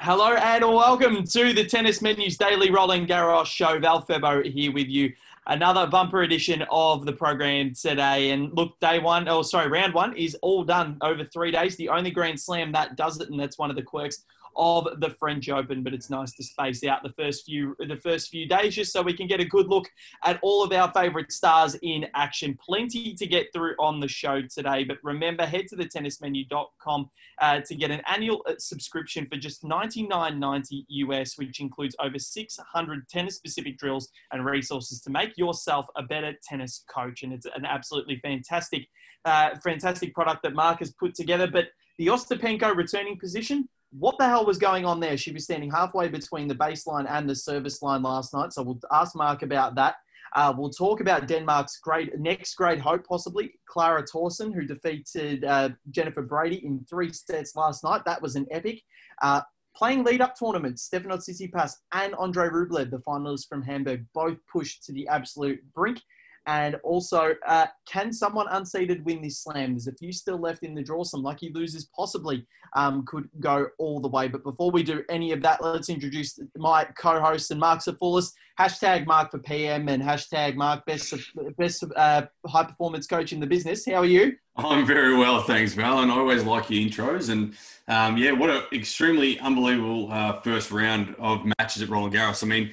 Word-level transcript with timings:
Hello 0.00 0.34
and 0.34 0.64
welcome 0.64 1.24
to 1.24 1.52
the 1.52 1.64
Tennis 1.64 2.02
Menus 2.02 2.36
Daily 2.36 2.68
Roland 2.68 3.08
Garros 3.08 3.46
Show. 3.46 3.78
Val 3.78 4.04
Febo 4.04 4.44
here 4.44 4.72
with 4.72 4.88
you. 4.88 5.12
Another 5.46 5.86
bumper 5.86 6.22
edition 6.22 6.64
of 6.68 7.06
the 7.06 7.12
program 7.12 7.72
today. 7.74 8.32
And 8.32 8.52
look, 8.54 8.78
day 8.80 8.98
one, 8.98 9.28
oh, 9.28 9.42
sorry, 9.42 9.68
round 9.68 9.94
one 9.94 10.16
is 10.16 10.36
all 10.42 10.64
done 10.64 10.98
over 11.00 11.24
three 11.24 11.52
days. 11.52 11.76
The 11.76 11.90
only 11.90 12.10
Grand 12.10 12.40
Slam 12.40 12.72
that 12.72 12.96
does 12.96 13.20
it, 13.20 13.30
and 13.30 13.38
that's 13.38 13.56
one 13.56 13.70
of 13.70 13.76
the 13.76 13.82
quirks 13.82 14.24
of 14.56 15.00
the 15.00 15.10
French 15.10 15.48
Open, 15.48 15.82
but 15.82 15.94
it's 15.94 16.10
nice 16.10 16.32
to 16.34 16.44
space 16.44 16.84
out 16.84 17.02
the 17.02 17.12
first 17.12 17.44
few 17.44 17.76
the 17.78 17.96
first 17.96 18.30
few 18.30 18.46
days 18.46 18.74
just 18.74 18.92
so 18.92 19.02
we 19.02 19.16
can 19.16 19.26
get 19.26 19.40
a 19.40 19.44
good 19.44 19.68
look 19.68 19.88
at 20.24 20.38
all 20.42 20.62
of 20.62 20.72
our 20.72 20.92
favourite 20.92 21.32
stars 21.32 21.76
in 21.82 22.06
action. 22.14 22.58
Plenty 22.60 23.14
to 23.14 23.26
get 23.26 23.52
through 23.52 23.74
on 23.78 24.00
the 24.00 24.08
show 24.08 24.42
today, 24.42 24.84
but 24.84 24.98
remember 25.02 25.44
head 25.46 25.66
to 25.68 25.76
the 25.76 25.84
tennismenu.com 25.84 27.10
uh, 27.40 27.60
to 27.60 27.74
get 27.74 27.90
an 27.90 28.02
annual 28.06 28.44
uh, 28.48 28.54
subscription 28.58 29.26
for 29.30 29.36
just 29.36 29.62
$99.90 29.62 30.84
US, 30.88 31.36
which 31.38 31.60
includes 31.60 31.96
over 32.00 32.18
600 32.18 33.08
tennis 33.08 33.36
specific 33.36 33.78
drills 33.78 34.10
and 34.32 34.44
resources 34.44 35.00
to 35.02 35.10
make 35.10 35.36
yourself 35.36 35.86
a 35.96 36.02
better 36.02 36.32
tennis 36.46 36.84
coach. 36.88 37.22
And 37.22 37.32
it's 37.32 37.46
an 37.46 37.64
absolutely 37.64 38.18
fantastic, 38.20 38.88
uh, 39.24 39.50
fantastic 39.62 40.14
product 40.14 40.42
that 40.42 40.54
Mark 40.54 40.78
has 40.80 40.92
put 40.92 41.14
together. 41.14 41.46
But 41.46 41.66
the 41.98 42.08
Ostapenko 42.08 42.74
returning 42.74 43.18
position, 43.18 43.68
what 43.98 44.18
the 44.18 44.26
hell 44.26 44.44
was 44.44 44.58
going 44.58 44.84
on 44.84 45.00
there? 45.00 45.16
She 45.16 45.32
was 45.32 45.44
standing 45.44 45.70
halfway 45.70 46.08
between 46.08 46.48
the 46.48 46.54
baseline 46.54 47.06
and 47.08 47.28
the 47.28 47.34
service 47.34 47.80
line 47.82 48.02
last 48.02 48.34
night. 48.34 48.52
So 48.52 48.62
we'll 48.62 48.80
ask 48.92 49.14
Mark 49.14 49.42
about 49.42 49.74
that. 49.76 49.96
Uh, 50.34 50.52
we'll 50.56 50.70
talk 50.70 51.00
about 51.00 51.28
Denmark's 51.28 51.78
great 51.78 52.18
next 52.18 52.54
great 52.54 52.80
hope, 52.80 53.06
possibly 53.06 53.52
Clara 53.66 54.04
Tauson, 54.04 54.52
who 54.52 54.64
defeated 54.64 55.44
uh, 55.44 55.68
Jennifer 55.90 56.22
Brady 56.22 56.64
in 56.66 56.84
three 56.90 57.12
sets 57.12 57.54
last 57.54 57.84
night. 57.84 58.02
That 58.04 58.20
was 58.20 58.34
an 58.34 58.46
epic. 58.50 58.82
Uh, 59.22 59.42
playing 59.76 60.02
lead-up 60.02 60.36
tournaments, 60.36 60.88
Stefanos 60.88 61.28
Tsitsipas 61.28 61.74
and 61.92 62.14
Andre 62.16 62.48
Rublev, 62.48 62.90
the 62.90 62.98
finalists 62.98 63.48
from 63.48 63.62
Hamburg, 63.62 64.06
both 64.12 64.38
pushed 64.52 64.82
to 64.84 64.92
the 64.92 65.06
absolute 65.06 65.60
brink. 65.72 66.00
And 66.46 66.76
also, 66.84 67.34
uh, 67.46 67.66
can 67.86 68.12
someone 68.12 68.46
unseeded 68.48 69.02
win 69.04 69.22
this 69.22 69.38
slam? 69.42 69.72
There's 69.72 69.86
a 69.86 69.94
few 69.94 70.12
still 70.12 70.38
left 70.38 70.62
in 70.62 70.74
the 70.74 70.82
draw. 70.82 71.02
Some 71.02 71.22
lucky 71.22 71.50
losers 71.54 71.88
possibly 71.96 72.46
um, 72.74 73.04
could 73.06 73.28
go 73.40 73.68
all 73.78 73.98
the 74.00 74.08
way. 74.08 74.28
But 74.28 74.44
before 74.44 74.70
we 74.70 74.82
do 74.82 75.02
any 75.08 75.32
of 75.32 75.40
that, 75.42 75.62
let's 75.62 75.88
introduce 75.88 76.38
my 76.56 76.84
co-host 76.98 77.50
and 77.50 77.60
Mark 77.60 77.80
Safulis. 77.80 78.32
Hashtag 78.60 79.06
Mark 79.06 79.30
for 79.30 79.38
PM 79.38 79.88
and 79.88 80.02
hashtag 80.02 80.54
Mark 80.54 80.84
best 80.86 81.14
best 81.58 81.84
uh, 81.96 82.22
high 82.46 82.64
performance 82.64 83.06
coach 83.06 83.32
in 83.32 83.40
the 83.40 83.46
business. 83.46 83.86
How 83.86 83.96
are 83.96 84.04
you? 84.04 84.36
I'm 84.56 84.86
very 84.86 85.16
well, 85.16 85.42
thanks, 85.42 85.74
Val. 85.74 86.00
And 86.00 86.12
I 86.12 86.16
always 86.16 86.44
like 86.44 86.70
your 86.70 86.88
intros. 86.88 87.30
And 87.30 87.54
um, 87.88 88.16
yeah, 88.16 88.32
what 88.32 88.50
an 88.50 88.62
extremely 88.72 89.40
unbelievable 89.40 90.12
uh, 90.12 90.40
first 90.40 90.70
round 90.70 91.16
of 91.18 91.44
matches 91.58 91.82
at 91.82 91.88
Roland 91.88 92.14
Garros. 92.14 92.44
I 92.44 92.46
mean 92.46 92.70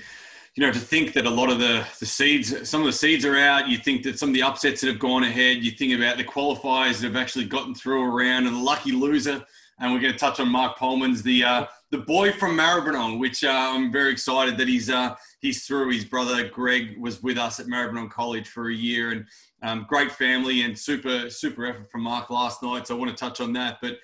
you 0.56 0.66
know, 0.66 0.72
to 0.72 0.80
think 0.80 1.14
that 1.14 1.26
a 1.26 1.30
lot 1.30 1.50
of 1.50 1.60
the, 1.60 1.86
the 2.00 2.06
seeds, 2.06 2.70
some 2.70 2.82
of 2.82 2.88
the 2.88 2.94
seeds 2.94 3.24
are 3.24 3.38
out. 3.38 3.70
You 3.70 3.78
think 3.78 4.04
that 4.04 4.20
some 4.20 4.30
of 4.30 4.36
the 4.36 4.44
upsets 4.44 4.82
that 4.82 4.88
have 4.88 5.00
gone 5.00 5.24
ahead. 5.24 5.64
You 5.64 5.72
think 5.72 5.94
about 5.94 6.18
the 6.18 6.26
qualifiers 6.26 7.00
that 7.00 7.08
have 7.08 7.16
actually 7.16 7.46
gotten 7.46 7.74
through 7.74 8.04
around, 8.04 8.48
and 8.48 8.56
the 8.56 8.60
lucky 8.60 8.92
loser. 8.92 9.44
And 9.80 9.94
we're 9.94 10.02
going 10.02 10.14
to 10.14 10.20
touch 10.20 10.40
on 10.40 10.50
Marc 10.50 10.78
Polmans, 10.78 11.24
the 11.24 11.44
uh, 11.44 11.66
the 11.90 12.00
boy 12.00 12.34
from 12.34 12.58
Maribyrnong, 12.58 13.18
which 13.18 13.44
uh, 13.44 13.50
I'm 13.50 13.92
very 13.92 14.12
excited 14.12 14.58
that 14.58 14.68
he's 14.68 14.90
uh, 14.90 15.16
he's 15.40 15.66
through. 15.66 15.90
His 15.92 16.06
brother 16.06 16.50
Greg 16.50 17.00
was 17.00 17.24
with 17.24 17.38
us 17.38 17.60
at 17.60 17.68
Maribyrnong 17.68 18.12
College 18.12 18.48
for 18.48 18.70
a 18.70 18.76
year, 18.76 19.12
and 19.12 19.26
um, 19.64 19.86
great 19.88 20.12
family 20.12 20.64
and 20.64 20.78
super 20.78 21.30
super 21.30 21.66
effort 21.66 21.90
from 21.90 22.02
Mark 22.02 22.30
last 22.30 22.62
night. 22.62 22.88
So 22.88 22.96
I 22.96 23.00
want 23.00 23.10
to 23.10 23.18
touch 23.18 23.40
on 23.40 23.54
that. 23.54 23.78
But 23.82 23.98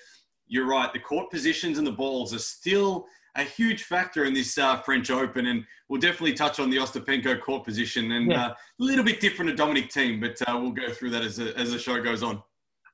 you're 0.48 0.66
right, 0.66 0.92
the 0.92 0.98
court 0.98 1.30
positions 1.30 1.76
and 1.76 1.86
the 1.86 1.92
balls 1.92 2.32
are 2.34 2.38
still 2.38 3.06
a 3.36 3.42
huge 3.42 3.84
factor 3.84 4.24
in 4.24 4.34
this 4.34 4.58
uh, 4.58 4.80
French 4.80 5.10
Open, 5.10 5.46
and 5.46 5.64
we'll 5.88 6.00
definitely 6.00 6.34
touch 6.34 6.60
on 6.60 6.70
the 6.70 6.76
Ostapenko 6.76 7.40
court 7.40 7.64
position 7.64 8.12
and 8.12 8.30
yeah. 8.30 8.46
uh, 8.46 8.50
a 8.50 8.56
little 8.78 9.04
bit 9.04 9.20
different 9.20 9.50
to 9.50 9.56
Dominic 9.56 9.90
Thiem, 9.90 10.20
but 10.20 10.40
uh, 10.48 10.58
we'll 10.58 10.72
go 10.72 10.90
through 10.92 11.10
that 11.10 11.22
as, 11.22 11.38
a, 11.38 11.56
as 11.58 11.72
the 11.72 11.78
show 11.78 12.02
goes 12.02 12.22
on. 12.22 12.42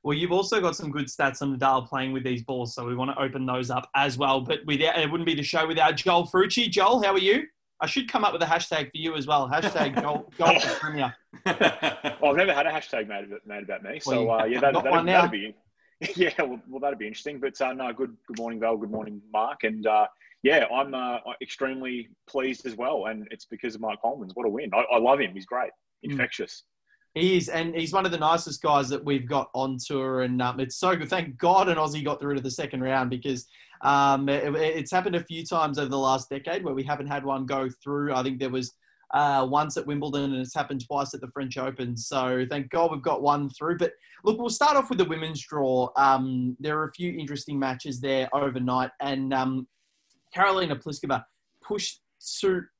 Well, 0.03 0.15
you've 0.15 0.31
also 0.31 0.61
got 0.61 0.75
some 0.75 0.91
good 0.91 1.07
stats 1.07 1.41
on 1.41 1.57
Nadal 1.57 1.87
playing 1.87 2.13
with 2.13 2.23
these 2.23 2.43
balls, 2.43 2.75
so 2.75 2.85
we 2.85 2.95
want 2.95 3.09
to 3.09 3.19
open 3.19 3.45
those 3.45 3.71
up 3.71 3.89
as 3.95 4.19
well. 4.19 4.39
But 4.39 4.59
without, 4.67 4.99
it 4.99 5.09
wouldn't 5.09 5.25
be 5.25 5.33
the 5.33 5.41
show 5.41 5.65
without 5.65 5.95
Joel 5.95 6.27
Frucci. 6.27 6.69
Joel, 6.69 7.01
how 7.01 7.13
are 7.13 7.17
you? 7.17 7.47
I 7.81 7.87
should 7.87 8.09
come 8.09 8.23
up 8.23 8.31
with 8.31 8.43
a 8.43 8.45
hashtag 8.45 8.91
for 8.91 8.97
you 8.97 9.15
as 9.15 9.25
well. 9.25 9.49
Hashtag 9.49 9.99
Joel, 10.01 10.31
Joel 10.37 10.59
Premier. 10.79 11.15
well, 11.45 12.31
I've 12.31 12.35
never 12.35 12.53
had 12.53 12.67
a 12.67 12.71
hashtag 12.71 13.07
made, 13.07 13.29
made 13.47 13.63
about 13.63 13.83
me, 13.83 13.99
so 13.99 14.25
well, 14.25 14.41
uh, 14.41 14.45
yeah, 14.45 14.59
that, 14.59 14.73
that'd, 14.75 15.07
that'd 15.07 15.31
be 15.31 15.55
yeah, 16.15 16.33
well, 16.39 16.59
well, 16.67 16.79
that'd 16.79 16.99
be 16.99 17.07
interesting. 17.07 17.39
But 17.39 17.59
uh, 17.61 17.73
no, 17.73 17.91
good 17.93 18.15
good 18.27 18.37
morning, 18.37 18.59
Val. 18.59 18.77
Good 18.77 18.91
morning, 18.91 19.21
Mark. 19.31 19.63
And 19.63 19.87
uh, 19.87 20.07
yeah, 20.43 20.65
I'm 20.73 20.93
uh, 20.93 21.17
extremely 21.41 22.09
pleased 22.27 22.65
as 22.65 22.75
well, 22.75 23.05
and 23.05 23.27
it's 23.31 23.45
because 23.45 23.75
of 23.75 23.81
Mike 23.81 23.99
Polmans. 24.03 24.31
What 24.33 24.45
a 24.45 24.49
win! 24.49 24.71
I, 24.73 24.83
I 24.93 24.97
love 24.99 25.19
him. 25.19 25.33
He's 25.33 25.45
great, 25.45 25.71
hmm. 26.03 26.11
infectious. 26.11 26.63
He 27.13 27.37
is, 27.37 27.47
and 27.47 27.73
he's 27.73 27.93
one 27.93 28.05
of 28.05 28.11
the 28.11 28.17
nicest 28.17 28.61
guys 28.61 28.89
that 28.89 29.03
we've 29.03 29.27
got 29.27 29.49
on 29.53 29.77
tour, 29.77 30.23
and 30.23 30.41
um, 30.41 30.59
it's 30.59 30.75
so 30.75 30.97
good. 30.97 31.09
Thank 31.09 31.37
God 31.37 31.69
an 31.69 31.77
Aussie 31.77 32.03
got 32.03 32.19
through 32.19 32.35
to 32.35 32.41
the 32.41 32.51
second 32.51 32.81
round 32.81 33.09
because 33.09 33.47
um, 33.81 34.27
it, 34.27 34.53
it's 34.53 34.91
happened 34.91 35.15
a 35.15 35.23
few 35.23 35.45
times 35.45 35.79
over 35.79 35.87
the 35.87 35.97
last 35.97 36.29
decade 36.29 36.65
where 36.65 36.73
we 36.73 36.83
haven't 36.83 37.07
had 37.07 37.23
one 37.23 37.45
go 37.45 37.69
through. 37.81 38.13
I 38.13 38.21
think 38.21 38.39
there 38.39 38.49
was 38.49 38.73
uh, 39.13 39.47
once 39.49 39.77
at 39.77 39.85
Wimbledon, 39.85 40.33
and 40.33 40.41
it's 40.41 40.53
happened 40.53 40.85
twice 40.85 41.13
at 41.13 41.21
the 41.21 41.29
French 41.29 41.57
Open. 41.57 41.95
So 41.95 42.45
thank 42.49 42.69
God 42.69 42.91
we've 42.91 43.01
got 43.01 43.21
one 43.21 43.49
through. 43.49 43.77
But 43.77 43.93
look, 44.23 44.39
we'll 44.39 44.49
start 44.49 44.75
off 44.75 44.89
with 44.89 44.97
the 44.97 45.05
women's 45.05 45.41
draw. 45.41 45.89
Um, 45.95 46.55
there 46.59 46.77
are 46.79 46.87
a 46.87 46.91
few 46.93 47.17
interesting 47.17 47.59
matches 47.59 48.01
there 48.01 48.29
overnight, 48.35 48.91
and 49.01 49.33
um, 49.33 49.67
Karolina 50.35 50.81
Pliskova 50.81 51.23
pushed 51.61 52.01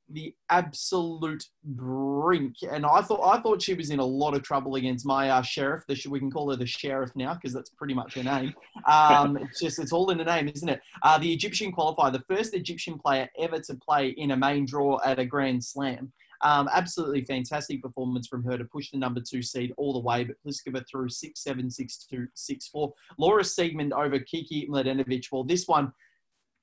the 0.08 0.34
absolute 0.50 1.44
brink, 1.64 2.54
and 2.70 2.86
I 2.86 3.00
thought 3.02 3.20
I 3.24 3.40
thought 3.40 3.62
she 3.62 3.74
was 3.74 3.90
in 3.90 3.98
a 3.98 4.04
lot 4.04 4.34
of 4.34 4.42
trouble 4.42 4.76
against 4.76 5.06
Mayar 5.06 5.42
Sherif. 5.42 5.82
The, 5.88 6.08
we 6.08 6.18
can 6.18 6.30
call 6.30 6.50
her 6.50 6.56
the 6.56 6.66
Sheriff 6.66 7.10
now 7.16 7.34
because 7.34 7.52
that's 7.52 7.70
pretty 7.70 7.94
much 7.94 8.14
her 8.14 8.22
name. 8.22 8.54
Um, 8.86 9.36
it's 9.40 9.60
just 9.60 9.78
it's 9.78 9.92
all 9.92 10.10
in 10.10 10.18
the 10.18 10.24
name, 10.24 10.48
isn't 10.48 10.68
it? 10.68 10.80
Uh, 11.02 11.18
the 11.18 11.32
Egyptian 11.32 11.72
qualifier, 11.72 12.12
the 12.12 12.24
first 12.28 12.54
Egyptian 12.54 12.98
player 12.98 13.28
ever 13.38 13.58
to 13.58 13.74
play 13.74 14.08
in 14.10 14.30
a 14.30 14.36
main 14.36 14.64
draw 14.64 15.00
at 15.04 15.18
a 15.18 15.24
Grand 15.24 15.64
Slam. 15.64 16.12
Um, 16.42 16.68
absolutely 16.72 17.24
fantastic 17.24 17.82
performance 17.82 18.28
from 18.28 18.44
her 18.44 18.58
to 18.58 18.64
push 18.64 18.90
the 18.90 18.98
number 18.98 19.20
two 19.20 19.42
seed 19.42 19.72
all 19.76 19.92
the 19.94 20.00
way, 20.00 20.24
but 20.24 20.36
Pliskova 20.46 20.84
through 20.88 21.08
6 21.08 21.42
7, 21.42 21.70
6 21.70 22.06
2, 22.10 22.26
6 22.34 22.68
4. 22.68 22.92
Laura 23.18 23.42
Siegemund 23.42 23.92
over 23.92 24.18
Kiki 24.18 24.68
Mladenovic. 24.68 25.24
Well, 25.32 25.44
this 25.44 25.66
one 25.66 25.92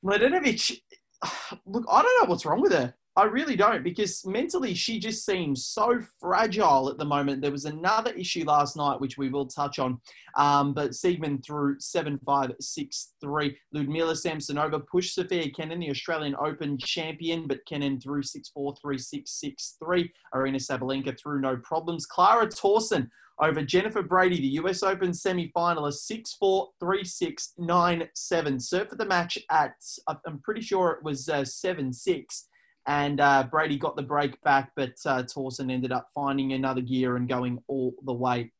Mladenovic, 0.06 0.80
look, 1.66 1.86
I 1.90 2.02
don't 2.02 2.24
know 2.24 2.30
what's 2.30 2.46
wrong 2.46 2.62
with 2.62 2.74
her. 2.74 2.94
I 3.16 3.26
really 3.26 3.56
don't 3.56 3.84
because 3.84 4.26
mentally 4.26 4.74
she 4.74 5.00
just 5.00 5.24
seems 5.24 5.68
so 5.68 6.00
fragile 6.20 6.90
at 6.90 6.98
the 6.98 7.06
moment. 7.06 7.42
There 7.42 7.52
was 7.52 7.66
another 7.66 8.12
issue 8.14 8.44
last 8.44 8.76
night, 8.76 9.00
which 9.00 9.20
we 9.20 9.30
will 9.30 9.46
touch 9.46 9.78
on. 9.78 10.00
Um, 10.36 10.74
but 10.74 10.92
Siegemund 10.92 11.46
through 11.46 11.80
7 11.80 12.20
5 12.26 12.52
6 12.60 13.14
3. 13.22 13.58
Ludmila 13.72 14.14
Samsonova 14.14 14.86
pushed 14.88 15.14
Sofia 15.14 15.52
Kenin, 15.52 15.80
the 15.80 15.92
Australian 15.92 16.36
Open 16.44 16.76
champion, 16.80 17.46
but 17.46 17.64
Kenin 17.68 18.00
through 18.00 18.24
6 18.24 18.50
4 18.50 18.76
3 18.82 18.98
6 18.98 19.32
6 19.32 19.76
3. 19.84 20.12
Aryna 20.34 20.56
Sabalenka 20.56 21.16
through 21.20 21.42
no 21.42 21.58
problems. 21.58 22.08
Clara 22.08 22.48
Tauson 22.48 23.08
over 23.40 23.64
Jennifer 23.64 24.02
Brady, 24.02 24.40
the 24.40 24.64
US 24.64 24.84
Open 24.84 25.14
semi-finalist, 25.14 26.10
6-4, 26.42 26.68
3-6, 26.82 27.50
9-7. 27.60 28.62
Served 28.62 28.92
for 28.92 28.96
the 28.96 29.06
match 29.06 29.38
at, 29.50 29.74
I'm 30.08 30.40
pretty 30.40 30.62
sure 30.62 30.92
it 30.92 31.04
was 31.04 31.30
uh, 31.30 31.42
7-6. 31.42 32.44
And 32.86 33.22
uh, 33.22 33.44
Brady 33.50 33.78
got 33.78 33.96
the 33.96 34.04
break 34.04 34.40
back, 34.42 34.72
but 34.76 34.94
uh, 35.06 35.24
Tauson 35.24 35.72
ended 35.72 35.92
up 35.92 36.10
finding 36.14 36.54
another 36.54 36.82
gear 36.82 37.16
and 37.16 37.30
going 37.30 37.62
all 37.68 37.94
the 38.04 38.14
way. 38.14 38.52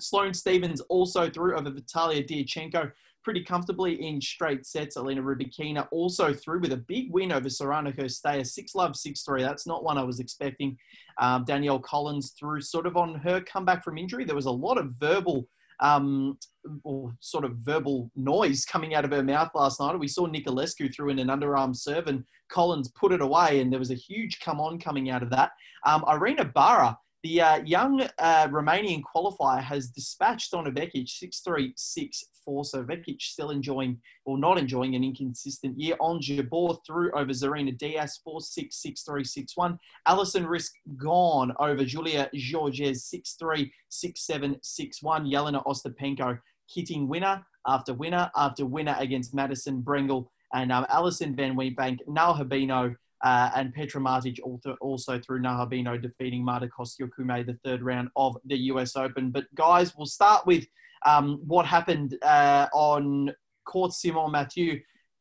Sloane 0.00 0.34
Stevens 0.34 0.80
also 0.82 1.30
through 1.30 1.56
over 1.56 1.70
Vitalia 1.70 2.24
Diachenko 2.24 2.90
pretty 3.22 3.42
comfortably 3.42 4.06
in 4.06 4.20
straight 4.20 4.66
sets. 4.66 4.96
Elena 4.96 5.22
Rybakina 5.22 5.86
also 5.90 6.32
through 6.32 6.60
with 6.60 6.72
a 6.72 6.76
big 6.76 7.12
win 7.12 7.32
over 7.32 7.48
Sorana 7.48 7.94
Cirstea, 7.96 8.46
6 8.46 8.74
love, 8.74 8.96
6 8.96 9.22
3. 9.22 9.42
That's 9.42 9.66
not 9.66 9.84
one 9.84 9.98
I 9.98 10.02
was 10.02 10.20
expecting. 10.20 10.76
Um, 11.18 11.44
Danielle 11.44 11.78
Collins 11.78 12.34
through 12.38 12.62
sort 12.62 12.86
of 12.86 12.96
on 12.96 13.14
her 13.14 13.40
comeback 13.40 13.84
from 13.84 13.98
injury. 13.98 14.24
There 14.24 14.36
was 14.36 14.46
a 14.46 14.50
lot 14.50 14.78
of 14.78 14.92
verbal. 14.98 15.48
Um, 15.80 16.38
or 16.84 17.12
sort 17.20 17.44
of 17.44 17.56
verbal 17.56 18.10
noise 18.14 18.64
coming 18.64 18.94
out 18.94 19.04
of 19.04 19.10
her 19.10 19.22
mouth 19.22 19.50
last 19.54 19.80
night. 19.80 19.98
We 19.98 20.06
saw 20.06 20.28
Niculescu 20.28 20.94
threw 20.94 21.10
in 21.10 21.18
an 21.18 21.28
underarm 21.28 21.74
serve 21.74 22.06
and 22.06 22.24
Collins 22.48 22.92
put 22.92 23.12
it 23.12 23.20
away, 23.20 23.60
and 23.60 23.72
there 23.72 23.78
was 23.78 23.90
a 23.90 23.94
huge 23.94 24.38
come 24.40 24.60
on 24.60 24.78
coming 24.78 25.10
out 25.10 25.22
of 25.22 25.30
that. 25.30 25.50
Um, 25.86 26.04
Irina 26.06 26.44
Bara 26.44 26.96
the 27.22 27.40
uh, 27.40 27.56
young 27.64 28.02
uh, 28.18 28.48
Romanian 28.48 29.02
qualifier 29.02 29.62
has 29.62 29.88
dispatched 29.88 30.54
on 30.54 30.64
Vekic 30.66 31.08
6 31.08 31.40
3 31.40 31.72
6 31.76 32.24
4. 32.44 32.64
So 32.64 32.82
Vekic 32.82 33.20
still 33.20 33.50
enjoying, 33.50 34.00
or 34.24 34.38
not 34.38 34.58
enjoying, 34.58 34.96
an 34.96 35.04
inconsistent 35.04 35.78
year. 35.78 35.96
Ons 36.00 36.28
Jabeur 36.28 36.78
through 36.84 37.12
over 37.12 37.32
Zarina 37.32 37.76
Diyas 37.76 38.20
4 38.24 38.40
6 38.40 38.76
6 38.76 39.02
3 39.02 39.24
6 39.24 39.56
1. 39.56 39.78
Alison 40.06 40.44
Riske 40.44 40.74
gone 40.96 41.52
over 41.60 41.84
Julia 41.84 42.28
Goerges 42.34 42.96
6 43.02 43.34
3 43.34 43.72
6 43.88 44.20
7 44.26 44.56
6 44.60 45.02
1. 45.02 45.24
Yelena 45.26 45.64
Ostapenko 45.64 46.38
hitting 46.66 47.06
winner 47.06 47.44
after 47.66 47.94
winner 47.94 48.30
after 48.36 48.66
winner 48.66 48.96
against 48.98 49.34
Madison 49.34 49.82
Brengle 49.82 50.26
and 50.52 50.72
um, 50.72 50.86
Alison 50.90 51.34
Van 51.34 51.56
Uytvanck, 51.56 52.00
Nao 52.06 52.34
Hibino, 52.34 52.94
uh, 53.22 53.50
and 53.54 53.72
Petra 53.72 54.00
Martic 54.00 54.38
also, 54.42 54.76
also 54.80 55.18
through 55.18 55.40
Nao 55.40 55.64
Hibino 55.64 56.00
defeating 56.00 56.44
Marta 56.44 56.66
Kostyukume 56.66 57.46
the 57.46 57.58
third 57.64 57.82
round 57.82 58.08
of 58.16 58.36
the 58.44 58.56
US 58.56 58.96
Open. 58.96 59.30
But 59.30 59.44
guys, 59.54 59.96
we'll 59.96 60.06
start 60.06 60.46
with 60.46 60.66
um, 61.06 61.40
what 61.46 61.66
happened 61.66 62.18
uh, 62.22 62.66
on 62.72 63.32
Court 63.64 63.92
Simonne 63.92 64.32
Mathieu. 64.32 64.80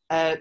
Uh, 0.10 0.38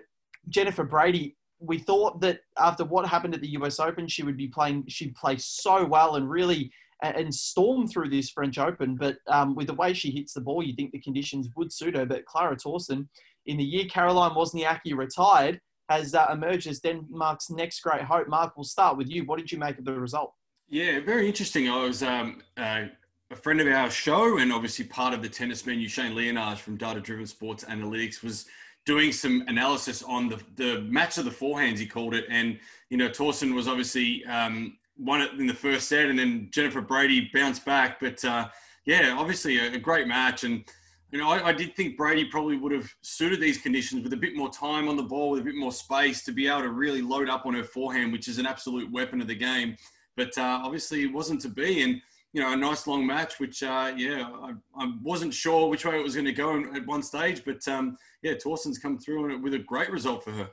Jennifer 0.48 0.84
Brady, 0.84 1.36
we 1.58 1.78
thought 1.78 2.20
that 2.22 2.40
after 2.58 2.84
what 2.84 3.06
happened 3.06 3.34
at 3.34 3.42
the 3.42 3.50
US 3.50 3.78
Open, 3.78 4.08
she 4.08 4.22
would 4.22 4.38
be 4.38 4.48
playing, 4.48 4.84
she'd 4.88 5.14
play 5.14 5.36
so 5.36 5.84
well 5.84 6.16
and 6.16 6.30
really 6.30 6.72
and 7.02 7.34
storm 7.34 7.86
through 7.86 8.10
this 8.10 8.30
French 8.30 8.58
Open. 8.58 8.94
But 8.94 9.16
um, 9.26 9.54
with 9.54 9.68
the 9.68 9.74
way 9.74 9.92
she 9.92 10.10
hits 10.10 10.34
the 10.34 10.40
ball, 10.40 10.62
you 10.62 10.74
think 10.74 10.92
the 10.92 11.00
conditions 11.00 11.48
would 11.56 11.72
suit 11.72 11.96
her. 11.96 12.04
But 12.04 12.26
Clara 12.26 12.56
Tauson, 12.56 13.08
in 13.46 13.56
the 13.56 13.64
year 13.64 13.86
Caroline 13.86 14.32
Wozniacki 14.32 14.94
retired, 14.94 15.60
has 15.90 16.14
uh, 16.14 16.26
emerged 16.32 16.68
as 16.68 16.78
Denmark's 16.78 17.50
next 17.50 17.80
great 17.80 18.02
hope. 18.02 18.28
Mark, 18.28 18.56
we'll 18.56 18.64
start 18.64 18.96
with 18.96 19.10
you. 19.10 19.24
What 19.24 19.38
did 19.38 19.50
you 19.50 19.58
make 19.58 19.78
of 19.78 19.84
the 19.84 19.92
result? 19.92 20.32
Yeah, 20.68 21.00
very 21.00 21.26
interesting. 21.26 21.68
I 21.68 21.82
was 21.82 22.02
um, 22.04 22.42
uh, 22.56 22.84
a 23.32 23.36
friend 23.36 23.60
of 23.60 23.66
our 23.66 23.90
show 23.90 24.38
and 24.38 24.52
obviously 24.52 24.84
part 24.84 25.12
of 25.12 25.20
the 25.20 25.28
tennis 25.28 25.66
menu, 25.66 25.88
Shane 25.88 26.14
Liyanage 26.14 26.58
from 26.58 26.76
Data 26.76 27.00
Driven 27.00 27.26
Sports 27.26 27.64
Analytics, 27.64 28.22
was 28.22 28.46
doing 28.86 29.10
some 29.10 29.44
analysis 29.48 30.02
on 30.04 30.28
the, 30.28 30.40
the 30.54 30.80
match 30.82 31.18
of 31.18 31.24
the 31.24 31.30
forehands, 31.30 31.78
he 31.78 31.86
called 31.86 32.14
it. 32.14 32.24
And, 32.30 32.58
you 32.88 32.96
know, 32.96 33.08
Tauson 33.08 33.52
was 33.52 33.66
obviously 33.66 34.24
um, 34.26 34.78
won 34.96 35.20
it 35.20 35.32
in 35.40 35.46
the 35.48 35.54
first 35.54 35.88
set 35.88 36.06
and 36.06 36.18
then 36.18 36.48
Jennifer 36.52 36.80
Brady 36.80 37.30
bounced 37.34 37.64
back. 37.64 37.98
But 37.98 38.24
uh, 38.24 38.48
yeah, 38.84 39.16
obviously 39.18 39.58
a, 39.58 39.72
a, 39.72 39.78
great 39.78 40.06
match. 40.06 40.44
And, 40.44 40.64
you 41.12 41.18
know, 41.18 41.28
I, 41.28 41.48
I, 41.48 41.52
did 41.52 41.74
think 41.74 41.96
Brady 41.96 42.24
probably 42.24 42.56
would 42.56 42.72
have 42.72 42.92
suited 43.00 43.40
these 43.40 43.58
conditions 43.58 44.02
with 44.04 44.12
a 44.12 44.16
bit 44.16 44.36
more 44.36 44.50
time 44.50 44.88
on 44.88 44.96
the 44.96 45.02
ball, 45.02 45.30
with 45.30 45.40
a 45.40 45.44
bit 45.44 45.56
more 45.56 45.72
space 45.72 46.22
to 46.24 46.32
be 46.32 46.46
able 46.46 46.62
to 46.62 46.70
really 46.70 47.02
load 47.02 47.28
up 47.28 47.46
on 47.46 47.54
her 47.54 47.64
forehand, 47.64 48.12
which 48.12 48.28
is 48.28 48.38
an 48.38 48.46
absolute 48.46 48.90
weapon 48.92 49.20
of 49.20 49.26
the 49.26 49.34
game. 49.34 49.76
But 50.16 50.36
uh, 50.38 50.60
obviously 50.62 51.02
it 51.02 51.12
wasn't 51.12 51.40
to 51.42 51.48
be. 51.48 51.82
And, 51.82 52.00
you 52.32 52.40
know, 52.40 52.52
a 52.52 52.56
nice 52.56 52.86
long 52.86 53.04
match, 53.04 53.40
which, 53.40 53.62
uh, 53.64 53.92
yeah, 53.96 54.30
I, 54.42 54.52
I, 54.76 54.92
wasn't 55.02 55.34
sure 55.34 55.68
which 55.68 55.84
way 55.84 55.98
it 55.98 56.04
was 56.04 56.14
going 56.14 56.26
to 56.26 56.32
go 56.32 56.64
at 56.76 56.86
one 56.86 57.02
stage. 57.02 57.44
But, 57.44 57.66
um, 57.66 57.96
yeah, 58.22 58.34
Tauson's 58.34 58.78
come 58.78 58.98
through 58.98 59.24
on 59.24 59.30
it 59.32 59.42
with 59.42 59.54
a 59.54 59.58
great 59.58 59.90
result 59.90 60.22
for 60.22 60.30
her. 60.30 60.48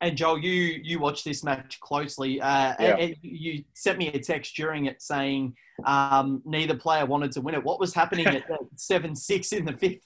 And 0.00 0.16
Joel, 0.16 0.38
you 0.38 0.80
you 0.82 0.98
watched 0.98 1.24
this 1.24 1.44
match 1.44 1.78
closely. 1.80 2.40
Uh, 2.40 2.74
yeah. 2.80 2.96
and 2.96 3.16
you 3.22 3.64
sent 3.74 3.98
me 3.98 4.08
a 4.08 4.18
text 4.18 4.56
during 4.56 4.86
it 4.86 5.02
saying 5.02 5.54
um, 5.84 6.42
neither 6.44 6.74
player 6.74 7.04
wanted 7.04 7.32
to 7.32 7.40
win 7.40 7.54
it. 7.54 7.62
What 7.62 7.78
was 7.78 7.92
happening 7.92 8.26
at 8.26 8.44
seven 8.76 9.14
six 9.14 9.52
in 9.52 9.64
the 9.64 9.74
fifth? 9.74 10.02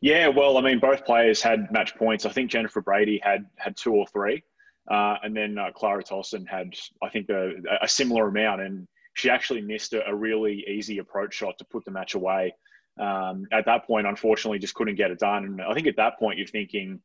Yeah, 0.00 0.26
well, 0.26 0.58
I 0.58 0.62
mean, 0.62 0.80
both 0.80 1.04
players 1.04 1.40
had 1.40 1.70
match 1.70 1.94
points. 1.94 2.26
I 2.26 2.30
think 2.30 2.50
Jennifer 2.50 2.80
Brady 2.80 3.20
had 3.22 3.46
had 3.56 3.76
two 3.76 3.94
or 3.94 4.04
three, 4.08 4.42
uh, 4.90 5.16
and 5.22 5.34
then 5.34 5.56
uh, 5.56 5.70
Clara 5.70 6.02
Tauson 6.02 6.46
had, 6.46 6.74
I 7.00 7.08
think, 7.08 7.30
a, 7.30 7.52
a, 7.80 7.86
similar 7.86 8.26
amount. 8.26 8.62
And 8.62 8.88
she 9.14 9.30
actually 9.30 9.60
missed 9.60 9.92
a, 9.92 10.04
a, 10.08 10.12
really 10.12 10.64
easy 10.66 10.98
approach 10.98 11.34
shot 11.34 11.56
to 11.58 11.64
put 11.64 11.84
the 11.84 11.92
match 11.92 12.14
away. 12.14 12.52
Um, 12.98 13.46
at 13.52 13.64
that 13.66 13.86
point, 13.86 14.08
unfortunately, 14.08 14.58
just 14.58 14.74
couldn't 14.74 14.96
get 14.96 15.12
it 15.12 15.20
done. 15.20 15.44
And 15.44 15.62
I 15.62 15.72
think 15.72 15.86
at 15.86 15.96
that 15.96 16.18
point, 16.18 16.36
you're 16.36 16.48
thinking 16.48 17.00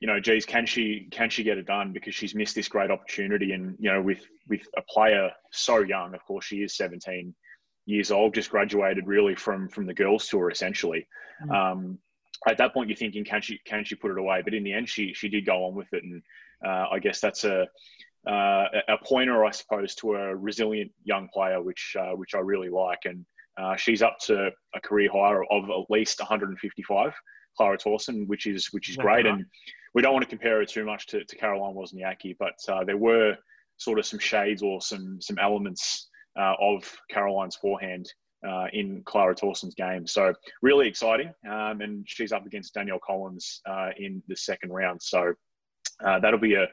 you 0.00 0.06
know, 0.06 0.18
geez, 0.18 0.46
can 0.46 0.64
she 0.64 1.08
can 1.10 1.28
she 1.28 1.42
get 1.42 1.58
it 1.58 1.66
done 1.66 1.92
because 1.92 2.14
she's 2.14 2.34
missed 2.34 2.54
this 2.54 2.68
great 2.68 2.90
opportunity? 2.90 3.52
And 3.52 3.76
you 3.78 3.92
know, 3.92 4.00
with 4.00 4.26
with 4.48 4.62
a 4.76 4.82
player 4.88 5.30
so 5.52 5.80
young, 5.80 6.14
of 6.14 6.24
course, 6.24 6.46
she 6.46 6.62
is 6.62 6.74
17 6.76 7.34
years 7.84 8.10
old, 8.10 8.34
just 8.34 8.50
graduated 8.50 9.06
really 9.06 9.34
from 9.34 9.68
from 9.68 9.86
the 9.86 9.94
girls' 9.94 10.26
tour 10.26 10.50
essentially. 10.50 11.06
Mm. 11.44 11.54
Um, 11.54 11.98
at 12.48 12.56
that 12.56 12.72
point, 12.72 12.88
you're 12.88 12.96
thinking, 12.96 13.24
can 13.24 13.42
she 13.42 13.60
can 13.66 13.84
she 13.84 13.94
put 13.94 14.10
it 14.10 14.18
away? 14.18 14.40
But 14.42 14.54
in 14.54 14.64
the 14.64 14.72
end, 14.72 14.88
she 14.88 15.12
she 15.12 15.28
did 15.28 15.44
go 15.44 15.66
on 15.66 15.74
with 15.74 15.92
it, 15.92 16.02
and 16.02 16.22
uh, 16.64 16.86
I 16.90 16.98
guess 16.98 17.20
that's 17.20 17.44
a 17.44 17.66
uh, 18.26 18.64
a 18.88 18.96
pointer, 19.04 19.44
I 19.44 19.50
suppose, 19.50 19.94
to 19.96 20.14
a 20.14 20.36
resilient 20.36 20.92
young 21.04 21.28
player, 21.32 21.60
which 21.62 21.96
uh, 21.98 22.12
which 22.12 22.34
I 22.34 22.38
really 22.38 22.70
like. 22.70 23.00
And 23.04 23.26
uh, 23.58 23.76
she's 23.76 24.02
up 24.02 24.18
to 24.26 24.50
a 24.74 24.80
career 24.80 25.10
high 25.12 25.34
of 25.50 25.64
at 25.70 25.90
least 25.90 26.20
155, 26.20 27.12
Clara 27.56 27.76
Tauson, 27.76 28.26
which 28.26 28.46
is 28.46 28.68
which 28.72 28.88
is 28.88 28.96
great. 28.96 29.26
And 29.26 29.44
we 29.94 30.02
don't 30.02 30.12
want 30.12 30.22
to 30.22 30.28
compare 30.28 30.58
her 30.58 30.64
too 30.64 30.84
much 30.84 31.06
to, 31.08 31.24
to 31.24 31.36
Caroline 31.36 31.74
Wozniacki, 31.74 32.36
but 32.38 32.54
uh, 32.68 32.84
there 32.84 32.96
were 32.96 33.36
sort 33.76 33.98
of 33.98 34.06
some 34.06 34.18
shades 34.18 34.62
or 34.62 34.80
some 34.80 35.20
some 35.20 35.38
elements 35.38 36.08
uh, 36.38 36.54
of 36.60 36.84
Caroline's 37.10 37.56
forehand 37.56 38.12
uh, 38.46 38.66
in 38.72 39.02
Clara 39.04 39.34
Tauson's 39.34 39.74
game. 39.74 40.06
So 40.06 40.32
really 40.62 40.86
exciting, 40.86 41.32
um, 41.48 41.80
and 41.80 42.04
she's 42.06 42.32
up 42.32 42.46
against 42.46 42.74
Danielle 42.74 43.00
Collins 43.04 43.60
uh, 43.68 43.90
in 43.96 44.22
the 44.28 44.36
second 44.36 44.70
round. 44.70 45.02
So 45.02 45.34
uh, 46.04 46.20
that'll 46.20 46.38
be 46.38 46.54
a 46.54 46.66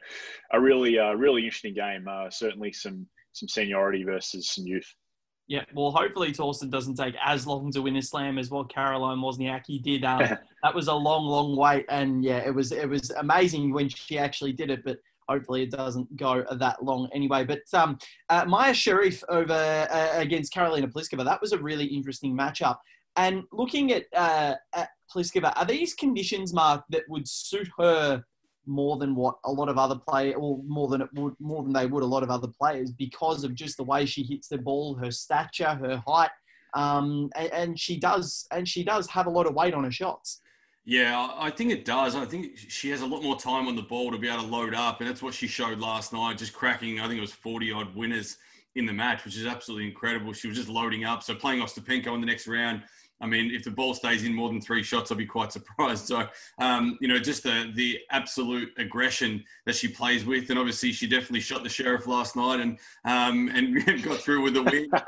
a 0.51 0.59
really 0.59 0.99
uh, 0.99 1.13
really 1.13 1.43
interesting 1.43 1.73
game. 1.73 2.07
certainly 2.29 2.71
some 2.71 3.07
some 3.33 3.49
seniority 3.49 4.03
versus 4.03 4.49
some 4.49 4.65
youth. 4.65 4.87
Yeah, 5.47 5.63
well, 5.73 5.91
hopefully 5.91 6.33
Tauson 6.33 6.69
doesn't 6.69 6.95
take 6.95 7.15
as 7.23 7.47
long 7.47 7.71
to 7.71 7.81
win 7.81 7.95
a 7.95 8.01
slam 8.01 8.37
as 8.37 8.49
what 8.49 8.69
Caroline 8.69 9.19
Wozniacki 9.19 9.81
did. 9.81 10.03
Um, 10.03 10.19
that 10.63 10.75
was 10.75 10.87
a 10.87 10.93
long, 10.93 11.25
long 11.25 11.55
wait, 11.55 11.85
and 11.89 12.23
yeah, 12.23 12.39
it 12.39 12.53
was 12.53 12.73
it 12.73 12.89
was 12.89 13.11
amazing 13.11 13.73
when 13.73 13.87
she 13.87 14.19
actually 14.19 14.51
did 14.51 14.69
it. 14.69 14.83
But 14.83 14.97
hopefully, 15.29 15.63
it 15.63 15.71
doesn't 15.71 16.15
go 16.17 16.43
that 16.51 16.83
long 16.83 17.09
anyway. 17.13 17.45
But 17.45 17.61
um, 17.73 17.97
uh, 18.29 18.43
Mayar 18.43 18.71
Sherif 18.71 19.23
over 19.29 19.87
uh, 19.89 20.19
against 20.19 20.53
Karolina 20.53 20.91
Pliskova, 20.91 21.23
that 21.23 21.41
was 21.41 21.53
a 21.53 21.57
really 21.57 21.85
interesting 21.85 22.37
matchup. 22.37 22.77
And 23.15 23.43
looking 23.51 23.93
at, 23.93 24.05
uh, 24.15 24.55
at 24.73 24.89
Pliskova, 25.13 25.51
are 25.55 25.65
these 25.65 25.93
conditions, 25.93 26.53
Mark, 26.53 26.83
that 26.89 27.03
would 27.09 27.27
suit 27.27 27.67
her 27.79 28.23
more 28.67 28.97
than 28.97 29.15
what 29.15 29.35
a 29.45 29.51
lot 29.51 29.69
of 29.69 29.77
other 29.77 29.95
players, 29.95 30.35
or 30.37 30.61
more 30.67 30.87
than 30.87 31.01
it 31.01 31.09
would, 31.13 31.33
more 31.39 31.63
than 31.63 31.73
they 31.73 31.85
would 31.85 32.03
a 32.03 32.05
lot 32.05 32.23
of 32.23 32.29
other 32.29 32.47
players, 32.47 32.91
because 32.91 33.43
of 33.43 33.55
just 33.55 33.77
the 33.77 33.83
way 33.83 34.05
she 34.05 34.23
hits 34.23 34.47
the 34.47 34.57
ball, 34.57 34.95
her 34.95 35.11
stature, 35.11 35.75
her 35.75 36.03
height, 36.05 36.31
um, 36.73 37.29
and, 37.35 37.51
and, 37.51 37.79
she 37.79 37.97
does, 37.97 38.45
and 38.51 38.67
she 38.67 38.83
does 38.83 39.07
have 39.07 39.25
a 39.25 39.29
lot 39.29 39.47
of 39.47 39.55
weight 39.55 39.73
on 39.73 39.83
her 39.83 39.91
shots. 39.91 40.41
Yeah, 40.85 41.29
I 41.37 41.49
think 41.49 41.71
it 41.71 41.83
does. 41.83 42.15
I 42.15 42.25
think 42.25 42.57
she 42.57 42.89
has 42.91 43.01
a 43.01 43.05
lot 43.05 43.21
more 43.23 43.37
time 43.37 43.67
on 43.67 43.75
the 43.75 43.81
ball 43.81 44.11
to 44.11 44.17
be 44.17 44.29
able 44.29 44.43
to 44.43 44.47
load 44.47 44.73
up, 44.73 45.01
and 45.01 45.09
that's 45.09 45.21
what 45.21 45.33
she 45.33 45.47
showed 45.47 45.79
last 45.79 46.13
night, 46.13 46.37
just 46.37 46.53
cracking. 46.53 46.99
I 46.99 47.07
think 47.07 47.17
it 47.17 47.21
was 47.21 47.33
forty 47.33 47.71
odd 47.71 47.93
winners 47.93 48.37
in 48.75 48.85
the 48.85 48.93
match, 48.93 49.25
which 49.25 49.35
is 49.35 49.45
absolutely 49.45 49.87
incredible. 49.87 50.31
She 50.31 50.47
was 50.47 50.55
just 50.55 50.69
loading 50.69 51.03
up. 51.03 51.23
So 51.23 51.35
playing 51.35 51.61
Ostapenko 51.61 52.13
in 52.13 52.21
the 52.21 52.27
next 52.27 52.47
round 52.47 52.83
I 53.19 53.25
mean, 53.25 53.51
if 53.51 53.63
the 53.63 53.71
ball 53.71 53.93
stays 53.93 54.23
in 54.23 54.33
more 54.33 54.49
than 54.49 54.61
three 54.61 54.83
shots, 54.83 55.11
I'll 55.11 55.17
be 55.17 55.25
quite 55.25 55.51
surprised. 55.51 56.05
So, 56.07 56.27
um, 56.59 56.97
you 57.01 57.07
know, 57.07 57.17
just 57.17 57.43
the 57.43 57.71
the 57.75 57.99
absolute 58.11 58.71
aggression 58.77 59.43
that 59.65 59.75
she 59.75 59.87
plays 59.87 60.25
with, 60.25 60.49
and 60.49 60.59
obviously 60.59 60.91
she 60.91 61.07
definitely 61.07 61.39
shot 61.39 61.63
the 61.63 61.69
sheriff 61.69 62.05
last 62.05 62.35
night 62.35 62.59
and 62.59 62.77
um, 63.05 63.49
and 63.49 64.03
got 64.03 64.19
through 64.19 64.41
with 64.41 64.53
the 64.53 64.63
win. 64.63 64.89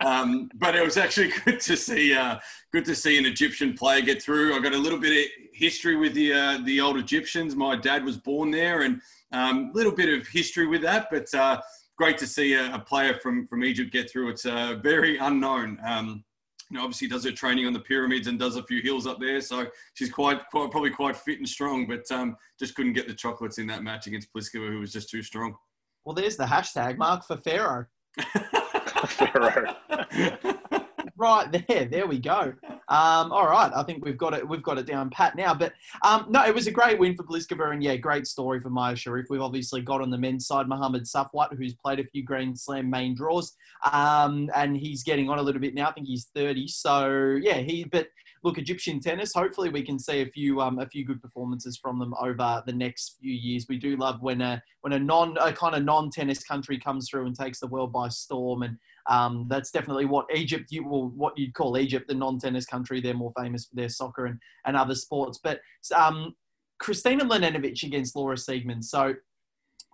Um, 0.00 0.48
but 0.54 0.76
it 0.76 0.84
was 0.84 0.96
actually 0.96 1.32
good 1.44 1.60
to 1.60 1.76
see 1.76 2.14
uh, 2.14 2.38
good 2.72 2.84
to 2.84 2.94
see 2.94 3.18
an 3.18 3.26
Egyptian 3.26 3.74
player 3.74 4.00
get 4.00 4.22
through. 4.22 4.54
I 4.54 4.60
got 4.60 4.72
a 4.72 4.78
little 4.78 4.98
bit 4.98 5.26
of 5.26 5.30
history 5.52 5.96
with 5.96 6.14
the 6.14 6.32
uh, 6.32 6.58
the 6.64 6.80
old 6.80 6.96
Egyptians. 6.96 7.56
My 7.56 7.74
dad 7.74 8.04
was 8.04 8.16
born 8.16 8.52
there, 8.52 8.82
and 8.82 9.02
a 9.32 9.38
um, 9.38 9.72
little 9.74 9.92
bit 9.92 10.08
of 10.08 10.26
history 10.28 10.66
with 10.66 10.82
that, 10.82 11.08
but. 11.10 11.32
Uh, 11.34 11.60
great 11.96 12.16
to 12.16 12.28
see 12.28 12.54
a, 12.54 12.72
a, 12.76 12.78
player 12.78 13.14
from, 13.14 13.44
from 13.48 13.64
Egypt 13.64 13.92
get 13.92 14.08
through. 14.08 14.28
It's 14.28 14.46
uh, 14.46 14.76
very 14.80 15.18
unknown. 15.18 15.80
Um, 15.84 16.22
you 16.70 16.76
know, 16.76 16.84
obviously 16.84 17.08
does 17.08 17.24
her 17.24 17.32
training 17.32 17.66
on 17.66 17.72
the 17.72 17.80
pyramids 17.80 18.26
and 18.26 18.38
does 18.38 18.56
a 18.56 18.62
few 18.62 18.82
hills 18.82 19.06
up 19.06 19.18
there. 19.20 19.40
So 19.40 19.66
she's 19.94 20.10
quite, 20.10 20.40
quite 20.50 20.70
probably 20.70 20.90
quite 20.90 21.16
fit 21.16 21.38
and 21.38 21.48
strong, 21.48 21.86
but 21.86 22.04
um, 22.10 22.36
just 22.58 22.74
couldn't 22.74 22.92
get 22.92 23.08
the 23.08 23.14
chocolates 23.14 23.58
in 23.58 23.66
that 23.68 23.82
match 23.82 24.06
against 24.06 24.32
Pliskova, 24.32 24.68
who 24.68 24.80
was 24.80 24.92
just 24.92 25.10
too 25.10 25.22
strong. 25.22 25.56
Well, 26.04 26.14
there's 26.14 26.36
the 26.36 26.44
hashtag, 26.44 26.98
Mark 26.98 27.24
for 27.24 27.36
Pharaoh. 27.36 27.86
Pharaoh. 29.06 29.76
right 31.18 31.50
there, 31.68 31.84
there 31.84 32.06
we 32.06 32.18
go. 32.18 32.54
Um, 32.90 33.32
all 33.32 33.46
right, 33.46 33.70
I 33.74 33.82
think 33.82 34.04
we've 34.04 34.16
got 34.16 34.32
it. 34.32 34.48
We've 34.48 34.62
got 34.62 34.78
it 34.78 34.86
down 34.86 35.10
pat 35.10 35.36
now. 35.36 35.52
But 35.54 35.74
um, 36.02 36.26
no, 36.30 36.44
it 36.46 36.54
was 36.54 36.66
a 36.66 36.70
great 36.70 36.98
win 36.98 37.14
for 37.14 37.24
Pliskova, 37.24 37.72
and 37.72 37.82
yeah, 37.82 37.96
great 37.96 38.26
story 38.26 38.60
for 38.60 38.70
Mayar 38.70 38.94
Sherif. 38.94 39.26
We've 39.28 39.42
obviously 39.42 39.82
got 39.82 40.00
on 40.00 40.10
the 40.10 40.16
men's 40.16 40.46
side 40.46 40.68
Mohamed 40.68 41.02
Safwat, 41.02 41.56
who's 41.56 41.74
played 41.74 42.00
a 42.00 42.04
few 42.04 42.22
Grand 42.22 42.58
Slam 42.58 42.88
main 42.88 43.14
draws, 43.14 43.54
um, 43.92 44.48
and 44.54 44.76
he's 44.76 45.02
getting 45.02 45.28
on 45.28 45.38
a 45.38 45.42
little 45.42 45.60
bit 45.60 45.74
now. 45.74 45.88
I 45.88 45.92
think 45.92 46.06
he's 46.06 46.28
30. 46.34 46.68
So 46.68 47.38
yeah, 47.42 47.58
he. 47.58 47.84
But 47.84 48.08
look, 48.42 48.58
Egyptian 48.58 49.00
tennis. 49.00 49.32
Hopefully, 49.34 49.68
we 49.68 49.82
can 49.82 49.98
see 49.98 50.22
a 50.22 50.26
few 50.26 50.60
um, 50.60 50.78
a 50.78 50.86
few 50.86 51.04
good 51.04 51.22
performances 51.22 51.76
from 51.76 51.98
them 51.98 52.14
over 52.20 52.62
the 52.66 52.72
next 52.72 53.16
few 53.20 53.32
years. 53.32 53.66
We 53.68 53.78
do 53.78 53.96
love 53.96 54.20
when 54.22 54.40
a 54.40 54.62
when 54.82 54.92
a 54.92 54.98
non 54.98 55.36
a 55.40 55.52
kind 55.52 55.74
of 55.74 55.84
non 55.84 56.10
tennis 56.10 56.42
country 56.44 56.78
comes 56.78 57.08
through 57.08 57.26
and 57.26 57.36
takes 57.38 57.60
the 57.60 57.66
world 57.66 57.92
by 57.92 58.08
storm 58.08 58.62
and 58.62 58.78
um, 59.08 59.46
that's 59.48 59.70
definitely 59.70 60.04
what 60.04 60.26
Egypt, 60.34 60.66
you 60.70 60.86
will, 60.86 61.08
what 61.08 61.36
you'd 61.36 61.54
call 61.54 61.78
Egypt, 61.78 62.08
the 62.08 62.14
non-tennis 62.14 62.66
country. 62.66 63.00
They're 63.00 63.14
more 63.14 63.32
famous 63.38 63.64
for 63.64 63.74
their 63.74 63.88
soccer 63.88 64.26
and, 64.26 64.38
and 64.66 64.76
other 64.76 64.94
sports. 64.94 65.40
But 65.42 65.60
um, 65.96 66.34
Kristina 66.80 67.20
Mladenovic 67.20 67.82
against 67.82 68.14
Laura 68.14 68.36
Siegemund. 68.36 68.84
So 68.84 69.14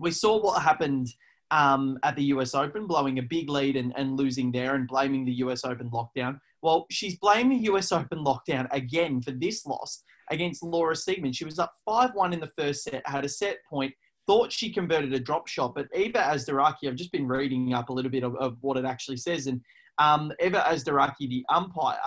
we 0.01 0.11
saw 0.11 0.41
what 0.41 0.63
happened 0.63 1.09
um, 1.51 1.99
at 2.03 2.17
the 2.17 2.25
US 2.25 2.55
Open, 2.55 2.87
blowing 2.87 3.19
a 3.19 3.23
big 3.23 3.49
lead 3.49 3.77
and, 3.77 3.93
and 3.97 4.17
losing 4.17 4.51
there 4.51 4.75
and 4.75 4.89
blaming 4.89 5.25
the 5.25 5.33
US 5.35 5.65
Open 5.65 5.91
lockdown. 5.91 6.41
Well, 6.63 6.87
she's 6.91 7.19
blaming 7.19 7.59
the 7.59 7.73
US 7.73 7.93
Open 7.93 8.25
lockdown 8.25 8.67
again 8.71 9.21
for 9.21 9.31
this 9.31 9.67
loss 9.67 10.03
against 10.31 10.63
Laura 10.63 10.95
Siegemund. 10.95 11.37
She 11.37 11.45
was 11.45 11.59
up 11.59 11.75
5 11.85 12.15
1 12.15 12.33
in 12.33 12.41
the 12.41 12.51
first 12.59 12.85
set, 12.85 13.07
had 13.07 13.25
a 13.25 13.29
set 13.29 13.59
point, 13.69 13.93
thought 14.27 14.53
she 14.53 14.73
converted 14.73 15.13
a 15.13 15.21
drop 15.21 15.47
shot, 15.47 15.75
but 15.75 15.89
Eva 15.95 16.19
Asderaki, 16.19 16.89
I've 16.89 16.97
just 16.97 17.13
been 17.13 17.29
reading 17.29 17.75
up 17.75 17.89
a 17.89 17.93
little 17.93 18.11
bit 18.11 18.25
of, 18.25 18.35
of 18.37 18.57
what 18.63 18.77
it 18.77 18.85
actually 18.85 19.19
says, 19.19 19.47
and 19.47 19.61
um, 19.99 20.33
Eva 20.41 20.65
Asderaki, 20.67 21.29
the 21.29 21.45
umpire, 21.51 21.99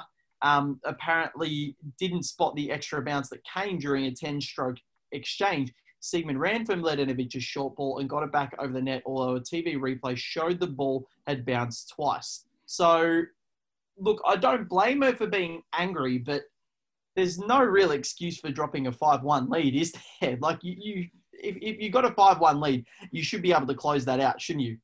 um, 0.42 0.80
apparently 0.86 1.76
didn't 2.00 2.24
spot 2.24 2.56
the 2.56 2.72
extra 2.72 3.02
bounce 3.02 3.30
that 3.30 3.42
came 3.44 3.80
during 3.80 4.06
a 4.06 4.12
10 4.12 4.42
stroke 4.42 4.78
exchange. 5.12 5.74
Siegemund 6.02 6.40
ran 6.40 6.66
for 6.66 6.76
Mladenovic's 6.76 7.44
short 7.44 7.76
ball 7.76 8.00
and 8.00 8.10
got 8.10 8.24
it 8.24 8.32
back 8.32 8.54
over 8.60 8.72
the 8.72 8.82
net, 8.82 9.04
although 9.06 9.36
a 9.36 9.42
TV 9.42 9.78
replay 9.78 10.16
showed 10.16 10.60
the 10.60 10.68
ball 10.68 11.08
had 11.26 11.46
bounced 11.46 11.94
twice. 11.96 12.46
So, 12.66 13.24
look, 13.98 14.22
I 14.26 14.36
don't 14.36 14.70
blame 14.70 15.02
her 15.02 15.16
for 15.16 15.28
being 15.28 15.64
angry, 15.74 16.20
but 16.20 16.44
there's 17.16 17.40
no 17.40 17.60
real 17.62 17.92
excuse 17.92 18.40
for 18.40 18.52
dropping 18.52 18.88
a 18.88 18.92
5 18.92 19.24
1 19.24 19.50
lead, 19.50 19.76
is 19.76 19.94
there? 20.22 20.38
Like, 20.42 20.60
you, 20.62 20.76
you 20.78 21.08
if, 21.34 21.56
if 21.62 21.82
you 21.82 21.90
got 21.90 22.06
a 22.06 22.12
5 22.12 22.40
1 22.40 22.62
lead, 22.62 22.86
you 23.12 23.24
should 23.24 23.42
be 23.42 23.52
able 23.52 23.68
to 23.68 23.76
close 23.76 24.06
that 24.06 24.20
out, 24.20 24.40
shouldn't 24.40 24.66
you? 24.66 24.78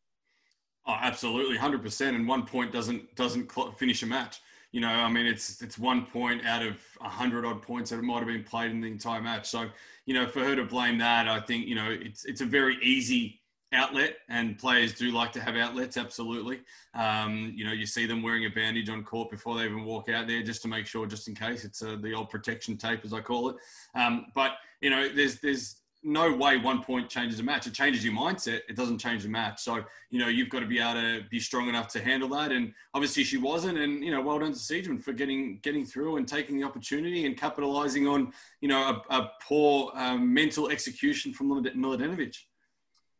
Oh, 0.87 0.97
absolutely, 0.99 1.57
100%. 1.57 2.15
And 2.15 2.27
one 2.27 2.45
point 2.45 2.73
doesn't 2.73 3.15
doesn't 3.15 3.51
finish 3.77 4.03
a 4.03 4.07
match 4.07 4.41
you 4.73 4.81
know, 4.81 4.89
I 4.89 5.07
mean, 5.07 5.27
it's 5.27 5.61
it's 5.61 5.77
one 5.77 6.07
point 6.07 6.45
out 6.45 6.65
of 6.65 6.77
a 6.99 7.07
hundred 7.07 7.45
odd 7.45 7.61
points 7.61 7.91
that 7.91 7.99
it 7.99 8.03
might 8.03 8.17
have 8.17 8.27
been 8.27 8.43
played 8.43 8.71
in 8.71 8.81
the 8.81 8.87
entire 8.87 9.21
match. 9.21 9.47
So, 9.47 9.69
you 10.07 10.15
know, 10.15 10.27
for 10.27 10.43
her 10.43 10.55
to 10.55 10.65
blame 10.65 10.97
that, 10.97 11.27
I 11.27 11.39
think 11.39 11.67
you 11.67 11.75
know 11.75 11.89
it's 11.91 12.25
it's 12.25 12.41
a 12.41 12.45
very 12.45 12.77
easy 12.81 13.39
outlet, 13.71 14.17
and 14.29 14.57
players 14.57 14.93
do 14.95 15.11
like 15.11 15.31
to 15.33 15.41
have 15.41 15.55
outlets. 15.55 15.95
Absolutely, 15.95 16.61
um, 16.95 17.53
you 17.55 17.65
know, 17.65 17.71
you 17.71 17.85
see 17.85 18.07
them 18.07 18.23
wearing 18.23 18.45
a 18.45 18.49
bandage 18.49 18.89
on 18.89 19.03
court 19.03 19.29
before 19.29 19.59
they 19.59 19.65
even 19.65 19.85
walk 19.85 20.09
out 20.09 20.27
there, 20.27 20.41
just 20.41 20.63
to 20.63 20.67
make 20.67 20.87
sure, 20.87 21.05
just 21.05 21.27
in 21.27 21.35
case. 21.35 21.63
It's 21.63 21.83
uh, 21.83 21.97
the 22.01 22.15
old 22.15 22.31
protection 22.31 22.75
tape, 22.75 23.01
as 23.05 23.13
I 23.13 23.21
call 23.21 23.49
it. 23.49 23.57
Um, 23.93 24.25
but 24.33 24.53
you 24.81 24.89
know, 24.89 25.07
there's 25.07 25.39
there's 25.39 25.82
no 26.03 26.33
way 26.33 26.57
one 26.57 26.83
point 26.83 27.09
changes 27.09 27.39
a 27.39 27.43
match. 27.43 27.65
It 27.67 27.73
changes 27.73 28.03
your 28.03 28.13
mindset. 28.13 28.61
It 28.67 28.75
doesn't 28.75 28.97
change 28.97 29.23
the 29.23 29.29
match. 29.29 29.61
So, 29.61 29.83
you 30.09 30.19
know, 30.19 30.27
you've 30.27 30.49
got 30.49 30.59
to 30.59 30.65
be 30.65 30.79
able 30.79 31.01
to 31.01 31.21
be 31.29 31.39
strong 31.39 31.69
enough 31.69 31.87
to 31.89 32.03
handle 32.03 32.29
that. 32.29 32.51
And 32.51 32.73
obviously 32.93 33.23
she 33.23 33.37
wasn't. 33.37 33.77
And, 33.77 34.03
you 34.03 34.11
know, 34.11 34.21
well 34.21 34.39
done 34.39 34.53
to 34.53 34.59
Siegemund 34.59 35.03
for 35.03 35.13
getting 35.13 35.59
getting 35.63 35.85
through 35.85 36.17
and 36.17 36.27
taking 36.27 36.57
the 36.57 36.65
opportunity 36.65 37.25
and 37.25 37.37
capitalizing 37.37 38.07
on, 38.07 38.33
you 38.61 38.67
know, 38.67 39.01
a, 39.09 39.15
a 39.15 39.31
poor 39.41 39.91
um, 39.95 40.33
mental 40.33 40.69
execution 40.69 41.33
from 41.33 41.49
Mladenovic. 41.49 42.35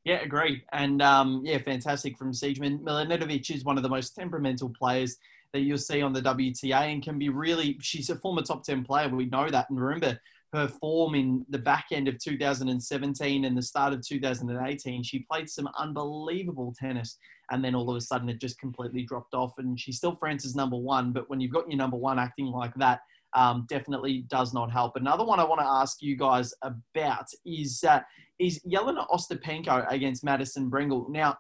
Yeah, 0.04 0.20
agree. 0.22 0.64
And 0.74 1.02
um, 1.02 1.42
yeah, 1.46 1.60
fantastic 1.60 2.18
from 2.18 2.34
Siegemund. 2.34 2.82
Mladenovic 2.82 3.50
is 3.56 3.64
one 3.64 3.78
of 3.78 3.84
the 3.84 3.90
most 3.90 4.16
temperamental 4.16 4.70
players 4.70 5.18
that 5.54 5.62
you'll 5.62 5.78
see 5.78 6.02
on 6.02 6.12
the 6.12 6.22
WTA 6.22 6.92
and 6.92 7.02
can 7.02 7.18
be 7.18 7.30
really, 7.30 7.78
she's 7.80 8.10
a 8.10 8.16
former 8.16 8.42
top 8.42 8.64
10 8.64 8.84
player. 8.84 9.08
We 9.08 9.28
know 9.28 9.50
that. 9.50 9.70
And 9.70 9.80
remember, 9.80 10.20
her 10.54 10.68
form 10.68 11.16
in 11.16 11.46
the 11.50 11.58
back 11.58 11.88
end 11.92 12.08
of 12.08 12.20
2017 12.20 13.46
and 13.46 13.58
the 13.58 13.62
start 13.62 13.92
of 13.92 14.06
2018. 14.06 15.04
She 15.04 15.26
played 15.30 15.50
some 15.50 15.68
unbelievable 15.78 16.74
tennis, 16.80 17.18
and 17.52 17.66
then 17.66 17.76
all 17.76 17.90
of 17.90 17.98
a 17.98 18.02
sudden 18.02 18.30
it 18.30 18.40
just 18.40 18.60
completely 18.60 19.04
dropped 19.04 19.34
off. 19.34 19.54
And 19.58 19.80
she's 19.80 19.98
still 19.98 20.16
France's 20.16 20.56
number 20.56 20.78
one, 20.78 21.12
but 21.12 21.30
when 21.30 21.42
you've 21.42 21.52
got 21.52 21.68
your 21.68 21.78
number 21.78 21.98
one 21.98 22.20
acting 22.20 22.48
like 22.48 22.74
that, 22.76 23.00
um, 23.36 23.66
definitely 23.68 24.26
does 24.30 24.54
not 24.54 24.72
help. 24.72 24.96
Another 24.96 25.26
one 25.26 25.40
I 25.40 25.44
want 25.44 25.60
to 25.60 25.68
ask 25.68 26.02
you 26.02 26.16
guys 26.16 26.54
about 26.62 27.26
is 27.46 27.84
uh, 27.84 28.02
is 28.40 28.60
Jelena 28.68 29.08
Ostapenko 29.10 29.92
against 29.92 30.24
Madison 30.24 30.70
Brengle. 30.70 31.10
Now, 31.10 31.38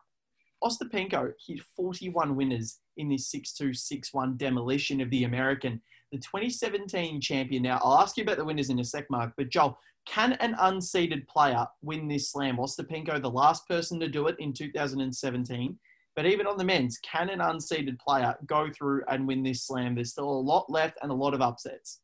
Ostapenko 0.63 1.34
hit 1.46 1.60
41 1.75 2.36
winners 2.36 2.79
in 2.98 3.10
this 3.10 3.32
6-2, 3.32 3.72
6-1 4.15 4.38
demolition 4.38 5.01
of 5.01 5.10
the 5.10 5.25
American 5.25 5.82
the 6.13 6.20
2017 6.20 7.20
champion. 7.20 7.63
Now, 7.63 7.82
I'll 7.84 7.98
ask 7.98 8.15
you 8.15 8.24
about 8.24 8.38
the 8.38 8.46
winners 8.46 8.70
in 8.70 8.79
a 8.79 8.84
sec, 8.84 9.10
Mark, 9.10 9.34
but 9.36 9.50
Joel, 9.50 9.77
can 10.05 10.34
an 10.34 10.53
unseeded 10.55 11.27
player 11.27 11.65
win 11.82 12.08
this 12.08 12.32
slam? 12.32 12.58
Ostapenko, 12.58 13.20
the 13.20 13.29
last 13.29 13.67
person 13.67 14.00
to 14.00 14.08
do 14.08 14.27
it 14.27 14.36
in 14.38 14.53
2017. 14.53 15.77
But 16.15 16.27
even 16.27 16.46
on 16.46 16.58
the 16.58 16.63
men's, 16.63 17.00
can 17.00 17.29
an 17.29 17.39
unseeded 17.39 18.00
player 18.00 18.36
go 18.46 18.70
through 18.70 19.03
and 19.08 19.27
win 19.27 19.41
this 19.41 19.63
slam? 19.63 19.96
There's 19.96 20.12
still 20.12 20.29
a 20.29 20.48
lot 20.48 20.70
left 20.70 21.00
and 21.01 21.12
a 21.12 21.15
lot 21.15 21.34
of 21.34 21.41
upsets. 21.41 22.01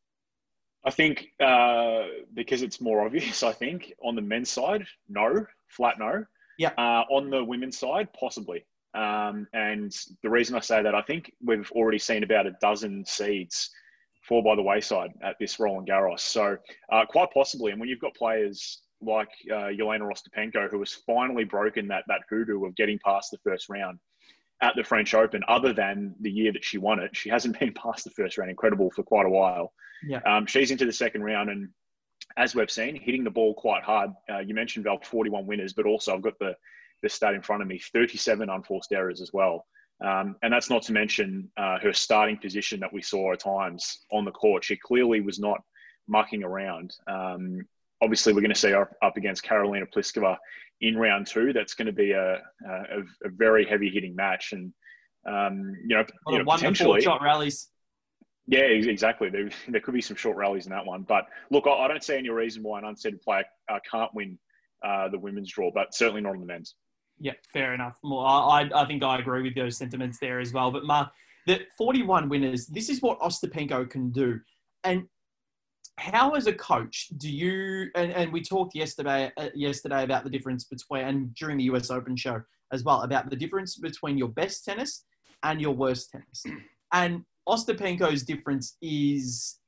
I 0.84 0.90
think 0.90 1.28
uh, 1.38 2.06
because 2.34 2.62
it's 2.62 2.80
more 2.80 3.06
obvious, 3.06 3.42
I 3.44 3.52
think 3.52 3.92
on 4.02 4.16
the 4.16 4.22
men's 4.22 4.50
side, 4.50 4.84
no, 5.08 5.46
flat 5.68 6.00
no. 6.00 6.24
Yeah. 6.58 6.72
Uh, 6.76 7.04
on 7.10 7.30
the 7.30 7.44
women's 7.44 7.78
side, 7.78 8.08
possibly. 8.18 8.64
Um, 8.92 9.46
and 9.52 9.96
the 10.24 10.30
reason 10.30 10.56
I 10.56 10.60
say 10.60 10.82
that, 10.82 10.96
I 10.96 11.02
think 11.02 11.32
we've 11.44 11.70
already 11.72 11.98
seen 11.98 12.24
about 12.24 12.48
a 12.48 12.56
dozen 12.60 13.04
seeds 13.06 13.70
fall 14.30 14.42
by 14.42 14.54
the 14.54 14.62
wayside 14.62 15.10
at 15.22 15.36
this 15.40 15.58
Roland 15.58 15.88
Garros. 15.88 16.20
So 16.20 16.56
uh, 16.92 17.04
quite 17.04 17.30
possibly, 17.34 17.72
and 17.72 17.80
when 17.80 17.88
you've 17.88 18.00
got 18.00 18.14
players 18.14 18.80
like 19.02 19.28
uh, 19.50 19.72
Jelena 19.76 20.08
Ostapenko, 20.08 20.70
who 20.70 20.78
has 20.78 20.92
finally 21.04 21.42
broken 21.42 21.88
that 21.88 22.04
that 22.06 22.20
hoodoo 22.30 22.64
of 22.64 22.76
getting 22.76 22.98
past 23.04 23.32
the 23.32 23.38
first 23.38 23.68
round 23.68 23.98
at 24.62 24.74
the 24.76 24.84
French 24.84 25.14
Open, 25.14 25.42
other 25.48 25.72
than 25.72 26.14
the 26.20 26.30
year 26.30 26.52
that 26.52 26.64
she 26.64 26.78
won 26.78 27.00
it, 27.00 27.14
she 27.14 27.28
hasn't 27.28 27.58
been 27.60 27.74
past 27.74 28.04
the 28.04 28.10
first 28.10 28.38
round. 28.38 28.50
Incredible 28.50 28.90
for 28.94 29.02
quite 29.02 29.26
a 29.26 29.30
while. 29.30 29.72
Yeah. 30.06 30.20
Um, 30.24 30.46
she's 30.46 30.70
into 30.70 30.86
the 30.86 30.92
second 30.92 31.24
round, 31.24 31.50
and 31.50 31.68
as 32.36 32.54
we've 32.54 32.70
seen, 32.70 32.94
hitting 32.94 33.24
the 33.24 33.30
ball 33.30 33.52
quite 33.54 33.82
hard. 33.82 34.10
Uh, 34.32 34.38
you 34.38 34.54
mentioned 34.54 34.84
Val, 34.84 35.00
41 35.02 35.44
winners, 35.44 35.72
but 35.72 35.86
also 35.86 36.14
I've 36.14 36.22
got 36.22 36.38
the 36.38 36.54
the 37.02 37.08
stat 37.08 37.34
in 37.34 37.40
front 37.40 37.62
of 37.62 37.68
me, 37.68 37.78
37 37.78 38.48
unforced 38.48 38.92
errors 38.92 39.22
as 39.22 39.32
well. 39.32 39.66
Um, 40.02 40.36
and 40.42 40.52
that's 40.52 40.70
not 40.70 40.82
to 40.82 40.92
mention 40.92 41.50
uh, 41.56 41.78
her 41.78 41.92
starting 41.92 42.38
position 42.38 42.80
that 42.80 42.92
we 42.92 43.02
saw 43.02 43.32
at 43.32 43.40
times 43.40 44.00
on 44.10 44.24
the 44.24 44.30
court. 44.30 44.64
She 44.64 44.76
clearly 44.76 45.20
was 45.20 45.38
not 45.38 45.60
mucking 46.08 46.42
around. 46.42 46.94
Um, 47.06 47.66
obviously, 48.00 48.32
we're 48.32 48.40
going 48.40 48.54
to 48.54 48.58
see 48.58 48.70
her 48.70 48.90
up 49.02 49.16
against 49.16 49.44
Karolina 49.44 49.86
Pliskova 49.94 50.36
in 50.80 50.96
round 50.96 51.26
two. 51.26 51.52
That's 51.52 51.74
going 51.74 51.86
to 51.86 51.92
be 51.92 52.12
a, 52.12 52.34
a, 52.66 53.00
a 53.24 53.28
very 53.28 53.66
heavy 53.66 53.90
hitting 53.90 54.16
match. 54.16 54.52
And, 54.52 54.72
um, 55.26 55.74
you 55.86 55.96
know, 55.96 56.04
you 56.28 56.38
know 56.38 56.44
potentially. 56.44 57.02
shot 57.02 57.22
rallies. 57.22 57.68
Yeah, 58.46 58.60
exactly. 58.60 59.28
There, 59.28 59.50
there 59.68 59.80
could 59.80 59.94
be 59.94 60.00
some 60.00 60.16
short 60.16 60.36
rallies 60.36 60.66
in 60.66 60.72
that 60.72 60.86
one. 60.86 61.02
But 61.02 61.26
look, 61.50 61.66
I, 61.66 61.72
I 61.72 61.88
don't 61.88 62.02
see 62.02 62.16
any 62.16 62.30
reason 62.30 62.62
why 62.62 62.78
an 62.78 62.84
unseeded 62.84 63.22
player 63.22 63.44
uh, 63.70 63.78
can't 63.88 64.12
win 64.14 64.38
uh, 64.82 65.08
the 65.08 65.18
women's 65.18 65.52
draw, 65.52 65.70
but 65.72 65.94
certainly 65.94 66.22
not 66.22 66.34
on 66.34 66.40
the 66.40 66.46
men's. 66.46 66.74
Yeah, 67.20 67.34
fair 67.52 67.74
enough. 67.74 67.98
Well, 68.02 68.20
I, 68.20 68.68
I 68.74 68.86
think 68.86 69.04
I 69.04 69.18
agree 69.18 69.42
with 69.42 69.54
those 69.54 69.76
sentiments 69.76 70.18
there 70.18 70.40
as 70.40 70.52
well. 70.52 70.70
But 70.70 70.84
Mark, 70.84 71.10
the 71.46 71.60
41 71.76 72.28
winners, 72.30 72.66
this 72.66 72.88
is 72.88 73.02
what 73.02 73.20
Ostapenko 73.20 73.88
can 73.90 74.10
do. 74.10 74.40
And 74.84 75.04
how, 75.98 76.30
as 76.30 76.46
a 76.46 76.52
coach, 76.54 77.08
do 77.18 77.30
you? 77.30 77.90
And, 77.94 78.10
and 78.12 78.32
we 78.32 78.40
talked 78.40 78.74
yesterday 78.74 79.30
uh, 79.36 79.50
yesterday 79.54 80.02
about 80.02 80.24
the 80.24 80.30
difference 80.30 80.64
between, 80.64 81.04
and 81.04 81.34
during 81.34 81.58
the 81.58 81.64
US 81.64 81.90
Open 81.90 82.16
show 82.16 82.40
as 82.72 82.84
well, 82.84 83.02
about 83.02 83.28
the 83.28 83.36
difference 83.36 83.76
between 83.76 84.16
your 84.16 84.28
best 84.28 84.64
tennis 84.64 85.04
and 85.42 85.60
your 85.60 85.72
worst 85.72 86.10
tennis. 86.10 86.44
And 86.92 87.24
Ostapenko's 87.48 88.24
difference 88.24 88.76
is 88.82 89.60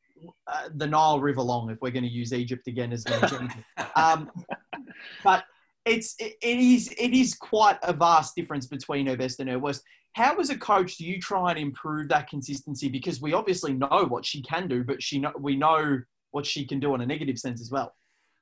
uh, 0.49 0.71
the 0.75 0.89
Nile 0.89 1.21
River 1.21 1.43
long, 1.43 1.71
if 1.71 1.79
we're 1.81 1.93
going 1.93 2.03
to 2.03 2.11
use 2.11 2.33
Egypt 2.33 2.67
again 2.67 2.93
as 2.93 3.07
an 3.07 3.13
example. 3.23 3.63
um, 3.95 4.29
but 5.23 5.45
it's 5.85 6.15
it, 6.19 6.35
it 6.43 6.59
is 6.59 6.95
it 6.99 7.13
is 7.13 7.35
quite 7.35 7.79
a 7.83 7.93
vast 7.93 8.35
difference 8.35 8.67
between 8.67 9.07
her 9.07 9.17
best 9.17 9.41
and 9.41 9.49
her 9.49 9.59
worst. 9.59 9.83
How 10.15 10.37
as 10.37 10.51
a 10.51 10.59
coach 10.59 10.99
do 10.99 11.05
you 11.05 11.19
try 11.21 11.51
and 11.51 11.59
improve 11.59 12.09
that 12.09 12.29
consistency? 12.29 12.89
Because 12.89 13.23
we 13.23 13.33
obviously 13.33 13.73
know 13.73 14.07
what 14.09 14.27
she 14.27 14.43
can 14.43 14.69
do, 14.69 14.85
but 14.85 15.03
she 15.03 15.19
know, 15.19 15.33
we 15.39 15.57
know 15.57 16.01
what 16.33 16.45
she 16.45 16.67
can 16.67 16.81
do 16.81 16.93
on 16.93 17.01
a 17.01 17.07
negative 17.07 17.39
sense 17.39 17.63
as 17.63 17.71
well. 17.71 17.95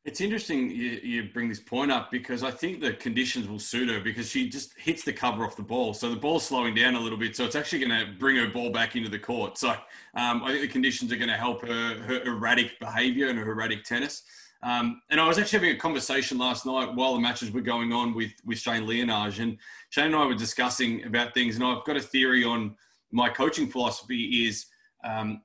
It's 0.07 0.23
interesting 0.23 0.71
you, 0.71 0.99
you, 1.03 1.29
bring 1.33 1.51
this 1.51 1.61
point 1.61 1.93
up 1.93 2.11
because 2.11 2.43
I 2.43 2.51
think 2.51 2.81
the 2.81 2.95
conditions 2.95 3.47
will 3.47 3.59
suit 3.59 3.91
her 3.91 4.01
because 4.01 4.31
she 4.31 4.49
just 4.49 4.73
hits 4.79 5.05
the 5.05 5.13
cover 5.13 5.45
off 5.45 5.57
the 5.57 5.63
ball. 5.63 5.93
So 5.93 6.09
the 6.09 6.17
ball's 6.17 6.47
slowing 6.47 6.75
down 6.75 6.95
a 6.95 7.01
little 7.01 7.19
bit. 7.19 7.37
So 7.37 7.45
it's 7.45 7.55
actually 7.55 7.87
going 7.87 8.07
to 8.07 8.13
bring 8.19 8.37
her 8.37 8.49
ball 8.49 8.71
back 8.71 8.97
into 8.97 9.11
the 9.11 9.19
court. 9.19 9.59
So 9.59 9.69
um, 10.15 10.43
I 10.43 10.53
think 10.53 10.63
the 10.63 10.69
conditions 10.69 11.13
are 11.13 11.17
going 11.17 11.29
to 11.29 11.37
help 11.37 11.61
her, 11.67 11.99
her 11.99 12.23
erratic 12.23 12.81
behavior 12.81 13.29
and 13.29 13.39
her 13.39 13.53
erratic 13.53 13.85
tennis. 13.85 14.23
Um, 14.63 15.01
and 15.11 15.21
I 15.21 15.27
was 15.27 15.39
actually 15.39 15.61
having 15.61 15.77
a 15.77 15.79
conversation 15.79 16.37
last 16.37 16.67
night 16.67 16.95
while 16.95 17.15
the 17.15 17.21
matches 17.21 17.51
were 17.51 17.63
going 17.63 17.93
on 17.93 18.15
with, 18.15 18.33
with 18.45 18.59
Shane 18.59 18.87
Liyanage. 18.87 19.41
And 19.41 19.57
Shane 19.89 20.07
and 20.07 20.17
I 20.17 20.27
were 20.27 20.35
discussing 20.35 21.05
about 21.05 21.33
things. 21.33 21.57
And 21.57 21.65
I've 21.65 21.85
got 21.85 21.97
a 21.97 22.01
theory 22.01 22.45
on 22.45 22.77
my 23.11 23.29
coaching 23.29 23.71
philosophy 23.71 24.47
is 24.47 24.67
um, 25.03 25.43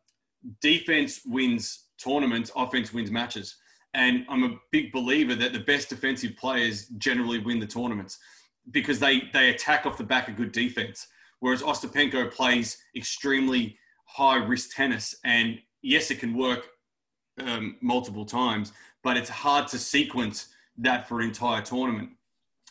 defense 0.61 1.21
wins 1.25 1.85
tournaments, 1.97 2.51
offense 2.55 2.93
wins 2.93 3.09
matches. 3.09 3.55
And 3.93 4.25
I'm 4.29 4.43
a 4.43 4.57
big 4.71 4.91
believer 4.91 5.35
that 5.35 5.53
the 5.53 5.59
best 5.59 5.89
defensive 5.89 6.35
players 6.35 6.87
generally 6.97 7.39
win 7.39 7.59
the 7.59 7.65
tournaments 7.65 8.19
because 8.71 8.99
they, 8.99 9.29
they 9.31 9.49
attack 9.51 9.85
off 9.85 9.97
the 9.97 10.03
back 10.03 10.27
of 10.27 10.35
good 10.35 10.51
defense. 10.51 11.07
Whereas 11.39 11.61
Ostapenko 11.61 12.31
plays 12.31 12.77
extremely 12.95 13.77
high 14.05 14.37
risk 14.37 14.75
tennis. 14.75 15.15
And 15.23 15.59
yes, 15.81 16.11
it 16.11 16.19
can 16.19 16.37
work 16.37 16.67
um, 17.39 17.77
multiple 17.81 18.25
times, 18.25 18.71
but 19.05 19.15
it's 19.15 19.29
hard 19.29 19.67
to 19.67 19.77
sequence 19.77 20.47
that 20.79 21.07
for 21.07 21.19
an 21.19 21.27
entire 21.27 21.61
tournament. 21.61 22.09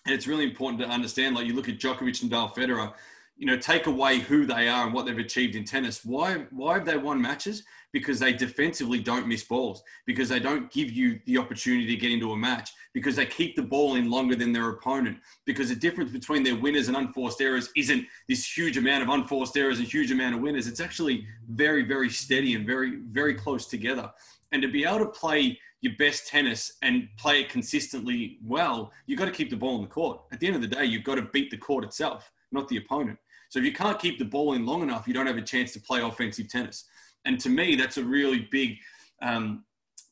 And 0.04 0.12
it's 0.12 0.26
really 0.26 0.42
important 0.42 0.80
to 0.80 0.88
understand, 0.88 1.36
like 1.36 1.46
you 1.46 1.54
look 1.54 1.68
at 1.68 1.78
Djokovic 1.78 2.22
and 2.22 2.30
Nadal 2.32 2.52
Federer, 2.52 2.92
you 3.36 3.46
know, 3.46 3.56
take 3.56 3.86
away 3.86 4.18
who 4.18 4.44
they 4.44 4.68
are 4.68 4.84
and 4.84 4.92
what 4.92 5.06
they've 5.06 5.16
achieved 5.16 5.54
in 5.54 5.64
tennis. 5.64 6.04
Why, 6.04 6.44
why 6.50 6.74
have 6.74 6.86
they 6.86 6.96
won 6.96 7.22
matches? 7.22 7.62
Because 7.92 8.18
they 8.18 8.32
defensively 8.32 8.98
don't 8.98 9.28
miss 9.28 9.44
balls, 9.44 9.84
because 10.06 10.28
they 10.28 10.40
don't 10.40 10.72
give 10.72 10.90
you 10.90 11.20
the 11.26 11.38
opportunity 11.38 11.86
to 11.86 11.96
get 11.96 12.10
into 12.10 12.32
a 12.32 12.36
match, 12.36 12.70
because 12.94 13.14
they 13.14 13.26
keep 13.26 13.54
the 13.54 13.62
ball 13.62 13.94
in 13.94 14.10
longer 14.10 14.34
than 14.34 14.52
their 14.52 14.70
opponent. 14.70 15.18
Because 15.46 15.68
the 15.68 15.76
difference 15.76 16.10
between 16.10 16.42
their 16.42 16.56
winners 16.56 16.88
and 16.88 16.96
unforced 16.96 17.40
errors 17.40 17.70
isn't 17.76 18.04
this 18.28 18.44
huge 18.56 18.76
amount 18.76 19.04
of 19.04 19.08
unforced 19.08 19.56
errors 19.56 19.78
and 19.78 19.86
huge 19.86 20.10
amount 20.10 20.34
of 20.34 20.40
winners. 20.40 20.66
It's 20.66 20.80
actually 20.80 21.28
very, 21.48 21.84
very 21.84 22.10
steady 22.10 22.56
and 22.56 22.66
very, 22.66 22.96
very 22.96 23.34
close 23.34 23.66
together. 23.66 24.10
And 24.50 24.60
to 24.62 24.68
be 24.68 24.84
able 24.84 24.98
to 24.98 25.06
play 25.06 25.58
your 25.84 25.92
best 25.98 26.26
tennis 26.26 26.72
and 26.80 27.08
play 27.18 27.42
it 27.42 27.50
consistently 27.50 28.38
well, 28.42 28.90
you've 29.06 29.18
got 29.18 29.26
to 29.26 29.30
keep 29.30 29.50
the 29.50 29.56
ball 29.56 29.76
in 29.76 29.82
the 29.82 29.88
court. 29.88 30.18
At 30.32 30.40
the 30.40 30.46
end 30.46 30.56
of 30.56 30.62
the 30.62 30.68
day, 30.68 30.86
you've 30.86 31.04
got 31.04 31.16
to 31.16 31.22
beat 31.22 31.50
the 31.50 31.58
court 31.58 31.84
itself, 31.84 32.32
not 32.52 32.66
the 32.68 32.78
opponent. 32.78 33.18
So 33.50 33.58
if 33.58 33.66
you 33.66 33.72
can't 33.72 33.98
keep 33.98 34.18
the 34.18 34.24
ball 34.24 34.54
in 34.54 34.64
long 34.64 34.82
enough, 34.82 35.06
you 35.06 35.12
don't 35.12 35.26
have 35.26 35.36
a 35.36 35.42
chance 35.42 35.74
to 35.74 35.80
play 35.80 36.00
offensive 36.00 36.48
tennis. 36.48 36.86
And 37.26 37.38
to 37.38 37.50
me, 37.50 37.76
that's 37.76 37.98
a 37.98 38.02
really 38.02 38.48
big, 38.50 38.78
um, 39.20 39.64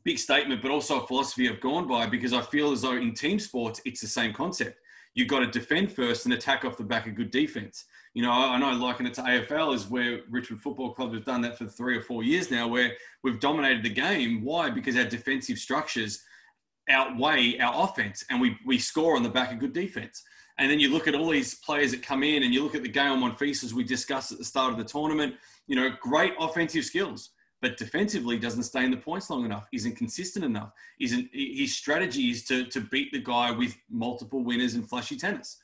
big 0.05 0.19
statement, 0.19 0.61
but 0.61 0.71
also 0.71 1.01
a 1.01 1.07
philosophy 1.07 1.49
I've 1.49 1.61
gone 1.61 1.89
by 1.89 2.07
because 2.07 2.35
I 2.35 2.43
feel 2.43 2.73
as 2.73 2.83
though 2.83 2.97
in 2.97 3.15
team 3.15 3.39
sports, 3.39 3.81
it's 3.87 4.03
the 4.03 4.07
same 4.07 4.35
concept. 4.35 4.79
You've 5.15 5.29
got 5.29 5.41
to 5.41 5.47
defend 5.47 5.91
first 5.91 6.27
and 6.27 6.35
attack 6.35 6.67
off 6.67 6.77
the 6.77 6.85
back 6.85 7.07
of 7.07 7.15
good 7.15 7.31
defense. 7.31 7.87
You 8.15 8.23
know, 8.23 8.31
I 8.31 8.59
know 8.59 8.73
liking 8.73 9.07
it 9.07 9.15
to 9.15 9.23
AFL 9.23 9.75
is 9.75 9.89
where 9.89 10.21
Richmond 10.29 10.61
Football 10.61 10.93
Club 10.93 11.15
has 11.15 11.25
done 11.25 11.41
that 11.43 11.57
for 11.57 11.65
three 11.65 11.97
or 11.97 12.03
four 12.03 12.23
years 12.23 12.51
now, 12.51 12.69
where 12.69 12.93
we've 13.23 13.41
dominated 13.41 13.83
the 13.83 13.91
game. 13.91 14.45
Why? 14.45 14.69
Because 14.69 14.97
our 14.97 15.05
defensive 15.05 15.59
structures 15.59 16.23
outweigh 16.91 17.59
our 17.59 17.85
offense 17.85 18.25
and 18.29 18.41
we, 18.41 18.57
we 18.67 18.79
score 18.79 19.17
on 19.17 19.23
the 19.23 19.29
back 19.29 19.53
of 19.53 19.59
good 19.59 19.73
defense. 19.73 20.23
And 20.59 20.71
then 20.71 20.79
you 20.79 20.93
look 20.93 21.09
at 21.09 21.15
all 21.15 21.31
these 21.31 21.55
players 21.55 21.93
that 21.93 22.03
come 22.03 22.23
in 22.23 22.43
and 22.43 22.53
you 22.53 22.63
look 22.63 22.75
at 22.75 22.83
the 22.83 22.89
Gael 22.89 23.17
Monfils 23.17 23.65
as 23.65 23.73
we 23.73 23.85
discussed 23.85 24.33
at 24.33 24.39
the 24.39 24.45
start 24.45 24.73
of 24.73 24.79
the 24.79 24.85
tournament, 24.85 25.35
you 25.67 25.77
know, 25.77 25.91
great 26.01 26.35
offensive 26.39 26.85
skills, 26.85 27.31
but 27.63 27.79
defensively 27.79 28.39
doesn't 28.39 28.65
stay 28.65 28.85
in 28.85 28.91
the 28.91 28.97
points 28.97 29.31
long 29.31 29.45
enough, 29.47 29.67
isn't 29.73 29.97
consistent 29.97 30.45
enough, 30.45 30.73
isn't 31.01 31.31
his 31.33 31.75
strategy 31.75 32.31
is 32.31 32.45
to, 32.45 32.67
to 32.67 32.81
beat 32.81 33.11
the 33.13 33.21
guy 33.21 33.51
with 33.51 33.75
multiple 33.89 34.45
winners 34.45 34.75
and 34.75 34.87
flashy 34.87 35.17
tennis. 35.17 35.59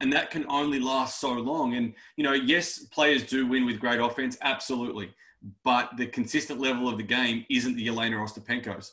And 0.00 0.12
that 0.12 0.30
can 0.30 0.44
only 0.48 0.80
last 0.80 1.20
so 1.20 1.32
long. 1.32 1.74
And, 1.74 1.94
you 2.16 2.24
know, 2.24 2.32
yes, 2.32 2.80
players 2.80 3.22
do 3.22 3.46
win 3.46 3.64
with 3.64 3.80
great 3.80 4.00
offense, 4.00 4.36
absolutely. 4.42 5.14
But 5.62 5.96
the 5.96 6.06
consistent 6.06 6.60
level 6.60 6.88
of 6.88 6.96
the 6.96 7.04
game 7.04 7.44
isn't 7.48 7.76
the 7.76 7.88
Elena 7.88 8.16
Ostapenko's. 8.16 8.92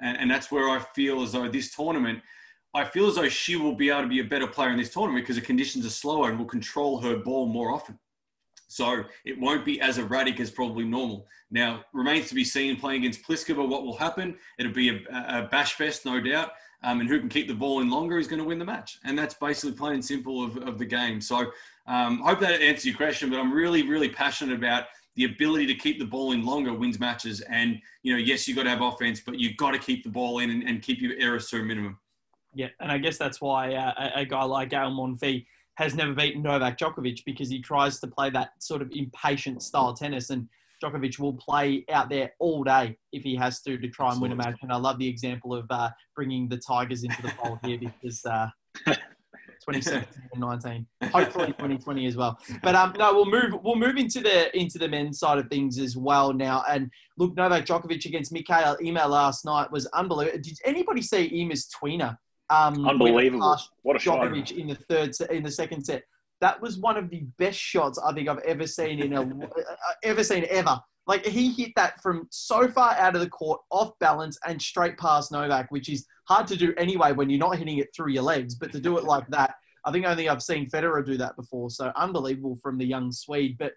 And, 0.00 0.16
and 0.18 0.30
that's 0.30 0.52
where 0.52 0.68
I 0.68 0.80
feel 0.94 1.22
as 1.22 1.32
though 1.32 1.48
this 1.48 1.74
tournament– 1.74 2.20
I 2.74 2.84
feel 2.84 3.06
as 3.06 3.16
though 3.16 3.28
she 3.28 3.56
will 3.56 3.74
be 3.74 3.90
able 3.90 4.02
to 4.02 4.08
be 4.08 4.20
a 4.20 4.24
better 4.24 4.46
player 4.46 4.70
in 4.70 4.78
this 4.78 4.92
tournament 4.92 5.24
because 5.24 5.36
the 5.36 5.42
conditions 5.42 5.84
are 5.84 5.90
slower 5.90 6.30
and 6.30 6.38
will 6.38 6.46
control 6.46 7.00
her 7.00 7.16
ball 7.16 7.46
more 7.46 7.70
often. 7.70 7.98
So 8.68 9.04
it 9.26 9.38
won't 9.38 9.66
be 9.66 9.78
as 9.82 9.98
erratic 9.98 10.40
as 10.40 10.50
probably 10.50 10.84
normal. 10.84 11.26
Now, 11.50 11.84
remains 11.92 12.30
to 12.30 12.34
be 12.34 12.44
seen 12.44 12.80
playing 12.80 13.02
against 13.02 13.22
Pliskova 13.22 13.68
what 13.68 13.84
will 13.84 13.98
happen. 13.98 14.38
It'll 14.58 14.72
be 14.72 14.88
a, 14.88 15.00
a 15.28 15.48
bash 15.50 15.74
fest, 15.74 16.06
no 16.06 16.18
doubt. 16.18 16.52
Um, 16.84 17.00
and 17.00 17.08
who 17.08 17.20
can 17.20 17.28
keep 17.28 17.46
the 17.46 17.54
ball 17.54 17.80
in 17.80 17.88
longer 17.88 18.18
is 18.18 18.26
going 18.26 18.40
to 18.40 18.44
win 18.44 18.58
the 18.58 18.64
match. 18.64 18.98
And 19.04 19.16
that's 19.16 19.34
basically 19.34 19.76
plain 19.76 19.94
and 19.94 20.04
simple 20.04 20.44
of, 20.44 20.56
of 20.58 20.78
the 20.78 20.84
game. 20.84 21.20
So 21.20 21.52
um, 21.86 22.22
I 22.24 22.30
hope 22.30 22.40
that 22.40 22.60
answers 22.60 22.86
your 22.86 22.96
question, 22.96 23.30
but 23.30 23.38
I'm 23.38 23.52
really, 23.52 23.82
really 23.88 24.08
passionate 24.08 24.56
about 24.56 24.86
the 25.14 25.24
ability 25.24 25.66
to 25.66 25.74
keep 25.74 25.98
the 25.98 26.04
ball 26.04 26.32
in 26.32 26.44
longer 26.44 26.72
wins 26.72 26.98
matches. 26.98 27.40
And, 27.42 27.80
you 28.02 28.12
know, 28.12 28.18
yes, 28.18 28.48
you've 28.48 28.56
got 28.56 28.64
to 28.64 28.70
have 28.70 28.80
offense, 28.80 29.20
but 29.20 29.38
you've 29.38 29.56
got 29.56 29.72
to 29.72 29.78
keep 29.78 30.02
the 30.02 30.10
ball 30.10 30.38
in 30.38 30.50
and, 30.50 30.62
and 30.62 30.82
keep 30.82 31.00
your 31.00 31.12
errors 31.18 31.48
to 31.50 31.60
a 31.60 31.62
minimum. 31.62 31.98
Yeah, 32.54 32.68
and 32.80 32.92
I 32.92 32.98
guess 32.98 33.18
that's 33.18 33.40
why 33.40 33.74
uh, 33.74 34.10
a, 34.16 34.20
a, 34.20 34.24
guy 34.26 34.42
like 34.44 34.70
Gael 34.70 34.90
Monfils 34.90 35.46
has 35.74 35.94
never 35.94 36.12
beaten 36.12 36.42
Novak 36.42 36.78
Djokovic 36.78 37.24
because 37.24 37.48
he 37.48 37.62
tries 37.62 37.98
to 38.00 38.06
play 38.06 38.28
that 38.30 38.50
sort 38.58 38.82
of 38.82 38.90
impatient 38.92 39.62
style 39.62 39.94
tennis, 39.94 40.28
and 40.28 40.48
Djokovic 40.82 41.18
will 41.18 41.34
play 41.34 41.84
out 41.90 42.08
there 42.08 42.32
all 42.38 42.64
day 42.64 42.96
if 43.12 43.22
he 43.22 43.36
has 43.36 43.60
to 43.62 43.78
to 43.78 43.88
try 43.88 44.12
and 44.12 44.20
win 44.20 44.32
a 44.32 44.36
match. 44.36 44.58
And 44.62 44.72
I 44.72 44.76
love 44.76 44.98
the 44.98 45.08
example 45.08 45.54
of 45.54 45.66
uh, 45.70 45.90
bringing 46.16 46.48
the 46.48 46.58
Tigers 46.58 47.04
into 47.04 47.20
the 47.22 47.28
fold 47.30 47.58
here 47.64 47.78
because. 47.78 48.24
Uh, 48.24 48.48
2017 49.64 50.30
and 50.32 50.40
19. 50.40 50.86
Hopefully 51.12 51.46
2020 51.46 52.06
as 52.06 52.16
well. 52.16 52.36
But 52.64 52.74
um, 52.74 52.94
no, 52.98 53.14
we'll 53.14 53.26
move 53.26 53.62
we'll 53.62 53.76
move 53.76 53.96
into 53.96 54.20
the 54.20 54.54
into 54.58 54.76
the 54.76 54.88
men's 54.88 55.20
side 55.20 55.38
of 55.38 55.48
things 55.48 55.78
as 55.78 55.96
well 55.96 56.32
now. 56.32 56.64
And 56.68 56.90
look, 57.16 57.36
Novak 57.36 57.64
Djokovic 57.64 58.04
against 58.04 58.32
Mikhail 58.32 58.76
Ymer 58.82 59.06
last 59.06 59.44
night 59.44 59.70
was 59.70 59.86
unbelievable. 59.86 60.40
Did 60.42 60.58
anybody 60.64 61.00
see 61.00 61.26
Ymer's 61.26 61.68
tweener 61.68 62.16
um, 62.50 62.86
Unbelievable! 62.86 63.56
What 63.82 63.96
a 63.96 63.98
Djokovic 63.98 64.48
shot 64.48 64.58
in 64.58 64.66
the 64.68 64.74
third 64.74 65.14
in 65.30 65.42
the 65.42 65.50
second 65.50 65.84
set. 65.84 66.02
That 66.42 66.60
was 66.60 66.76
one 66.76 66.98
of 66.98 67.08
the 67.08 67.24
best 67.38 67.58
shots 67.58 67.98
I 67.98 68.12
think 68.12 68.28
I've 68.28 68.38
ever 68.40 68.66
seen 68.66 69.00
in 69.00 69.14
a 69.14 69.22
uh, 69.44 69.46
ever 70.02 70.22
seen 70.22 70.44
ever. 70.50 70.78
Like 71.06 71.24
he 71.24 71.52
hit 71.52 71.72
that 71.76 72.00
from 72.02 72.28
so 72.30 72.68
far 72.68 72.92
out 72.92 73.14
of 73.14 73.22
the 73.22 73.30
court, 73.30 73.60
off 73.70 73.98
balance, 73.98 74.38
and 74.46 74.60
straight 74.60 74.98
past 74.98 75.32
Novak, 75.32 75.70
which 75.70 75.88
is 75.88 76.06
hard 76.28 76.46
to 76.48 76.56
do 76.56 76.74
anyway 76.76 77.12
when 77.12 77.30
you're 77.30 77.38
not 77.38 77.56
hitting 77.56 77.78
it 77.78 77.88
through 77.94 78.12
your 78.12 78.22
legs. 78.22 78.54
But 78.54 78.72
to 78.72 78.80
do 78.80 78.98
it 78.98 79.04
like 79.04 79.26
that, 79.28 79.54
I 79.84 79.90
think 79.90 80.06
only 80.06 80.28
I've 80.28 80.42
seen 80.42 80.68
Federer 80.68 81.04
do 81.04 81.16
that 81.16 81.36
before. 81.36 81.70
So 81.70 81.90
unbelievable 81.96 82.56
from 82.62 82.76
the 82.76 82.86
young 82.86 83.10
Swede. 83.10 83.56
But 83.58 83.72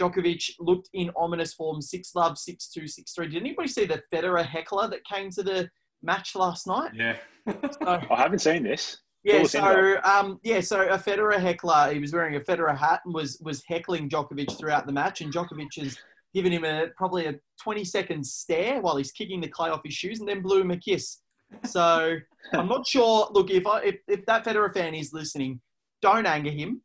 Djokovic 0.00 0.50
looked 0.58 0.88
in 0.94 1.10
ominous 1.16 1.52
form, 1.52 1.82
six 1.82 2.14
love, 2.14 2.38
six 2.38 2.68
two, 2.68 2.86
six 2.86 3.12
three. 3.12 3.28
Did 3.28 3.42
anybody 3.42 3.68
see 3.68 3.84
the 3.84 4.02
Federer 4.12 4.44
heckler 4.44 4.88
that 4.88 5.04
came 5.04 5.30
to 5.32 5.42
the 5.42 5.68
match 6.02 6.34
last 6.34 6.66
night? 6.66 6.92
Yeah. 6.94 7.16
so, 7.46 8.00
I 8.10 8.16
haven't 8.16 8.40
seen 8.40 8.62
this. 8.62 8.98
Yeah, 9.22 9.44
so 9.44 10.00
um, 10.02 10.40
yeah, 10.42 10.60
so 10.60 10.88
a 10.88 10.98
Federer 10.98 11.38
heckler, 11.38 11.92
he 11.92 11.98
was 11.98 12.12
wearing 12.12 12.36
a 12.36 12.40
Federer 12.40 12.76
hat 12.76 13.00
and 13.04 13.14
was 13.14 13.38
was 13.42 13.62
heckling 13.66 14.08
Djokovic 14.08 14.58
throughout 14.58 14.86
the 14.86 14.92
match, 14.92 15.20
and 15.20 15.32
Djokovic 15.32 15.78
has 15.78 15.98
given 16.32 16.52
him 16.52 16.64
a 16.64 16.86
probably 16.96 17.26
a 17.26 17.34
20 17.62 17.84
second 17.84 18.24
stare 18.24 18.80
while 18.80 18.96
he's 18.96 19.12
kicking 19.12 19.40
the 19.40 19.48
clay 19.48 19.68
off 19.68 19.82
his 19.84 19.94
shoes, 19.94 20.20
and 20.20 20.28
then 20.28 20.40
blew 20.40 20.62
him 20.62 20.70
a 20.70 20.76
kiss. 20.76 21.18
So 21.64 22.16
I'm 22.52 22.68
not 22.68 22.86
sure. 22.86 23.28
Look, 23.32 23.50
if 23.50 23.66
I 23.66 23.80
if, 23.82 23.96
if 24.08 24.24
that 24.26 24.44
Federer 24.44 24.72
fan 24.72 24.94
is 24.94 25.12
listening, 25.12 25.60
don't 26.00 26.26
anger 26.26 26.50
him. 26.50 26.80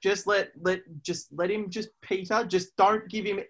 Just 0.00 0.28
let 0.28 0.52
let 0.62 0.80
just 1.02 1.26
let 1.32 1.50
him 1.50 1.70
just 1.70 1.88
Peter. 2.02 2.44
Just 2.44 2.76
don't 2.76 3.08
give 3.08 3.24
him 3.24 3.40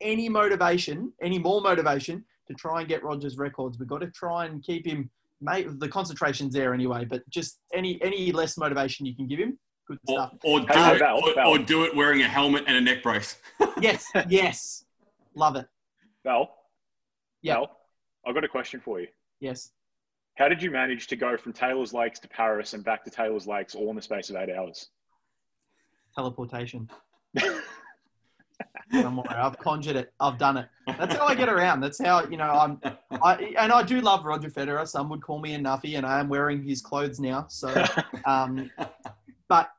any 0.00 0.28
motivation, 0.28 1.12
any 1.20 1.38
more 1.38 1.60
motivation 1.60 2.24
to 2.46 2.54
try 2.54 2.80
and 2.80 2.88
get 2.88 3.02
Rogers 3.02 3.38
records. 3.38 3.78
We've 3.78 3.88
got 3.88 4.02
to 4.02 4.10
try 4.10 4.46
and 4.46 4.62
keep 4.62 4.86
him. 4.86 5.10
Mate, 5.40 5.68
the 5.78 5.88
concentration's 5.88 6.54
there 6.54 6.72
anyway, 6.72 7.04
but 7.04 7.28
just 7.28 7.60
any 7.74 8.00
any 8.02 8.32
less 8.32 8.56
motivation 8.56 9.04
you 9.04 9.14
can 9.14 9.26
give 9.26 9.38
him, 9.38 9.58
good 9.86 9.98
or, 10.08 10.14
stuff. 10.14 10.32
Or 10.44 10.60
do, 10.60 10.66
hey, 10.70 10.96
it, 10.96 10.98
Val, 10.98 11.22
or, 11.22 11.34
Val. 11.34 11.48
or, 11.50 11.58
do 11.58 11.84
it 11.84 11.94
wearing 11.94 12.22
a 12.22 12.28
helmet 12.28 12.64
and 12.66 12.76
a 12.76 12.80
neck 12.80 13.02
brace. 13.02 13.36
yes, 13.80 14.10
yes, 14.28 14.84
love 15.34 15.56
it. 15.56 15.66
Val, 16.24 16.54
yeah. 17.42 17.54
Val, 17.54 17.76
I've 18.26 18.34
got 18.34 18.44
a 18.44 18.48
question 18.48 18.80
for 18.80 19.00
you. 19.00 19.08
Yes. 19.40 19.72
How 20.36 20.48
did 20.48 20.62
you 20.62 20.70
manage 20.70 21.06
to 21.08 21.16
go 21.16 21.36
from 21.36 21.52
Taylor's 21.54 21.94
Lakes 21.94 22.18
to 22.20 22.28
Paris 22.28 22.74
and 22.74 22.84
back 22.84 23.04
to 23.04 23.10
Taylor's 23.10 23.46
Lakes 23.46 23.74
all 23.74 23.88
in 23.88 23.96
the 23.96 24.02
space 24.02 24.28
of 24.28 24.36
eight 24.36 24.54
hours? 24.54 24.88
Teleportation. 26.14 26.90
I've 28.92 29.58
conjured 29.58 29.96
it. 29.96 30.12
I've 30.20 30.38
done 30.38 30.58
it. 30.58 30.68
That's 30.98 31.16
how 31.16 31.26
I 31.26 31.34
get 31.34 31.48
around. 31.48 31.80
That's 31.80 31.98
how 31.98 32.24
you 32.26 32.36
know 32.36 32.44
I'm. 32.44 32.80
I 33.22 33.54
and 33.58 33.72
I 33.72 33.82
do 33.82 34.00
love 34.00 34.24
Roger 34.24 34.48
Federer. 34.48 34.86
Some 34.86 35.08
would 35.08 35.22
call 35.22 35.40
me 35.40 35.54
a 35.54 35.58
nuffy, 35.58 35.96
and 35.96 36.06
I 36.06 36.20
am 36.20 36.28
wearing 36.28 36.62
his 36.62 36.80
clothes 36.80 37.18
now. 37.18 37.46
So, 37.48 37.84
um, 38.24 38.70
but 39.48 39.70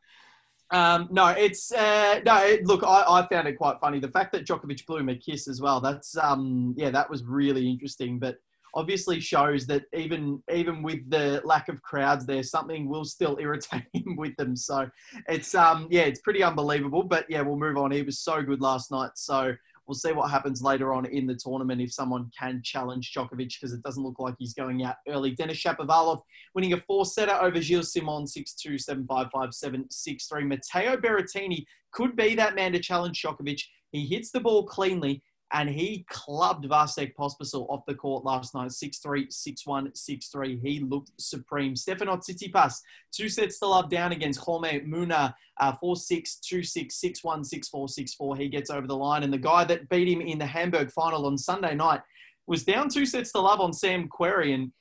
um, 0.72 1.08
no, 1.12 1.28
it's 1.28 1.72
uh, 1.72 2.20
no. 2.26 2.38
It, 2.38 2.66
look, 2.66 2.84
I, 2.84 3.04
I 3.08 3.28
found 3.28 3.48
it 3.48 3.54
quite 3.54 3.80
funny. 3.80 4.00
The 4.00 4.12
fact 4.12 4.34
that 4.34 4.46
Djokovic 4.46 4.86
blew 4.86 4.98
him 4.98 5.10
a 5.10 5.16
kiss 5.16 5.48
as 5.48 5.62
well. 5.62 5.80
That's 5.80 6.18
um, 6.18 6.74
yeah, 6.78 6.90
that 6.90 7.10
was 7.10 7.24
really 7.24 7.70
interesting. 7.70 8.20
But 8.20 8.38
obviously 8.78 9.20
shows 9.20 9.66
that 9.66 9.84
even 9.94 10.42
even 10.54 10.84
with 10.84 11.10
the 11.10 11.42
lack 11.44 11.68
of 11.68 11.82
crowds 11.82 12.26
there, 12.28 12.44
something 12.44 12.88
will 12.88 13.04
still 13.04 13.38
irritate 13.42 13.84
him 13.92 14.16
with 14.16 14.36
them. 14.38 14.56
So 14.56 14.88
it's 15.28 15.56
um 15.56 15.88
yeah, 15.90 16.04
it's 16.04 16.22
pretty 16.22 16.44
unbelievable. 16.44 17.04
But 17.04 17.26
yeah, 17.28 17.42
we'll 17.42 17.58
move 17.58 17.78
on. 17.78 17.92
He 17.92 18.04
was 18.04 18.20
so 18.20 18.42
good 18.44 18.62
last 18.62 18.92
night. 18.92 19.12
So 19.16 19.54
we'll 19.88 19.96
see 19.96 20.12
what 20.12 20.30
happens 20.30 20.62
later 20.62 20.94
on 20.94 21.06
in 21.06 21.26
the 21.26 21.36
tournament 21.36 21.82
if 21.82 21.92
someone 21.92 22.30
can 22.38 22.62
challenge 22.64 23.12
Djokovic 23.14 23.54
because 23.60 23.74
it 23.74 23.82
doesn't 23.82 24.04
look 24.04 24.20
like 24.20 24.36
he's 24.38 24.54
going 24.54 24.84
out 24.84 24.98
early. 25.08 25.32
Denis 25.32 25.58
Shapovalov 25.58 26.22
winning 26.54 26.74
a 26.74 26.78
four-setter 26.78 27.38
over 27.42 27.62
Gilles 27.62 27.94
Simon 27.94 28.26
6-2, 28.26 29.06
7-5, 29.08 29.32
5-7, 29.32 29.86
6-3. 29.90 30.46
Matteo 30.46 30.98
Berrettini 30.98 31.64
could 31.94 32.18
be 32.18 32.36
that 32.36 32.54
man 32.54 32.74
to 32.74 32.80
challenge 32.80 33.24
Djokovic. 33.24 33.62
He 33.92 34.06
hits 34.06 34.32
the 34.32 34.42
ball 34.42 34.66
cleanly 34.66 35.24
and 35.54 35.70
he 35.70 36.06
clubbed 36.10 36.66
Vasek 36.66 37.16
Pospisil 37.16 37.70
off 37.70 37.86
the 37.86 37.96
court 37.96 38.26
last 38.26 38.54
night, 38.54 38.70
6-3, 38.70 39.28
6-1, 39.28 39.94
6-3. 39.94 40.62
He 40.62 40.80
looked 40.82 41.12
supreme. 41.20 41.74
Stefanos 41.74 42.28
Tsitsipas, 42.28 42.82
two 43.14 43.30
sets 43.30 43.60
to 43.60 43.68
love 43.68 43.90
down 43.90 44.12
against 44.12 44.42
Jaume 44.42 44.86
Munar, 44.86 45.34
uh, 45.60 45.74
4-6, 45.82 46.40
2-6, 46.42 47.24
6-1, 47.24 47.72
6-4, 47.74 48.18
6-4. 48.20 48.38
He 48.38 48.50
gets 48.50 48.70
over 48.70 48.88
the 48.88 48.96
line. 48.96 49.24
And 49.24 49.32
the 49.32 49.38
guy 49.38 49.64
that 49.64 49.88
beat 49.88 50.10
him 50.10 50.22
in 50.22 50.38
the 50.38 50.46
Hamburg 50.46 50.92
final 50.92 51.26
on 51.26 51.38
Sunday 51.38 51.76
night 51.76 52.02
was 52.46 52.66
down 52.66 52.90
two 52.90 53.06
sets 53.06 53.32
to 53.32 53.40
love 53.40 53.62
on 53.62 53.72
Sam 53.72 54.10
Querrey. 54.10 54.54
And 54.54 54.72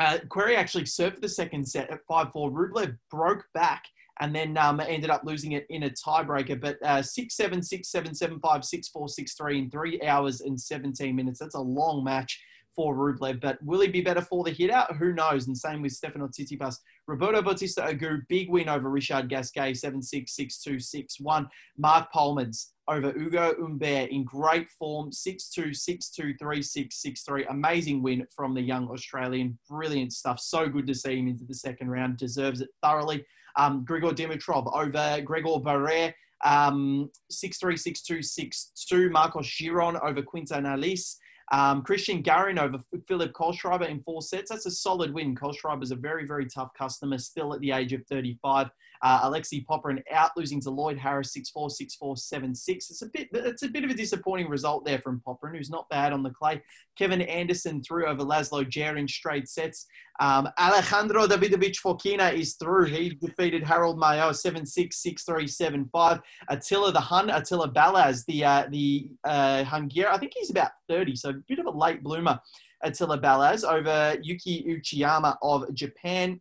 uh, 0.00 0.18
Querrey 0.28 0.56
actually 0.56 0.86
served 0.86 1.22
the 1.22 1.28
second 1.28 1.68
set 1.68 1.90
at 1.90 2.00
5-4. 2.10 2.32
Rublev 2.34 2.98
broke 3.08 3.44
back 3.54 3.84
and 4.20 4.34
then 4.34 4.56
um, 4.56 4.80
ended 4.80 5.10
up 5.10 5.22
losing 5.24 5.52
it 5.52 5.66
in 5.70 5.84
a 5.84 5.90
tiebreaker. 5.90 6.60
But 6.60 6.82
uh, 6.82 7.02
six 7.02 7.34
seven 7.36 7.62
six 7.62 7.90
seven 7.90 8.14
seven 8.14 8.38
five 8.40 8.64
six 8.64 8.88
four 8.88 9.08
six 9.08 9.34
three 9.34 9.58
in 9.58 9.70
three 9.70 10.00
hours 10.02 10.40
and 10.40 10.60
seventeen 10.60 11.16
minutes. 11.16 11.38
That's 11.38 11.54
a 11.54 11.60
long 11.60 12.04
match 12.04 12.40
for 12.74 12.94
Rublev. 12.94 13.40
But 13.40 13.62
will 13.62 13.80
he 13.80 13.88
be 13.88 14.00
better 14.00 14.20
for 14.20 14.44
the 14.44 14.50
hit 14.50 14.70
out? 14.70 14.96
Who 14.96 15.12
knows? 15.12 15.46
And 15.46 15.56
same 15.56 15.82
with 15.82 15.92
Stefano 15.92 16.28
Tsitsipas. 16.28 16.76
Roberto 17.06 17.42
Bautista 17.42 17.82
Agut, 17.82 18.22
big 18.28 18.48
win 18.48 18.68
over 18.68 18.88
Richard 18.88 19.28
Gasquet, 19.28 19.74
7 19.74 20.02
6 20.02 20.36
6 20.36 20.62
2 20.62 20.78
6 20.78 21.20
1. 21.20 21.48
Marc 21.78 22.12
Polmans 22.12 22.68
over 22.88 23.12
Ugo 23.16 23.54
Humbert 23.60 24.10
in 24.10 24.24
great 24.24 24.68
form, 24.70 25.12
6 25.12 25.48
2 25.50 25.74
6 25.74 26.10
2 26.10 26.34
3 26.34 26.62
6 26.62 27.02
6 27.02 27.22
3. 27.22 27.44
Amazing 27.46 28.02
win 28.02 28.26
from 28.34 28.54
the 28.54 28.60
young 28.60 28.88
Australian. 28.88 29.58
Brilliant 29.68 30.12
stuff. 30.12 30.40
So 30.40 30.68
good 30.68 30.86
to 30.86 30.94
see 30.94 31.18
him 31.18 31.28
into 31.28 31.44
the 31.44 31.54
second 31.54 31.90
round. 31.90 32.18
Deserves 32.18 32.60
it 32.60 32.70
thoroughly. 32.82 33.24
Um, 33.56 33.84
Grigor 33.84 34.12
Dimitrov 34.12 34.72
over 34.74 35.20
Gregoire 35.22 35.60
Barrere. 35.60 36.14
Um, 36.44 37.10
6 37.30 37.58
3 37.58 37.76
6 37.76 38.02
2 38.02 38.22
6 38.22 38.72
2. 38.88 39.10
Marcos 39.10 39.46
Giron 39.46 40.00
over 40.02 40.22
Quentin 40.22 40.64
Halys. 40.64 41.16
Um, 41.52 41.82
Cristian 41.82 42.22
Garin 42.22 42.58
over 42.58 42.78
Philipp 43.06 43.34
Kohlschreiber 43.34 43.88
in 43.88 44.02
four 44.02 44.22
sets. 44.22 44.50
That's 44.50 44.64
a 44.64 44.70
solid 44.70 45.12
win. 45.12 45.36
Kohlschreiber 45.36 45.82
is 45.82 45.90
a 45.90 45.96
very, 45.96 46.26
very 46.26 46.46
tough 46.46 46.72
customer, 46.72 47.18
still 47.18 47.52
at 47.52 47.60
the 47.60 47.72
age 47.72 47.92
of 47.92 48.04
35. 48.06 48.70
Uh, 49.02 49.20
Alexei 49.24 49.64
Popyrin 49.68 50.02
out, 50.10 50.30
losing 50.36 50.60
to 50.62 50.70
Lloyd 50.70 50.96
Harris 50.96 51.36
6-4, 51.36 51.70
6-4, 52.00 52.16
7-6. 52.18 52.68
It's 52.68 53.02
a 53.02 53.06
bit, 53.06 53.28
it's 53.32 53.64
a 53.64 53.68
bit 53.68 53.84
of 53.84 53.90
a 53.90 53.94
disappointing 53.94 54.48
result 54.48 54.84
there 54.86 55.00
from 55.00 55.20
Popyrin, 55.26 55.56
who's 55.56 55.70
not 55.70 55.88
bad 55.90 56.12
on 56.12 56.22
the 56.22 56.30
clay. 56.30 56.62
Kevin 56.98 57.22
Anderson 57.22 57.82
through 57.82 58.06
over 58.06 58.22
Laslo 58.22 58.64
Djere 58.64 58.98
in 58.98 59.08
straight 59.08 59.48
sets. 59.48 59.86
Um, 60.20 60.48
Alejandro 60.58 61.26
Davidovich 61.26 61.78
Fokina 61.80 62.32
is 62.32 62.54
through. 62.54 62.86
He 62.86 63.10
defeated 63.10 63.62
Harold 63.62 63.98
Mayo 63.98 64.30
7-6, 64.30 64.90
6-3, 64.90 65.88
7-5. 65.90 66.20
Attila 66.48 66.92
the 66.92 67.00
Hun, 67.00 67.30
Attila 67.30 67.72
Balazs, 67.72 68.24
the 68.26 68.44
uh, 68.44 68.66
the 68.70 69.08
uh, 69.24 69.64
Hungarian, 69.64 70.14
I 70.14 70.18
think 70.18 70.32
he's 70.34 70.50
about 70.50 70.72
30, 70.88 71.16
so 71.16 71.30
a 71.30 71.34
bit 71.48 71.58
of 71.58 71.66
a 71.66 71.70
late 71.70 72.02
bloomer. 72.02 72.38
Attila 72.82 73.18
Balazs 73.18 73.64
over 73.64 74.18
Yuki 74.22 74.64
Uchiyama 74.64 75.36
of 75.42 75.72
Japan 75.74 76.40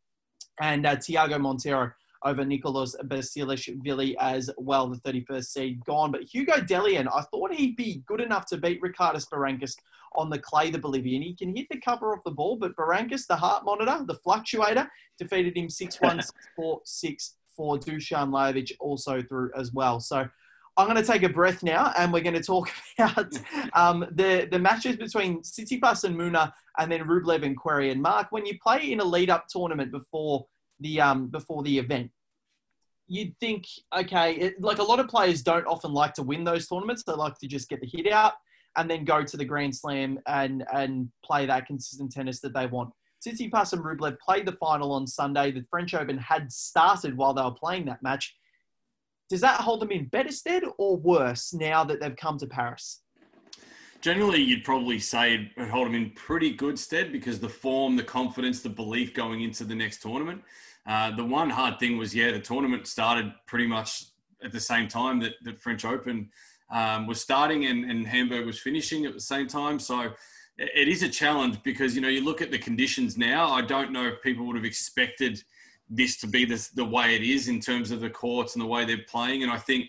and 0.60 0.86
uh, 0.86 0.96
Tiago 0.96 1.38
Monteiro 1.38 1.92
over 2.24 2.46
Nicolas 2.46 2.96
Basilashvili 3.04 4.16
as 4.20 4.50
well, 4.58 4.88
the 4.88 4.98
31st 4.98 5.46
seed 5.46 5.86
gone. 5.86 6.12
But 6.12 6.24
Hugo 6.24 6.54
Dellien, 6.54 7.08
I 7.14 7.22
thought 7.22 7.54
he'd 7.54 7.76
be 7.76 8.04
good 8.06 8.22
enough 8.22 8.46
to 8.48 8.58
beat 8.58 8.82
Ricardas 8.82 9.28
Berankis 9.28 9.76
on 10.16 10.30
the 10.30 10.40
clay, 10.40 10.70
the 10.70 10.80
Bolivian. 10.80 11.22
He 11.22 11.36
can 11.36 11.56
hit 11.56 11.68
the 11.70 11.80
cover 11.80 12.14
off 12.14 12.24
the 12.24 12.32
ball, 12.32 12.58
but 12.58 12.76
Berankis, 12.76 13.28
the 13.28 13.36
heart 13.36 13.66
monitor, 13.66 14.04
the 14.06 14.16
fluctuator, 14.16 14.88
defeated 15.18 15.56
him 15.56 15.68
6-1, 15.68 16.30
6-4, 16.60 16.80
6 16.86 17.34
4. 17.56 17.78
Dusan 17.80 18.30
Lajovic 18.30 18.72
also 18.80 19.22
through 19.22 19.52
as 19.56 19.72
well. 19.72 20.00
So 20.00 20.28
I'm 20.78 20.88
going 20.88 20.96
to 20.96 21.04
take 21.04 21.24
a 21.24 21.30
breath 21.30 21.64
now, 21.64 21.94
and 21.98 22.14
we're 22.14 22.24
going 22.24 22.36
to 22.36 22.44
talk 22.44 22.72
about 23.00 23.34
um, 23.74 24.06
the 24.12 24.48
the 24.50 24.60
matches 24.60 24.96
between 24.96 25.42
Tsitsipas 25.42 26.06
and 26.06 26.16
Munar, 26.16 26.52
and 26.78 26.92
then 26.92 27.02
Rublev 27.02 27.44
and 27.44 27.58
Querrey 27.58 27.92
and 27.92 28.02
Mark. 28.02 28.32
When 28.32 28.46
you 28.46 28.58
play 28.60 28.92
in 28.92 29.00
a 29.00 29.04
lead 29.04 29.30
up 29.30 29.48
tournament 29.48 29.92
before 29.92 30.46
the 30.80 31.02
um, 31.02 31.28
before 31.28 31.62
the 31.64 31.78
event, 31.78 32.12
you'd 33.08 33.38
think, 33.40 33.66
okay, 33.96 34.34
it, 34.36 34.62
like 34.62 34.80
a 34.80 34.84
lot 34.84 35.00
of 35.00 35.08
players 35.08 35.42
don't 35.42 35.68
often 35.68 35.92
like 35.92 36.14
to 36.14 36.24
win 36.24 36.46
those 36.46 36.68
tournaments. 36.68 37.04
They 37.04 37.14
like 37.14 37.38
to 37.40 37.48
just 37.48 37.70
get 37.70 37.82
the 37.82 37.88
hit 37.88 38.12
out 38.12 38.34
and 38.78 38.90
then 38.90 39.06
go 39.06 39.24
to 39.24 39.38
the 39.38 39.46
Grand 39.46 39.76
Slam 39.76 40.20
and 40.28 40.64
and 40.74 41.10
play 41.24 41.46
that 41.46 41.66
consistent 41.66 42.12
tennis 42.12 42.40
that 42.42 42.54
they 42.54 42.68
want. 42.68 42.92
Tsitsipas 43.26 43.74
and 43.74 43.84
Rublev 43.84 44.18
played 44.20 44.46
the 44.46 44.54
final 44.54 44.92
on 44.94 45.06
Sunday. 45.06 45.52
The 45.52 45.66
French 45.70 45.94
Open 45.94 46.18
had 46.18 46.52
started 46.52 47.16
while 47.16 47.34
they 47.34 47.44
were 47.44 47.52
playing 47.52 47.86
that 47.86 48.02
match. 48.02 48.36
Does 49.30 49.42
that 49.42 49.62
hold 49.62 49.82
them 49.82 49.92
in 49.92 50.06
better 50.06 50.32
stead 50.32 50.64
or 50.78 50.98
worse 50.98 51.54
now 51.54 51.84
that 51.84 52.02
they've 52.02 52.16
come 52.16 52.38
to 52.40 52.48
Paris? 52.48 53.02
Generally, 54.02 54.42
you'd 54.42 54.64
probably 54.64 54.98
say 54.98 55.52
it 55.56 55.70
hold 55.70 55.86
them 55.86 55.96
in 55.96 56.10
pretty 56.12 56.52
good 56.52 56.78
stead 56.78 57.12
because 57.12 57.40
the 57.40 57.48
form, 57.48 57.96
the 57.96 58.04
confidence, 58.04 58.62
the 58.62 58.70
belief 58.70 59.14
going 59.14 59.42
into 59.42 59.64
the 59.64 59.76
next 59.76 60.02
tournament. 60.02 60.42
Uh, 60.88 61.16
the 61.16 61.24
one 61.24 61.52
hard 61.52 61.80
thing 61.80 61.98
was, 61.98 62.16
yeah, 62.16 62.32
the 62.32 62.40
tournament 62.40 62.88
started 62.88 63.32
pretty 63.46 63.68
much 63.68 64.06
at 64.44 64.52
the 64.52 64.60
same 64.60 64.88
time 64.88 65.20
that 65.20 65.34
the 65.44 65.54
French 65.54 65.86
Open 65.86 66.32
um, 66.72 67.08
was 67.08 67.22
starting 67.22 67.66
and, 67.66 67.90
and 67.90 68.08
Hamburg 68.08 68.46
was 68.46 68.60
finishing 68.60 69.06
at 69.06 69.14
the 69.14 69.20
same 69.20 69.48
time. 69.48 69.80
So 69.80 70.12
it 70.58 70.88
is 70.88 71.04
a 71.04 71.10
challenge 71.10 71.62
because, 71.64 71.96
you 71.96 72.02
know, 72.02 72.08
you 72.08 72.24
look 72.24 72.42
at 72.42 72.52
the 72.52 72.60
conditions 72.60 73.18
now. 73.18 73.50
I 73.50 73.62
don't 73.62 73.92
know 73.92 74.08
if 74.08 74.22
people 74.22 74.46
would 74.48 74.56
have 74.56 74.66
expected 74.66 75.42
this 75.90 76.18
to 76.20 76.28
be 76.28 76.46
the, 76.46 76.70
the 76.76 76.86
way 76.86 77.16
it 77.16 77.24
is 77.24 77.48
in 77.48 77.60
terms 77.60 77.92
of 77.92 78.00
the 78.00 78.10
courts 78.10 78.56
and 78.56 78.62
the 78.62 78.68
way 78.68 78.86
they're 78.86 79.06
playing. 79.10 79.44
And 79.44 79.52
I 79.52 79.58
think, 79.58 79.88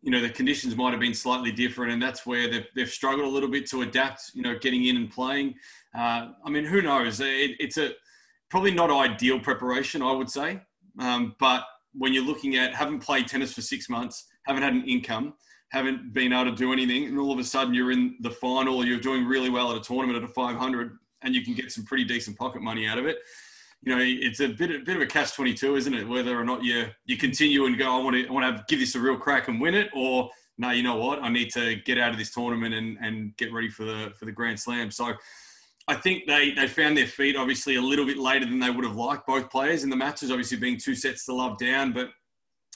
you 0.00 0.10
know, 0.10 0.20
the 0.20 0.30
conditions 0.30 0.74
might 0.76 0.90
have 0.90 1.00
been 1.00 1.14
slightly 1.14 1.52
different. 1.52 1.92
And 1.92 2.02
that's 2.02 2.24
where 2.24 2.50
they've, 2.50 2.66
they've 2.74 2.88
struggled 2.88 3.26
a 3.26 3.30
little 3.30 3.50
bit 3.50 3.66
to 3.70 3.82
adapt, 3.82 4.30
you 4.34 4.42
know, 4.42 4.58
getting 4.58 4.86
in 4.86 4.96
and 4.96 5.10
playing. 5.10 5.54
Uh, 5.96 6.28
I 6.44 6.50
mean, 6.50 6.64
who 6.64 6.82
knows? 6.82 7.20
It, 7.20 7.52
it's 7.60 7.76
a, 7.76 7.92
probably 8.48 8.72
not 8.72 8.90
ideal 8.90 9.40
preparation, 9.40 10.02
I 10.02 10.12
would 10.12 10.30
say. 10.30 10.60
Um, 10.98 11.34
but 11.38 11.64
when 11.94 12.12
you're 12.12 12.24
looking 12.24 12.56
at 12.56 12.74
haven't 12.74 13.00
played 13.00 13.26
tennis 13.26 13.52
for 13.52 13.62
six 13.62 13.88
months, 13.88 14.26
haven't 14.46 14.62
had 14.62 14.72
an 14.72 14.84
income, 14.86 15.34
haven't 15.72 16.12
been 16.12 16.32
able 16.32 16.50
to 16.50 16.56
do 16.56 16.72
anything, 16.72 17.06
and 17.06 17.18
all 17.18 17.32
of 17.32 17.38
a 17.38 17.44
sudden 17.44 17.74
you're 17.74 17.90
in 17.90 18.16
the 18.20 18.30
final, 18.30 18.84
you're 18.84 19.00
doing 19.00 19.26
really 19.26 19.50
well 19.50 19.72
at 19.72 19.78
a 19.78 19.80
tournament 19.80 20.22
at 20.22 20.28
a 20.28 20.32
500, 20.32 20.98
and 21.22 21.34
you 21.34 21.42
can 21.44 21.54
get 21.54 21.72
some 21.72 21.84
pretty 21.84 22.04
decent 22.04 22.38
pocket 22.38 22.62
money 22.62 22.86
out 22.86 22.98
of 22.98 23.06
it. 23.06 23.18
You 23.82 23.96
know, 23.96 24.02
it's 24.02 24.40
a 24.40 24.48
bit, 24.48 24.70
a 24.70 24.78
bit 24.78 24.96
of 24.96 25.02
a 25.02 25.06
catch 25.06 25.34
22, 25.34 25.76
isn't 25.76 25.94
it? 25.94 26.06
Whether 26.06 26.38
or 26.38 26.44
not 26.44 26.62
you 26.62 26.86
you 27.04 27.16
continue 27.16 27.66
and 27.66 27.76
go, 27.76 27.98
I 27.98 28.02
want 28.02 28.16
to, 28.16 28.28
I 28.28 28.30
want 28.30 28.56
to 28.56 28.64
give 28.68 28.78
this 28.78 28.94
a 28.94 29.00
real 29.00 29.16
crack 29.16 29.48
and 29.48 29.60
win 29.60 29.74
it, 29.74 29.90
or 29.94 30.30
no, 30.58 30.70
you 30.70 30.82
know 30.82 30.96
what, 30.96 31.20
I 31.22 31.28
need 31.28 31.50
to 31.54 31.76
get 31.76 31.98
out 31.98 32.12
of 32.12 32.18
this 32.18 32.32
tournament 32.32 32.74
and 32.74 32.96
and 33.00 33.36
get 33.36 33.52
ready 33.52 33.68
for 33.68 33.84
the 33.84 34.12
for 34.16 34.24
the 34.26 34.32
Grand 34.32 34.60
Slam. 34.60 34.90
So 34.90 35.14
I 35.88 35.94
think 35.94 36.26
they, 36.26 36.52
they 36.52 36.68
found 36.68 36.96
their 36.96 37.06
feet 37.06 37.36
obviously 37.36 37.76
a 37.76 37.82
little 37.82 38.06
bit 38.06 38.18
later 38.18 38.44
than 38.44 38.60
they 38.60 38.70
would 38.70 38.84
have 38.84 38.96
liked, 38.96 39.26
both 39.26 39.50
players 39.50 39.82
in 39.82 39.90
the 39.90 39.96
matches, 39.96 40.30
obviously 40.30 40.58
being 40.58 40.78
two 40.78 40.94
sets 40.94 41.24
to 41.26 41.34
love 41.34 41.58
down. 41.58 41.92
But, 41.92 42.10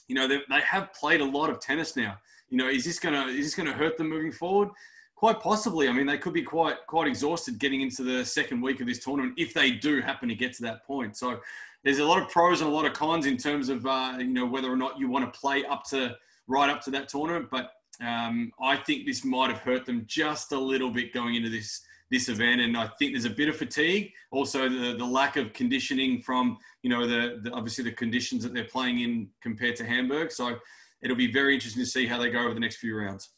you 0.08 0.14
know, 0.14 0.26
they, 0.26 0.40
they 0.48 0.60
have 0.62 0.92
played 0.92 1.20
a 1.20 1.24
lot 1.24 1.50
of 1.50 1.60
tennis 1.60 1.94
now. 1.96 2.16
You 2.48 2.58
know, 2.58 2.68
is 2.68 2.84
this 2.84 2.98
gonna 2.98 3.26
is 3.26 3.46
this 3.46 3.54
gonna 3.54 3.72
hurt 3.72 3.96
them 3.96 4.08
moving 4.08 4.32
forward? 4.32 4.68
Quite 5.14 5.40
possibly. 5.40 5.88
I 5.88 5.92
mean, 5.92 6.06
they 6.06 6.18
could 6.18 6.32
be 6.32 6.42
quite 6.42 6.76
quite 6.86 7.08
exhausted 7.08 7.58
getting 7.58 7.80
into 7.80 8.02
the 8.02 8.24
second 8.24 8.60
week 8.60 8.80
of 8.80 8.86
this 8.86 9.02
tournament 9.02 9.34
if 9.36 9.54
they 9.54 9.72
do 9.72 10.00
happen 10.00 10.28
to 10.28 10.34
get 10.34 10.52
to 10.54 10.62
that 10.62 10.86
point. 10.86 11.16
So 11.16 11.40
there's 11.84 11.98
a 11.98 12.04
lot 12.04 12.20
of 12.20 12.28
pros 12.28 12.60
and 12.60 12.70
a 12.70 12.72
lot 12.72 12.84
of 12.84 12.92
cons 12.92 13.26
in 13.26 13.36
terms 13.36 13.68
of 13.68 13.86
uh, 13.86 14.14
you 14.18 14.26
know 14.26 14.46
whether 14.46 14.70
or 14.70 14.76
not 14.76 14.98
you 14.98 15.08
want 15.08 15.32
to 15.32 15.38
play 15.38 15.64
up 15.64 15.84
to 15.90 16.16
right 16.46 16.70
up 16.70 16.82
to 16.82 16.90
that 16.90 17.08
tournament. 17.08 17.48
But 17.50 17.72
um, 18.04 18.52
I 18.60 18.76
think 18.76 19.06
this 19.06 19.24
might 19.24 19.50
have 19.50 19.60
hurt 19.60 19.86
them 19.86 20.04
just 20.06 20.52
a 20.52 20.58
little 20.58 20.90
bit 20.90 21.12
going 21.12 21.34
into 21.34 21.48
this 21.48 21.82
this 22.10 22.28
event. 22.28 22.60
And 22.60 22.76
I 22.76 22.88
think 22.98 23.12
there's 23.12 23.24
a 23.24 23.30
bit 23.30 23.48
of 23.48 23.56
fatigue, 23.56 24.12
also 24.30 24.68
the, 24.68 24.96
the 24.96 25.04
lack 25.04 25.36
of 25.36 25.52
conditioning 25.52 26.22
from, 26.22 26.56
you 26.82 26.90
know, 26.90 27.06
the, 27.06 27.40
the 27.42 27.50
obviously 27.52 27.84
the 27.84 27.92
conditions 27.92 28.42
that 28.44 28.54
they're 28.54 28.64
playing 28.64 29.00
in 29.00 29.28
compared 29.42 29.76
to 29.76 29.84
Hamburg. 29.84 30.30
So 30.30 30.58
it'll 31.02 31.16
be 31.16 31.32
very 31.32 31.54
interesting 31.54 31.82
to 31.82 31.88
see 31.88 32.06
how 32.06 32.18
they 32.18 32.30
go 32.30 32.40
over 32.40 32.54
the 32.54 32.60
next 32.60 32.76
few 32.76 32.96
rounds. 32.96 33.30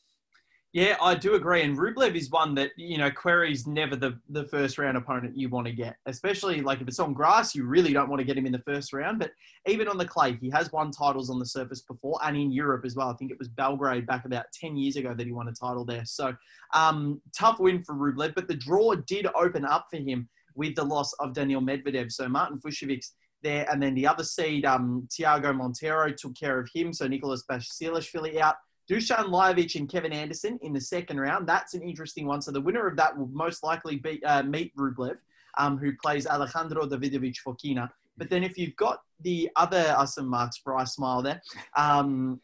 Yeah, 0.75 0.97
I 1.01 1.14
do 1.14 1.35
agree. 1.35 1.62
And 1.62 1.79
Rublev 1.79 2.14
is 2.14 2.31
one 2.31 2.55
that, 2.57 2.73
you 2.77 2.99
know, 2.99 3.11
Querrey's 3.11 3.66
never 3.66 3.97
the, 3.97 4.18
the 4.29 4.44
first 4.44 4.77
round 4.77 4.99
opponent 4.99 5.35
you 5.35 5.49
want 5.49 5.66
to 5.66 5.73
get, 5.73 5.97
especially 6.05 6.61
like 6.61 6.83
if 6.83 6.88
it's 6.88 6.99
on 6.99 7.14
grass, 7.14 7.55
you 7.55 7.64
really 7.64 7.94
don't 7.94 8.11
want 8.11 8.21
to 8.21 8.25
get 8.25 8.37
him 8.37 8.44
in 8.44 8.53
the 8.53 8.59
first 8.59 8.92
round. 8.92 9.18
But 9.18 9.31
even 9.66 9.88
on 9.88 9.97
the 9.97 10.05
clay, 10.05 10.37
he 10.38 10.51
has 10.51 10.71
won 10.71 10.90
titles 10.90 11.31
on 11.31 11.38
the 11.38 11.47
surface 11.47 11.81
before 11.81 12.18
and 12.23 12.37
in 12.37 12.53
Europe 12.53 12.85
as 12.85 12.94
well. 12.94 13.09
I 13.09 13.14
think 13.14 13.31
it 13.31 13.38
was 13.38 13.49
Belgrade 13.49 14.07
back 14.07 14.27
about 14.27 14.44
10 14.53 14.77
years 14.77 14.97
ago 14.97 15.14
that 15.14 15.27
he 15.27 15.33
won 15.33 15.49
a 15.49 15.53
title 15.53 15.87
there. 15.87 16.05
So 16.05 16.37
um, 16.75 17.23
tough 17.35 17.59
win 17.61 17.83
for 17.83 17.94
Rublev, 17.94 18.35
but 18.35 18.47
the 18.47 18.55
draw 18.55 18.94
did 18.94 19.27
open 19.35 19.64
up 19.64 19.87
for 19.90 19.97
him 19.97 20.29
with 20.55 20.75
the 20.75 20.85
loss 20.85 21.14
of 21.14 21.33
Daniil 21.33 21.62
Medvedev. 21.62 22.12
So 22.12 22.29
Martin 22.29 22.59
Fucsovics 22.59 23.12
there. 23.42 23.66
And 23.70 23.83
then 23.83 23.94
the 23.94 24.07
other 24.07 24.24
seed, 24.24 24.64
um, 24.64 25.07
Tiago 25.11 25.53
Monteiro 25.53 26.16
took 26.16 26.35
care 26.35 26.59
of 26.59 26.68
him. 26.74 26.92
So 26.92 27.07
Nicolas 27.07 27.44
Basilashvili 27.51 28.38
out. 28.38 28.57
Dusan 28.90 29.27
Lajovic 29.27 29.74
and 29.77 29.88
Kevin 29.88 30.14
Anderson 30.14 30.59
in 30.62 30.72
the 30.72 30.81
second 30.81 31.20
round. 31.20 31.46
That's 31.46 31.74
an 31.74 31.83
interesting 31.83 32.27
one. 32.27 32.40
So 32.40 32.51
the 32.51 32.61
winner 32.61 32.87
of 32.87 32.96
that 32.96 33.16
will 33.16 33.29
most 33.29 33.62
likely 33.62 33.96
be 33.96 34.24
uh, 34.24 34.42
meet 34.42 34.74
Rublev, 34.77 35.18
um, 35.59 35.77
who 35.77 35.92
plays 36.03 36.27
Alejandro 36.27 36.87
Davidovich 36.87 37.37
Fokina. 37.46 37.90
But 38.16 38.31
then 38.31 38.42
if 38.42 38.57
you've 38.57 38.77
got 38.77 39.03
the 39.20 39.51
other 39.57 39.94
uh, 39.96 40.07
some 40.07 40.27
marks 40.27 40.61
I 40.66 40.85
smile 40.85 41.22
there, 41.22 41.42
um, 41.77 42.40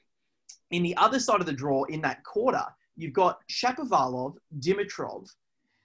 in 0.70 0.82
the 0.82 0.96
other 0.96 1.18
side 1.18 1.40
of 1.40 1.46
the 1.46 1.52
draw 1.52 1.84
in 1.84 2.00
that 2.02 2.22
quarter, 2.24 2.64
you've 2.96 3.12
got 3.12 3.38
Shapovalov, 3.48 4.36
Dimitrov, 4.58 5.28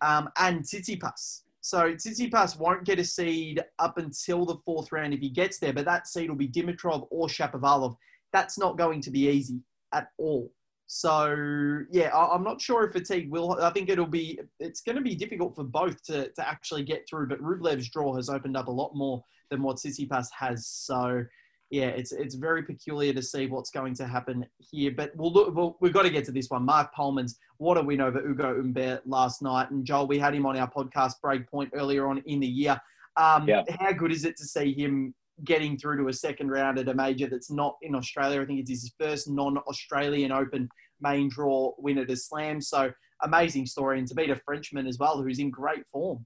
um, 0.02 0.30
and 0.38 0.62
Tsitsipas. 0.62 1.44
So 1.62 1.94
Tsitsipas 1.94 2.58
won't 2.58 2.86
get 2.86 3.00
a 3.00 3.04
seed 3.04 3.62
up 3.80 3.98
until 3.98 4.46
the 4.46 4.58
fourth 4.66 4.92
round 4.92 5.14
if 5.14 5.20
he 5.20 5.30
gets 5.30 5.60
there, 5.60 5.74
but 5.74 5.86
that 5.86 6.08
seed 6.08 6.30
will 6.30 6.38
be 6.38 6.48
Dimitrov 6.48 7.08
or 7.12 7.28
Shapovalov. 7.28 7.96
That's 8.32 8.58
not 8.58 8.78
going 8.78 9.02
to 9.02 9.12
be 9.12 9.28
easy 9.28 9.62
at 9.94 10.08
all. 10.18 10.52
So 10.92 11.84
yeah, 11.92 12.16
I, 12.16 12.34
am 12.34 12.44
not 12.44 12.60
sure 12.60 12.84
if 12.84 12.94
fatigue 12.94 13.30
will. 13.30 13.60
I 13.62 13.70
think 13.70 13.90
it'll 13.90 14.08
be. 14.08 14.40
It's 14.60 14.82
going 14.82 14.96
to 14.96 15.04
be 15.04 15.14
difficult 15.14 15.56
for 15.56 15.64
both 15.64 16.02
to, 16.06 16.30
to 16.32 16.48
actually 16.48 16.84
get 16.84 17.08
through. 17.08 17.28
But 17.28 17.42
Rublev's 17.42 17.90
draw 17.90 18.16
has 18.16 18.28
opened 18.28 18.58
up 18.58 18.68
a 18.68 18.72
lot 18.72 18.96
more 18.96 19.24
than 19.52 19.62
what 19.62 19.78
Tsitsipas 19.78 20.28
has. 20.38 20.66
So 20.66 21.24
yeah, 21.70 21.88
it's 21.88 22.12
it's 22.12 22.36
very 22.36 22.64
peculiar 22.64 23.14
to 23.14 23.22
see 23.22 23.46
what's 23.46 23.70
going 23.70 23.94
to 23.96 24.08
happen 24.08 24.46
here. 24.58 24.92
But 24.96 25.16
we'll 25.16 25.32
look. 25.32 25.56
We'll, 25.56 25.78
we've 25.80 25.94
got 25.94 26.04
to 26.04 26.10
get 26.10 26.26
to 26.26 26.32
this 26.32 26.50
one. 26.50 26.66
Marc 26.66 26.94
Polmans, 26.96 27.36
what 27.58 27.78
a 27.78 27.82
win 27.82 28.02
over 28.02 28.20
Ugo 28.20 28.56
Humbert 28.56 29.06
last 29.06 29.42
night. 29.42 29.70
And 29.70 29.86
Joel, 29.86 30.08
we 30.08 30.18
had 30.18 30.34
him 30.34 30.46
on 30.46 30.58
our 30.58 30.70
podcast 30.70 31.14
Breakpoint 31.24 31.70
earlier 31.74 32.08
on 32.08 32.24
in 32.26 32.40
the 32.40 32.48
year. 32.48 32.80
Um, 33.18 33.48
yeah. 33.48 33.64
How 33.80 33.92
good 33.92 34.12
is 34.12 34.26
it 34.26 34.38
to 34.38 34.46
see 34.46 34.74
him 34.74 35.14
getting 35.44 35.78
through 35.78 35.98
to 35.98 36.08
a 36.10 36.14
second 36.14 36.50
round 36.50 36.80
at 36.80 36.90
a 36.90 36.94
major 36.94 37.28
that's 37.28 37.52
not 37.52 37.76
in 37.82 37.94
Australia? 37.96 38.42
I 38.42 38.46
think 38.46 38.62
it's 38.62 38.72
his 38.72 38.94
first 39.00 39.30
non-Australian 39.30 40.32
Open 40.32 40.70
main 41.02 41.30
draw 41.30 41.74
win 41.78 42.00
at 42.00 42.10
a 42.10 42.16
Slam. 42.16 42.62
So 42.62 42.92
amazing 43.22 43.66
story, 43.66 44.00
and 44.00 44.08
to 44.08 44.16
beat 44.16 44.30
a 44.30 44.36
Frenchman 44.36 44.88
as 44.88 44.98
well, 44.98 45.22
who's 45.22 45.40
in 45.40 45.52
great 45.52 45.86
form. 45.88 46.26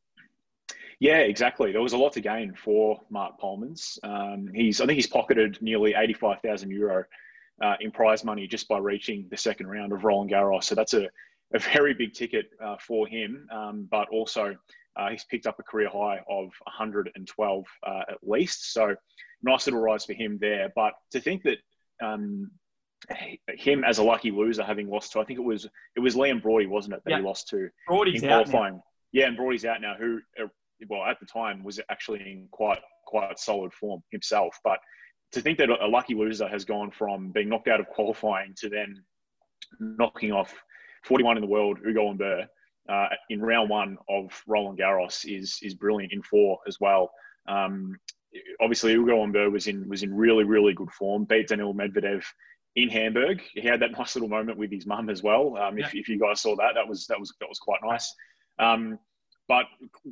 Yeah, 1.04 1.18
exactly. 1.18 1.74
There 1.74 1.82
was 1.82 1.92
a 1.92 1.98
lot 1.98 2.14
to 2.14 2.22
gain 2.22 2.54
for 2.54 3.02
Marc 3.10 3.38
Polmans. 3.38 4.00
Um, 4.04 4.50
he's, 4.56 4.80
I 4.80 4.86
think 4.86 4.96
he's 4.96 5.06
pocketed 5.06 5.58
nearly 5.62 5.94
85,000 5.98 6.72
euro 6.72 7.04
uh, 7.62 7.76
in 7.82 7.92
prize 7.92 8.24
money 8.24 8.48
just 8.48 8.70
by 8.70 8.78
reaching 8.78 9.28
the 9.30 9.36
second 9.36 9.68
round 9.68 9.92
of 9.92 10.06
Roland 10.06 10.32
Garros. 10.32 10.64
So 10.64 10.76
that's 10.76 10.94
a, 10.94 11.10
a 11.54 11.60
very 11.60 11.94
big 11.94 12.14
ticket 12.14 12.52
uh, 12.64 12.78
for 12.80 13.06
him. 13.06 13.46
Um, 13.52 13.86
but 13.92 14.08
also, 14.12 14.56
uh, 14.96 15.10
he's 15.10 15.26
picked 15.26 15.46
up 15.46 15.60
a 15.60 15.64
career 15.64 15.90
high 15.90 16.22
of 16.30 16.54
112 16.64 17.66
uh, 17.86 18.02
at 18.08 18.18
least. 18.22 18.72
So 18.72 18.96
nice 19.42 19.68
little 19.68 19.82
rise 19.82 20.06
for 20.06 20.14
him 20.14 20.38
there. 20.40 20.72
But 20.74 20.94
to 21.12 21.20
think 21.20 21.44
that 21.44 21.58
um, 22.02 22.50
him 23.58 23.84
as 23.84 23.98
a 23.98 24.04
lucky 24.04 24.32
loser, 24.32 24.64
having 24.64 24.90
lost 24.90 25.12
to, 25.12 25.20
I 25.20 25.26
think 25.26 25.38
it 25.38 25.44
was 25.44 25.68
it 25.98 26.00
was 26.00 26.16
Liam 26.16 26.42
Broady, 26.42 26.66
wasn't 26.66 26.94
it, 26.94 27.02
that 27.04 27.12
yeah. 27.12 27.18
he 27.18 27.24
lost 27.24 27.50
to 27.50 27.68
Broady's 27.90 28.24
in 28.24 28.30
qualifying. 28.30 28.82
Yeah, 29.12 29.28
and 29.28 29.36
Broady's 29.36 29.66
out 29.66 29.82
now, 29.82 29.96
who 30.00 30.22
uh, 30.42 30.48
well, 30.90 31.04
at 31.04 31.20
the 31.20 31.26
time 31.26 31.64
was 31.64 31.80
actually 31.90 32.22
in 32.22 32.48
quite 32.52 32.80
quite 33.06 33.40
solid 33.40 33.74
form 33.74 34.02
himself. 34.12 34.60
But 34.64 34.80
to 35.34 35.42
think 35.42 35.58
that 35.58 35.70
a 35.70 35.88
lucky 35.88 36.16
loser 36.16 36.48
has 36.48 36.66
gone 36.66 36.92
from 36.92 37.32
being 37.32 37.50
knocked 37.50 37.68
out 37.68 37.80
of 37.80 37.88
qualifying 37.88 38.54
to 38.58 38.70
then 38.70 39.04
knocking 39.80 40.32
off 40.32 40.54
41 41.04 41.38
in 41.38 41.42
the 41.42 41.48
world, 41.48 41.80
Ugo 41.86 42.08
Humbert, 42.08 42.48
uh, 42.90 43.08
in 43.30 43.42
round 43.42 43.70
one 43.70 43.98
of 44.10 44.32
Roland 44.48 44.80
Garros 44.80 45.26
is 45.26 45.60
is 45.62 45.74
brilliant 45.74 46.14
in 46.14 46.22
four 46.22 46.60
as 46.68 46.80
well. 46.80 47.12
Um, 47.48 47.98
obviously, 48.62 48.94
Ugo 48.94 49.20
Humbert 49.20 49.52
was 49.52 49.68
in 49.68 49.88
was 49.88 50.04
in 50.04 50.14
really 50.14 50.44
really 50.44 50.74
good 50.74 50.92
form. 50.92 51.26
Beat 51.26 51.48
Daniil 51.48 51.74
Medvedev 51.74 52.24
in 52.76 52.90
Hamburg. 52.90 53.42
He 53.54 53.62
had 53.62 53.80
that 53.82 53.92
nice 53.92 54.16
little 54.16 54.30
moment 54.30 54.58
with 54.58 54.72
his 54.72 54.86
mum 54.86 55.10
as 55.10 55.22
well. 55.22 55.58
Um, 55.58 55.78
yeah. 55.78 55.86
if, 55.86 55.96
if 55.96 56.10
you 56.10 56.20
guys 56.20 56.42
saw 56.42 56.56
that, 56.56 56.74
that 56.76 56.88
was 56.88 57.06
that 57.08 57.20
was 57.20 57.34
that 57.40 57.50
was 57.50 57.60
quite 57.60 57.80
nice. 57.84 58.14
Um, 58.60 59.00
but 59.48 59.66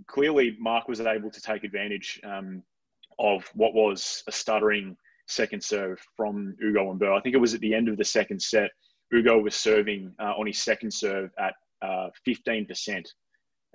clearly, 0.08 0.58
Mark 0.60 0.88
was 0.88 1.00
able 1.02 1.32
to 1.32 1.42
take 1.42 1.64
advantage 1.64 2.20
um, 2.24 2.64
of 3.20 3.50
what 3.54 3.74
was 3.74 4.24
a 4.28 4.32
stuttering 4.32 4.98
second 5.28 5.64
serve 5.64 6.00
from 6.18 6.56
Ugo 6.64 6.88
Humbert. 6.88 7.14
I 7.14 7.22
think 7.22 7.36
it 7.36 7.40
was 7.40 7.54
at 7.54 7.62
the 7.62 7.74
end 7.74 7.88
of 7.88 7.98
the 7.98 8.04
second 8.04 8.42
set. 8.42 8.70
Ugo 9.14 9.40
was 9.40 9.56
serving 9.56 10.14
uh, 10.20 10.34
on 10.38 10.48
his 10.48 10.60
second 10.60 10.94
serve 10.94 11.32
at 11.40 11.54
uh, 11.82 12.10
15%. 12.28 13.06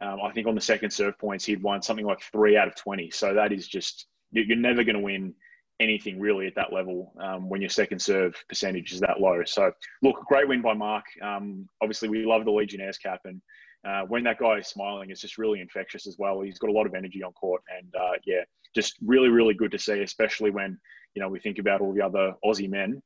Um, 0.02 0.18
I 0.22 0.30
think 0.32 0.46
on 0.46 0.54
the 0.54 0.60
second 0.60 0.90
serve 0.90 1.18
points, 1.18 1.44
he'd 1.44 1.62
won 1.62 1.82
something 1.82 2.06
like 2.06 2.20
three 2.20 2.56
out 2.56 2.68
of 2.68 2.74
20. 2.76 3.10
So 3.10 3.34
that 3.34 3.52
is 3.52 3.66
just, 3.66 4.06
you're 4.32 4.56
never 4.56 4.84
going 4.84 4.96
to 4.96 5.02
win 5.02 5.34
anything 5.80 6.18
really 6.18 6.46
at 6.46 6.54
that 6.54 6.72
level 6.72 7.12
um, 7.20 7.48
when 7.48 7.60
your 7.60 7.70
second 7.70 8.00
serve 8.00 8.34
percentage 8.48 8.92
is 8.92 9.00
that 9.00 9.20
low. 9.20 9.42
So, 9.44 9.70
look, 10.02 10.24
great 10.26 10.48
win 10.48 10.62
by 10.62 10.74
Mark. 10.74 11.04
Um, 11.22 11.68
obviously, 11.82 12.08
we 12.08 12.24
love 12.24 12.44
the 12.44 12.50
Legionnaires 12.50 12.98
cap, 12.98 13.20
and 13.24 13.40
uh, 13.86 14.02
when 14.08 14.24
that 14.24 14.38
guy 14.38 14.58
is 14.58 14.68
smiling, 14.68 15.10
it's 15.10 15.20
just 15.20 15.38
really 15.38 15.60
infectious 15.60 16.06
as 16.06 16.16
well. 16.18 16.40
He's 16.40 16.58
got 16.58 16.70
a 16.70 16.72
lot 16.72 16.86
of 16.86 16.94
energy 16.94 17.22
on 17.22 17.32
court, 17.32 17.62
and 17.76 17.94
uh, 17.94 18.18
yeah, 18.24 18.42
just 18.74 18.96
really, 19.04 19.28
really 19.28 19.54
good 19.54 19.72
to 19.72 19.78
see, 19.78 20.02
especially 20.02 20.50
when 20.50 20.78
you 21.14 21.22
know 21.22 21.28
we 21.28 21.38
think 21.38 21.58
about 21.58 21.80
all 21.80 21.94
the 21.94 22.02
other 22.02 22.34
Aussie 22.44 22.70
men 22.70 23.02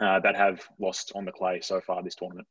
uh, 0.00 0.20
that 0.20 0.36
have 0.36 0.62
lost 0.78 1.12
on 1.14 1.24
the 1.24 1.32
clay 1.32 1.60
so 1.60 1.80
far 1.80 2.02
this 2.02 2.14
tournament. 2.14 2.46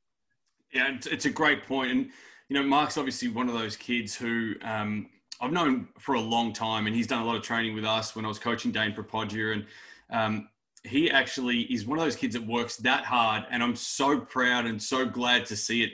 Yeah, 0.74 0.98
it's 1.06 1.26
a 1.26 1.32
great 1.32 1.65
point, 1.65 1.91
and 1.91 2.10
you 2.50 2.56
know, 2.56 2.63
Mark's 2.63 2.98
obviously 2.98 3.28
one 3.28 3.48
of 3.48 3.54
those 3.54 3.76
kids 3.76 4.15
who 4.15 4.56
um, 4.62 5.08
I've 5.41 5.52
known 5.52 5.88
for 5.97 6.15
a 6.15 6.21
long 6.21 6.52
time, 6.52 6.88
and 6.88 6.95
he's 6.95 7.08
done 7.08 7.21
a 7.21 7.25
lot 7.25 7.36
of 7.36 7.43
training 7.43 7.73
with 7.73 7.86
us 7.86 8.15
when 8.15 8.25
I 8.25 8.28
was 8.28 8.39
coaching 8.39 8.71
Dane 8.71 8.93
Propoggia, 8.93 9.54
and 9.54 9.65
um, 10.10 10.49
he 10.84 11.10
actually 11.10 11.62
is 11.73 11.86
one 11.86 11.97
of 11.97 12.04
those 12.04 12.15
kids 12.15 12.34
that 12.34 12.45
works 12.45 12.78
that 12.78 13.06
hard, 13.06 13.45
and 13.49 13.63
I'm 13.63 13.75
so 13.75 14.19
proud 14.19 14.65
and 14.65 14.82
so 14.82 15.06
glad 15.06 15.45
to 15.47 15.56
see 15.56 15.84
it 15.84 15.91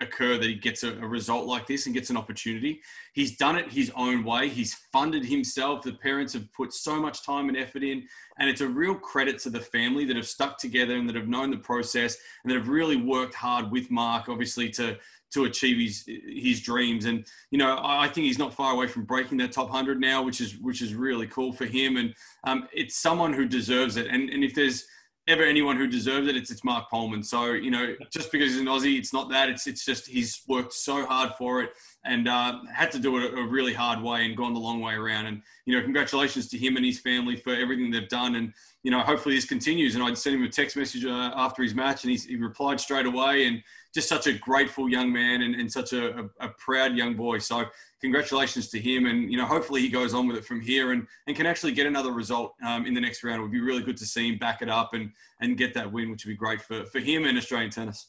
occur 0.00 0.38
that 0.38 0.46
he 0.46 0.54
gets 0.54 0.84
a, 0.84 0.92
a, 0.92 1.06
result 1.06 1.46
like 1.46 1.66
this 1.66 1.86
and 1.86 1.94
gets 1.94 2.08
an 2.08 2.16
opportunity. 2.16 2.80
He's 3.14 3.36
done 3.36 3.56
it 3.56 3.72
his 3.72 3.90
own 3.96 4.22
way. 4.24 4.48
He's 4.48 4.74
funded 4.92 5.24
himself. 5.24 5.82
The 5.82 5.92
parents 5.92 6.32
have 6.34 6.52
put 6.52 6.72
so 6.72 7.00
much 7.00 7.24
time 7.24 7.48
and 7.48 7.58
effort 7.58 7.82
in, 7.82 8.06
and 8.38 8.48
it's 8.48 8.60
a 8.60 8.68
real 8.68 8.94
credit 8.94 9.40
to 9.40 9.50
the 9.50 9.60
family 9.60 10.04
that 10.04 10.16
have 10.16 10.28
stuck 10.28 10.56
together 10.56 10.94
and 10.94 11.08
that 11.08 11.16
have 11.16 11.26
known 11.26 11.50
the 11.50 11.56
process 11.56 12.16
and 12.44 12.50
that 12.50 12.56
have 12.56 12.68
really 12.68 12.96
worked 12.96 13.34
hard 13.34 13.72
with 13.72 13.90
Mark, 13.90 14.28
obviously, 14.28 14.70
to 14.70 14.96
to 15.32 15.44
achieve 15.44 15.78
his 15.78 16.04
his 16.06 16.60
dreams. 16.60 17.04
And 17.04 17.26
you 17.50 17.58
know, 17.58 17.78
I 17.82 18.08
think 18.08 18.26
he's 18.26 18.38
not 18.38 18.54
far 18.54 18.72
away 18.72 18.86
from 18.86 19.04
breaking 19.04 19.38
that 19.38 19.52
top 19.52 19.70
hundred 19.70 20.00
now, 20.00 20.22
which 20.22 20.40
is 20.40 20.58
which 20.58 20.82
is 20.82 20.94
really 20.94 21.26
cool 21.26 21.52
for 21.52 21.66
him. 21.66 21.96
And 21.96 22.14
um, 22.44 22.68
it's 22.72 22.96
someone 22.96 23.32
who 23.32 23.46
deserves 23.46 23.96
it. 23.96 24.06
And 24.06 24.30
and 24.30 24.42
if 24.42 24.54
there's 24.54 24.86
ever 25.28 25.42
anyone 25.42 25.76
who 25.76 25.86
deserves 25.86 26.26
it, 26.26 26.36
it's 26.36 26.50
it's 26.50 26.64
Marc 26.64 26.90
Polman. 26.90 27.24
So 27.24 27.52
you 27.52 27.70
know, 27.70 27.94
just 28.10 28.32
because 28.32 28.52
he's 28.52 28.60
an 28.60 28.66
Aussie, 28.66 28.98
it's 28.98 29.12
not 29.12 29.28
that. 29.30 29.48
It's 29.48 29.66
it's 29.66 29.84
just 29.84 30.06
he's 30.06 30.42
worked 30.48 30.72
so 30.72 31.04
hard 31.06 31.34
for 31.36 31.62
it 31.62 31.70
and 32.04 32.26
uh, 32.26 32.60
had 32.72 32.90
to 32.92 32.98
do 32.98 33.18
it 33.18 33.38
a 33.38 33.42
really 33.42 33.74
hard 33.74 34.02
way 34.02 34.24
and 34.24 34.36
gone 34.36 34.54
the 34.54 34.60
long 34.60 34.80
way 34.80 34.94
around. 34.94 35.26
And 35.26 35.42
you 35.66 35.76
know, 35.76 35.82
congratulations 35.82 36.48
to 36.48 36.58
him 36.58 36.76
and 36.76 36.84
his 36.84 36.98
family 36.98 37.36
for 37.36 37.54
everything 37.54 37.90
they've 37.90 38.08
done. 38.08 38.36
And 38.36 38.52
you 38.82 38.90
know, 38.90 39.00
hopefully 39.00 39.34
this 39.34 39.44
continues. 39.44 39.94
And 39.94 40.02
I'd 40.02 40.16
sent 40.16 40.36
him 40.36 40.42
a 40.42 40.48
text 40.48 40.76
message 40.76 41.04
uh, 41.04 41.32
after 41.36 41.62
his 41.62 41.74
match, 41.74 42.04
and 42.04 42.18
he 42.18 42.36
replied 42.36 42.80
straight 42.80 43.06
away. 43.06 43.46
And 43.46 43.62
just 43.98 44.08
such 44.08 44.28
a 44.28 44.32
grateful 44.32 44.88
young 44.88 45.12
man 45.12 45.42
and, 45.42 45.56
and 45.56 45.70
such 45.70 45.92
a, 45.92 46.20
a, 46.20 46.24
a, 46.38 46.48
proud 46.50 46.94
young 46.94 47.16
boy. 47.16 47.36
So 47.38 47.64
congratulations 48.00 48.68
to 48.68 48.78
him. 48.78 49.06
And, 49.06 49.28
you 49.28 49.36
know, 49.36 49.44
hopefully 49.44 49.80
he 49.80 49.88
goes 49.88 50.14
on 50.14 50.28
with 50.28 50.36
it 50.36 50.44
from 50.44 50.60
here 50.60 50.92
and, 50.92 51.04
and 51.26 51.36
can 51.36 51.46
actually 51.46 51.72
get 51.72 51.84
another 51.84 52.12
result 52.12 52.54
um, 52.64 52.86
in 52.86 52.94
the 52.94 53.00
next 53.00 53.24
round. 53.24 53.40
It 53.40 53.42
would 53.42 53.50
be 53.50 53.60
really 53.60 53.82
good 53.82 53.96
to 53.96 54.06
see 54.06 54.28
him 54.28 54.38
back 54.38 54.62
it 54.62 54.68
up 54.68 54.94
and, 54.94 55.10
and 55.40 55.58
get 55.58 55.74
that 55.74 55.90
win, 55.90 56.12
which 56.12 56.24
would 56.24 56.30
be 56.30 56.36
great 56.36 56.62
for, 56.62 56.84
for 56.86 57.00
him 57.00 57.24
and 57.24 57.36
Australian 57.36 57.72
tennis. 57.72 58.06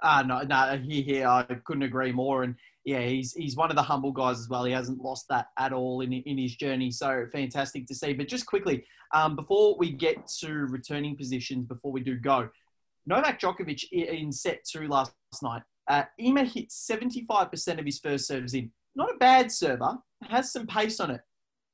Uh, 0.00 0.22
no, 0.24 0.42
no, 0.42 0.80
he, 0.84 1.02
he, 1.02 1.24
I 1.24 1.42
couldn't 1.64 1.82
agree 1.82 2.12
more. 2.12 2.44
And 2.44 2.54
yeah, 2.84 3.00
he's, 3.00 3.32
he's 3.32 3.56
one 3.56 3.70
of 3.70 3.76
the 3.76 3.82
humble 3.82 4.12
guys 4.12 4.38
as 4.38 4.48
well. 4.48 4.62
He 4.62 4.72
hasn't 4.72 5.00
lost 5.00 5.26
that 5.30 5.46
at 5.58 5.72
all 5.72 6.00
in, 6.02 6.12
in 6.12 6.38
his 6.38 6.54
journey. 6.54 6.92
So 6.92 7.26
fantastic 7.32 7.88
to 7.88 7.94
see. 7.96 8.12
But 8.12 8.28
just 8.28 8.46
quickly, 8.46 8.84
um, 9.12 9.34
before 9.34 9.76
we 9.78 9.90
get 9.90 10.28
to 10.38 10.52
returning 10.52 11.16
positions, 11.16 11.66
before 11.66 11.90
we 11.90 12.02
do 12.02 12.14
go, 12.14 12.50
Novak 13.08 13.40
Djokovic 13.40 13.84
in 13.90 14.30
set 14.30 14.64
two 14.64 14.86
last 14.86 15.14
night, 15.42 15.62
uh, 15.88 16.02
Ymer 16.20 16.44
hit 16.44 16.68
75% 16.68 17.78
of 17.78 17.84
his 17.86 17.98
first 17.98 18.26
serves 18.26 18.52
in. 18.52 18.70
Not 18.94 19.14
a 19.14 19.18
bad 19.18 19.50
server, 19.50 19.96
has 20.28 20.52
some 20.52 20.66
pace 20.66 21.00
on 21.00 21.12
it. 21.12 21.22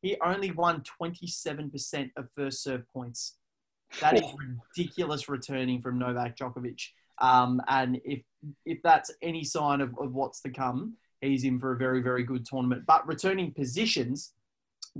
He 0.00 0.16
only 0.24 0.52
won 0.52 0.84
27% 1.02 2.10
of 2.16 2.28
first 2.36 2.62
serve 2.62 2.82
points. 2.92 3.36
That 4.00 4.14
is 4.14 4.24
ridiculous 4.76 5.28
returning 5.28 5.80
from 5.80 5.98
Novak 5.98 6.36
Djokovic. 6.36 6.80
Um, 7.20 7.60
and 7.68 8.00
if 8.04 8.22
if 8.64 8.78
that's 8.82 9.10
any 9.22 9.42
sign 9.42 9.80
of, 9.80 9.94
of 9.98 10.14
what's 10.14 10.40
to 10.42 10.50
come, 10.50 10.94
he's 11.20 11.44
in 11.44 11.58
for 11.58 11.72
a 11.72 11.76
very, 11.76 12.02
very 12.02 12.22
good 12.22 12.44
tournament. 12.46 12.84
But 12.86 13.06
returning 13.08 13.52
positions, 13.52 14.32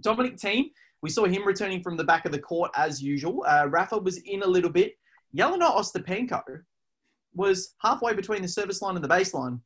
Dominic 0.00 0.36
Thiem, 0.36 0.70
we 1.02 1.10
saw 1.10 1.26
him 1.26 1.46
returning 1.46 1.82
from 1.82 1.96
the 1.96 2.04
back 2.04 2.24
of 2.24 2.32
the 2.32 2.38
court 2.38 2.70
as 2.76 3.02
usual. 3.02 3.44
Uh, 3.46 3.66
Rafa 3.68 3.98
was 3.98 4.16
in 4.18 4.42
a 4.42 4.46
little 4.46 4.70
bit. 4.70 4.94
Jelena 5.36 5.74
Ostapenko 5.74 6.42
was 7.34 7.74
halfway 7.82 8.14
between 8.14 8.42
the 8.42 8.48
service 8.48 8.80
line 8.80 8.96
and 8.96 9.04
the 9.04 9.08
baseline. 9.08 9.60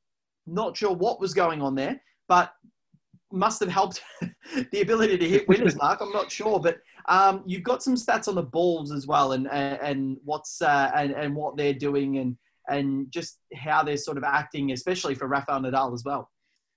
Not 0.47 0.77
sure 0.77 0.95
what 0.95 1.21
was 1.21 1.35
going 1.35 1.61
on 1.61 1.75
there, 1.75 2.01
but 2.27 2.53
must 3.31 3.61
have 3.61 3.69
helped 3.69 4.03
the 4.73 4.81
ability 4.81 5.19
to 5.19 5.29
hit 5.29 5.49
winners 5.49 5.77
mark. 5.83 6.01
I'm 6.01 6.13
not 6.13 6.33
sure, 6.33 6.59
but 6.59 6.79
um, 7.09 7.43
you've 7.47 7.63
got 7.63 7.83
some 7.83 7.95
stats 7.95 8.29
on 8.29 8.35
the 8.35 8.43
balls 8.43 8.93
as 8.93 9.07
well, 9.07 9.33
and 9.33 9.49
and, 9.51 9.79
and 9.83 10.17
what's 10.25 10.63
uh, 10.63 10.91
and 10.95 11.13
and 11.13 11.35
what 11.35 11.57
they're 11.57 11.75
doing, 11.75 12.19
and 12.19 12.37
and 12.69 13.11
just 13.11 13.39
how 13.55 13.83
they're 13.83 13.97
sort 13.97 14.17
of 14.17 14.25
acting, 14.25 14.73
especially 14.73 15.15
for 15.15 15.27
Rafael 15.27 15.61
Nadal 15.61 15.95
as 15.95 16.05
well. 16.05 16.31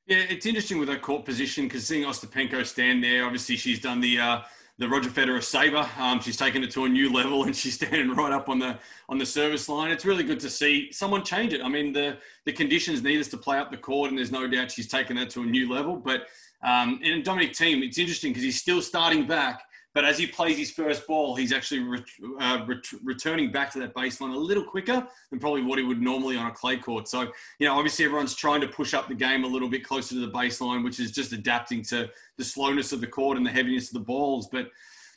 Yeah, 0.08 0.25
it's 0.30 0.45
interesting 0.45 0.80
with 0.80 0.89
her 0.89 0.97
court 0.97 1.25
position 1.25 1.65
because 1.65 1.86
seeing 1.86 2.06
Ostapenko 2.06 2.65
stand 2.65 3.04
there, 3.04 3.23
obviously 3.23 3.56
she's 3.56 3.80
done 3.80 4.01
the. 4.01 4.19
Uh, 4.19 4.41
the 4.82 4.89
Roger 4.89 5.12
Federer 5.12 5.44
saber. 5.44 5.88
Um, 6.00 6.20
she's 6.20 6.36
taken 6.36 6.63
it 6.63 6.72
to 6.72 6.86
a 6.86 6.89
new 6.89 7.13
level, 7.13 7.44
and 7.44 7.56
she's 7.56 7.76
standing 7.76 8.15
right 8.15 8.34
up 8.34 8.50
on 8.50 8.58
the 8.58 8.80
on 9.10 9.20
the 9.20 9.26
service 9.26 9.70
line. 9.70 9.91
It's 9.91 10.06
really 10.06 10.24
good 10.24 10.39
to 10.39 10.50
see 10.50 10.91
someone 10.91 11.24
change 11.24 11.54
it. 11.54 11.62
I 11.62 11.70
mean, 11.70 11.94
the 11.94 12.17
the 12.46 12.52
conditions 12.52 13.04
need 13.04 13.20
us 13.20 13.28
to 13.28 13.38
play 13.38 13.60
up 13.60 13.70
the 13.70 13.78
court, 13.78 14.10
and 14.10 14.17
there's 14.17 14.32
no 14.32 14.48
doubt 14.48 14.72
she's 14.72 14.88
taken 14.88 15.15
that 15.17 15.30
to 15.32 15.44
a 15.44 15.46
new 15.46 15.72
level. 15.72 15.98
But 15.98 16.26
um, 16.63 17.00
in 17.04 17.22
Dominic 17.22 17.52
Thiem, 17.54 17.84
it's 17.84 18.00
interesting 18.00 18.32
because 18.32 18.44
he's 18.44 18.60
still 18.60 18.82
starting 18.82 19.28
back, 19.28 19.62
but 19.93 20.06
as 20.06 20.17
he 20.17 20.27
plays 20.27 20.58
his 20.58 20.71
first 20.71 21.06
ball, 21.06 21.36
he's 21.36 21.51
actually 21.51 22.04
uh, 22.39 22.63
ret- 22.65 22.86
returning 23.04 23.51
back 23.51 23.71
to 23.71 23.80
that 23.80 23.93
baseline 23.93 24.34
a 24.34 24.38
little 24.38 24.63
quicker 24.63 25.06
than 25.30 25.39
probably 25.39 25.62
what 25.62 25.77
he 25.77 25.84
would 25.84 26.01
normally 26.01 26.38
on 26.38 26.47
a 26.47 26.51
clay 26.51 26.77
court. 26.77 27.08
So, 27.08 27.32
you 27.60 27.67
know, 27.67 27.75
obviously 27.75 28.06
everyone's 28.06 28.36
trying 28.36 28.62
to 28.62 28.67
push 28.67 28.93
up 28.93 29.08
the 29.08 29.15
game 29.15 29.43
a 29.43 29.47
little 29.47 29.69
bit 29.69 29.84
closer 29.84 30.15
to 30.15 30.21
the 30.21 30.32
baseline, 30.32 30.84
which 30.84 30.99
is 30.99 31.12
just 31.12 31.34
adapting 31.34 31.84
to 31.84 32.10
the 32.38 32.43
slowness 32.43 32.91
of 32.91 33.01
the 33.01 33.08
court 33.08 33.38
and 33.38 33.45
the 33.45 33.51
heaviness 33.51 33.88
of 33.89 33.93
the 33.95 34.06
balls. 34.06 34.47
But 34.49 34.71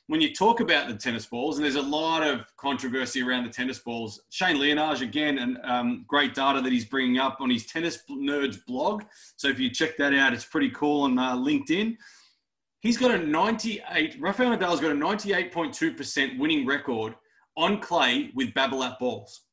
when 0.07 0.21
you 0.21 0.35
talk 0.35 0.61
about 0.61 0.89
the 0.89 0.95
tennis 0.95 1.25
balls, 1.25 1.57
and 1.57 1.65
there's 1.65 1.77
a 1.77 1.83
lot 1.83 2.23
of 2.23 2.45
controversy 2.57 3.23
around 3.23 3.45
the 3.45 3.51
tennis 3.51 3.79
balls. 3.79 4.21
Shane 4.29 4.57
Liyanage, 4.57 5.01
again, 5.01 5.39
and 5.39 5.59
um, 5.65 6.05
great 6.07 6.35
data 6.35 6.61
that 6.61 6.73
he's 6.73 6.85
bringing 6.85 7.19
up 7.19 7.39
on 7.41 7.49
his 7.49 7.65
Tennis 7.65 8.01
Nerds 8.11 8.59
blog. 8.67 9.05
So 9.37 9.49
if 9.49 9.59
you 9.59 9.71
check 9.71 9.97
that 9.97 10.13
out, 10.13 10.35
it's 10.35 10.45
pretty 10.45 10.71
cool 10.71 11.03
on 11.03 11.19
uh, 11.19 11.37
LinkedIn. 11.37 11.97
He's 12.85 12.99
got 12.99 13.13
a 13.13 13.19
98, 13.19 14.19
Rafael 14.21 14.55
Nadal's 14.55 14.79
got 14.79 14.91
a 14.91 14.95
98.2% 14.95 16.39
winning 16.39 16.67
record 16.67 17.15
on 17.57 17.81
clay 17.81 18.31
with 18.35 18.53
Babolat 18.53 18.99
balls. 18.99 19.45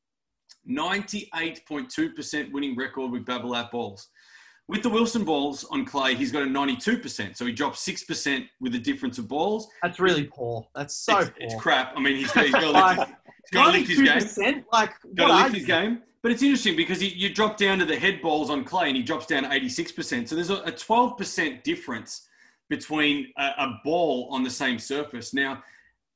98.2% 0.70 2.52
winning 2.52 2.76
record 2.76 3.10
with 3.10 3.24
Babolat 3.24 3.72
balls. 3.72 4.10
With 4.68 4.84
the 4.84 4.90
Wilson 4.90 5.24
balls 5.24 5.64
on 5.72 5.86
clay, 5.86 6.14
he's 6.14 6.30
got 6.30 6.44
a 6.44 6.46
92%. 6.46 7.38
So 7.38 7.46
he 7.46 7.54
dropped 7.54 7.78
6% 7.78 8.50
with 8.60 8.74
the 8.74 8.80
difference 8.80 9.18
of 9.18 9.30
balls. 9.30 9.70
That's 9.82 10.02
really 10.02 10.26
poor. 10.26 10.68
That's 10.76 10.94
so 10.98 11.20
it's, 11.20 11.30
poor. 11.30 11.38
It's 11.40 11.56
crap. 11.56 11.94
I 11.96 12.02
mean, 12.02 12.18
he's, 12.18 12.34
he's 12.34 12.52
got 12.52 12.60
to 12.60 13.02
lift, 13.02 13.12
he's 13.88 13.98
to 13.98 14.04
lift 14.04 14.24
his 14.26 14.38
game. 14.38 14.66
Like, 14.74 14.92
got 15.16 15.28
to 15.28 15.44
lift 15.44 15.56
his 15.56 15.66
game. 15.66 16.02
But 16.22 16.34
it's 16.34 16.44
interesting 16.44 16.76
because 16.76 17.00
he, 17.00 17.08
you 17.08 17.34
drop 17.34 17.56
down 17.56 17.80
to 17.80 17.86
the 17.86 17.98
head 17.98 18.22
balls 18.22 18.50
on 18.50 18.66
clay 18.66 18.90
and 18.90 18.98
he 18.98 19.04
drops 19.04 19.26
down 19.26 19.46
86%. 19.46 20.28
So 20.28 20.36
there's 20.36 20.50
a, 20.50 20.56
a 20.56 20.72
12% 20.74 21.64
difference 21.64 22.28
between 22.72 23.28
a, 23.38 23.44
a 23.44 23.82
ball 23.84 24.30
on 24.32 24.44
the 24.44 24.50
same 24.50 24.80
surface. 24.80 25.34
Now, 25.34 25.62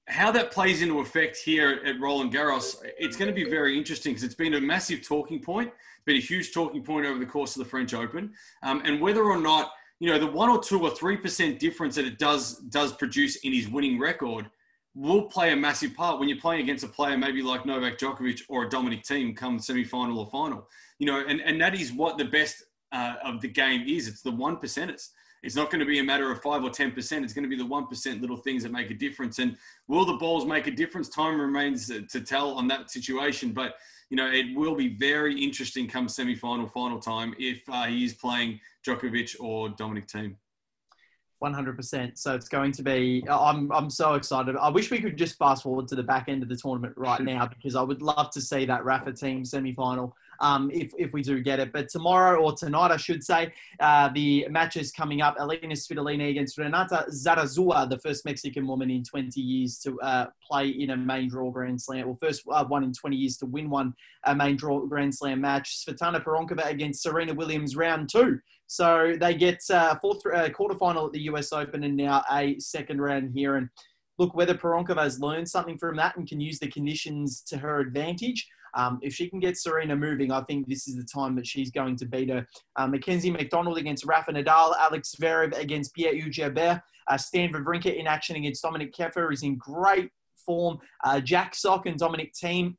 how 0.07 0.31
that 0.31 0.51
plays 0.51 0.81
into 0.81 0.99
effect 0.99 1.37
here 1.37 1.81
at 1.85 1.99
Roland 1.99 2.33
Garros, 2.33 2.77
it's 2.97 3.17
going 3.17 3.27
to 3.27 3.35
be 3.35 3.47
very 3.47 3.77
interesting 3.77 4.13
because 4.13 4.23
it's 4.23 4.35
been 4.35 4.53
a 4.53 4.61
massive 4.61 5.05
talking 5.05 5.41
point. 5.41 5.71
Been 6.05 6.15
a 6.15 6.21
huge 6.21 6.53
talking 6.53 6.81
point 6.81 7.05
over 7.05 7.19
the 7.19 7.25
course 7.25 7.55
of 7.55 7.63
the 7.63 7.69
French 7.69 7.93
Open, 7.93 8.31
um, 8.63 8.81
and 8.85 9.01
whether 9.01 9.23
or 9.23 9.39
not 9.39 9.71
you 9.99 10.09
know 10.09 10.19
the 10.19 10.27
one 10.27 10.49
or 10.49 10.61
two 10.61 10.79
or 10.81 10.91
three 10.91 11.17
percent 11.17 11.59
difference 11.59 11.95
that 11.95 12.05
it 12.05 12.19
does 12.19 12.59
does 12.69 12.93
produce 12.93 13.37
in 13.37 13.51
his 13.51 13.67
winning 13.67 13.99
record 13.99 14.49
will 14.93 15.23
play 15.23 15.51
a 15.51 15.55
massive 15.55 15.95
part 15.95 16.19
when 16.19 16.29
you're 16.29 16.37
playing 16.37 16.61
against 16.61 16.83
a 16.83 16.87
player 16.87 17.17
maybe 17.17 17.41
like 17.41 17.65
Novak 17.65 17.97
Djokovic 17.97 18.43
or 18.47 18.65
a 18.65 18.69
Dominic 18.69 19.03
Thiem 19.03 19.35
come 19.35 19.59
semi-final 19.59 20.19
or 20.19 20.27
final. 20.29 20.69
You 20.99 21.07
know, 21.07 21.25
and 21.27 21.41
and 21.41 21.59
that 21.59 21.73
is 21.73 21.91
what 21.91 22.19
the 22.19 22.25
best 22.25 22.63
uh, 22.91 23.15
of 23.23 23.41
the 23.41 23.49
game 23.49 23.83
is. 23.87 24.07
It's 24.07 24.21
the 24.21 24.31
one 24.31 24.57
percenters 24.57 25.09
it's 25.45 25.55
not 25.55 25.69
going 25.69 25.79
to 25.79 25.85
be 25.85 25.99
a 25.99 26.03
matter 26.03 26.31
of 26.31 26.41
five 26.41 26.63
or 26.63 26.71
10%. 26.71 26.97
It's 27.23 27.33
going 27.33 27.43
to 27.43 27.49
be 27.49 27.55
the 27.55 27.63
1% 27.63 28.21
little 28.21 28.37
things 28.37 28.63
that 28.63 28.71
make 28.71 28.89
a 28.89 28.95
difference. 28.95 29.37
And 29.37 29.55
will 29.87 30.03
the 30.03 30.15
balls 30.17 30.43
make 30.43 30.65
a 30.65 30.71
difference? 30.71 31.07
Time 31.07 31.39
remains 31.39 31.87
to 31.87 32.21
tell 32.21 32.53
on 32.53 32.67
that 32.69 32.89
situation. 32.89 33.51
But, 33.51 33.75
you 34.09 34.17
know, 34.17 34.27
it 34.27 34.55
will 34.55 34.75
be 34.75 34.95
very 34.97 35.39
interesting 35.39 35.87
come 35.87 36.09
semi-final, 36.09 36.67
final 36.67 36.99
time 36.99 37.35
if 37.37 37.61
uh, 37.69 37.83
he 37.83 38.03
is 38.03 38.15
playing 38.15 38.59
Djokovic 38.85 39.35
or 39.39 39.69
Dominic 39.69 40.07
Thiem. 40.07 40.35
100%. 41.43 42.17
So 42.17 42.33
it's 42.33 42.49
going 42.49 42.71
to 42.71 42.81
be, 42.81 43.23
I'm, 43.29 43.71
I'm 43.71 43.91
so 43.91 44.15
excited. 44.15 44.55
I 44.55 44.69
wish 44.69 44.89
we 44.89 44.99
could 44.99 45.15
just 45.15 45.37
fast 45.37 45.61
forward 45.61 45.87
to 45.89 45.95
the 45.95 46.01
back 46.01 46.27
end 46.27 46.41
of 46.41 46.49
the 46.49 46.55
tournament 46.55 46.95
right 46.97 47.21
now 47.23 47.45
because 47.45 47.75
I 47.75 47.83
would 47.83 48.01
love 48.01 48.31
to 48.31 48.41
see 48.41 48.65
that 48.65 48.83
Rafa 48.83 49.11
Thiem 49.11 49.45
semi 49.45 49.73
final 49.73 50.15
um, 50.39 50.71
if, 50.71 50.91
if 50.97 51.13
we 51.13 51.21
do 51.21 51.41
get 51.41 51.59
it. 51.59 51.71
But 51.71 51.89
tomorrow 51.89 52.41
or 52.41 52.53
tonight, 52.53 52.91
I 52.91 52.97
should 52.97 53.23
say, 53.23 53.53
uh, 53.79 54.09
the 54.13 54.47
matches 54.49 54.91
coming 54.91 55.21
up 55.21 55.35
Alina 55.39 55.75
Svitolina 55.75 56.29
against 56.29 56.57
Renata 56.57 57.05
Zarazua, 57.09 57.89
the 57.89 57.99
first 57.99 58.25
Mexican 58.25 58.67
woman 58.67 58.89
in 58.89 59.03
20 59.03 59.39
years 59.39 59.79
to 59.79 59.99
uh, 60.01 60.27
play 60.45 60.69
in 60.69 60.91
a 60.91 60.97
main 60.97 61.29
draw 61.29 61.51
Grand 61.51 61.81
Slam, 61.81 62.07
well, 62.07 62.17
first 62.19 62.43
uh, 62.51 62.65
one 62.65 62.83
in 62.83 62.93
20 62.93 63.15
years 63.15 63.37
to 63.37 63.45
win 63.45 63.69
one 63.69 63.93
a 64.25 64.35
main 64.35 64.55
draw 64.55 64.79
Grand 64.85 65.13
Slam 65.13 65.41
match. 65.41 65.85
Svetlana 65.85 66.23
Pironkova 66.23 66.65
against 66.69 67.03
Serena 67.03 67.33
Williams, 67.33 67.75
round 67.75 68.09
two. 68.09 68.39
So 68.67 69.15
they 69.19 69.35
get 69.35 69.61
uh, 69.69 69.95
fourth 70.01 70.25
uh, 70.25 70.49
quarterfinal 70.49 71.07
at 71.07 71.11
the 71.13 71.21
US 71.21 71.53
Open 71.53 71.83
and 71.83 71.95
now 71.95 72.23
a 72.31 72.57
second 72.59 72.99
round 72.99 73.31
here. 73.33 73.57
And 73.57 73.69
look, 74.17 74.35
whether 74.35 74.55
Pironkova 74.55 75.03
has 75.03 75.19
learned 75.19 75.49
something 75.49 75.77
from 75.77 75.97
that 75.97 76.17
and 76.17 76.27
can 76.27 76.39
use 76.39 76.59
the 76.59 76.67
conditions 76.67 77.41
to 77.47 77.57
her 77.57 77.79
advantage, 77.79 78.47
um, 78.75 78.99
if 79.01 79.13
she 79.13 79.29
can 79.29 79.39
get 79.39 79.57
Serena 79.57 79.95
moving, 79.95 80.31
I 80.31 80.41
think 80.41 80.67
this 80.67 80.87
is 80.87 80.95
the 80.95 81.03
time 81.03 81.35
that 81.35 81.47
she's 81.47 81.71
going 81.71 81.95
to 81.97 82.05
beat 82.05 82.29
her. 82.29 82.45
Uh, 82.75 82.87
Mackenzie 82.87 83.31
McDonald 83.31 83.77
against 83.77 84.05
Rafa 84.05 84.33
Nadal, 84.33 84.75
Alex 84.77 85.15
Zverev 85.19 85.57
against 85.57 85.93
Pierre-Hugues 85.93 86.37
Herbert, 86.37 86.81
uh, 87.07 87.17
Stan 87.17 87.51
Wawrinka 87.53 87.95
in 87.95 88.07
action 88.07 88.35
against 88.35 88.61
Dominic 88.61 88.93
Koepfer 88.93 89.31
is 89.31 89.43
in 89.43 89.57
great 89.57 90.11
form. 90.45 90.77
Uh, 91.03 91.19
Jack 91.19 91.55
Sock 91.55 91.85
and 91.85 91.97
Dominic 91.97 92.33
Thiem 92.33 92.75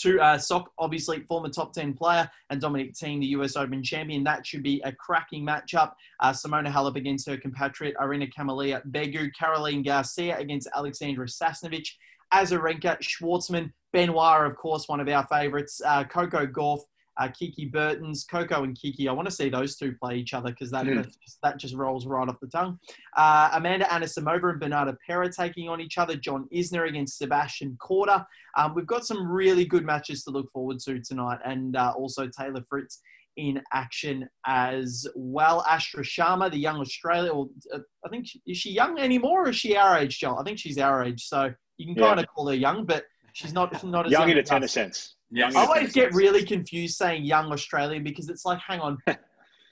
to 0.00 0.20
uh, 0.20 0.36
Sock, 0.36 0.72
obviously 0.78 1.20
former 1.20 1.48
top 1.48 1.72
10 1.72 1.94
player, 1.94 2.28
and 2.50 2.60
Dominic 2.60 2.94
Thiem, 2.94 3.20
the 3.20 3.26
US 3.26 3.56
Open 3.56 3.82
champion. 3.82 4.24
That 4.24 4.46
should 4.46 4.62
be 4.62 4.80
a 4.84 4.92
cracking 4.92 5.46
matchup. 5.46 5.92
Uh, 6.20 6.32
Simona 6.32 6.70
Halep 6.70 6.96
against 6.96 7.28
her 7.28 7.36
compatriot 7.36 7.94
Irina 8.00 8.26
Camelia 8.26 8.82
Begu, 8.90 9.30
Caroline 9.38 9.82
Garcia 9.82 10.36
against 10.38 10.68
Alexandra 10.74 11.26
Sasnovich, 11.26 11.90
Azarenka, 12.34 12.98
Schwartzman, 13.00 13.72
Benoit, 13.92 14.46
of 14.46 14.56
course, 14.56 14.88
one 14.88 15.00
of 15.00 15.08
our 15.08 15.26
favourites, 15.26 15.80
uh, 15.86 16.04
Coco 16.04 16.46
Gauff, 16.46 16.80
uh, 17.16 17.28
Kiki 17.28 17.66
Bertens, 17.66 18.24
Coco 18.24 18.64
and 18.64 18.76
Kiki. 18.76 19.08
I 19.08 19.12
want 19.12 19.28
to 19.28 19.34
see 19.34 19.48
those 19.48 19.76
two 19.76 19.94
play 20.00 20.16
each 20.16 20.34
other 20.34 20.50
because 20.50 20.70
that, 20.72 20.84
mm. 20.84 21.08
that 21.42 21.58
just 21.58 21.74
rolls 21.74 22.06
right 22.06 22.28
off 22.28 22.40
the 22.40 22.48
tongue. 22.48 22.78
Uh, 23.16 23.50
Amanda 23.52 23.84
Anisimova 23.86 24.50
and 24.50 24.60
Bernarda 24.60 24.96
Pera 25.06 25.32
taking 25.32 25.68
on 25.68 25.80
each 25.80 25.96
other. 25.96 26.16
John 26.16 26.48
Isner 26.52 26.88
against 26.88 27.18
Sebastian 27.18 27.78
Korda. 27.80 28.26
Um, 28.56 28.74
we've 28.74 28.86
got 28.86 29.06
some 29.06 29.30
really 29.30 29.64
good 29.64 29.84
matches 29.84 30.24
to 30.24 30.30
look 30.30 30.50
forward 30.50 30.80
to 30.80 31.00
tonight, 31.00 31.38
and 31.44 31.76
uh, 31.76 31.92
also 31.96 32.28
Taylor 32.28 32.64
Fritz 32.68 33.00
in 33.36 33.60
action 33.72 34.28
as 34.46 35.06
well. 35.14 35.64
Astra 35.68 36.02
Sharma, 36.02 36.50
the 36.50 36.58
young 36.58 36.80
Australian, 36.80 37.32
or 37.32 37.48
uh, 37.72 37.78
I 38.04 38.08
think 38.08 38.26
is 38.46 38.56
she 38.56 38.70
young 38.70 38.98
anymore, 38.98 39.46
or 39.46 39.50
is 39.50 39.56
she 39.56 39.76
our 39.76 39.98
age, 39.98 40.18
Joel? 40.20 40.38
I 40.38 40.44
think 40.44 40.58
she's 40.58 40.78
our 40.78 41.04
age, 41.04 41.26
so 41.26 41.52
you 41.78 41.86
can 41.86 41.94
kind 41.94 42.20
of 42.20 42.26
call 42.26 42.48
her 42.48 42.54
young, 42.54 42.84
but 42.84 43.04
she's 43.32 43.52
not 43.52 43.74
she's 43.74 43.84
not 43.84 44.06
as 44.06 44.12
young, 44.12 44.22
young 44.22 44.30
in 44.30 44.38
a 44.38 44.42
tennis 44.42 44.72
sense. 44.72 45.16
Yeah, 45.30 45.50
I 45.54 45.64
always 45.64 45.92
get 45.92 46.04
sense. 46.04 46.16
really 46.16 46.44
confused 46.44 46.96
saying 46.96 47.24
young 47.24 47.52
Australian 47.52 48.04
because 48.04 48.28
it's 48.28 48.44
like, 48.44 48.58
hang 48.60 48.80
on, 48.80 48.98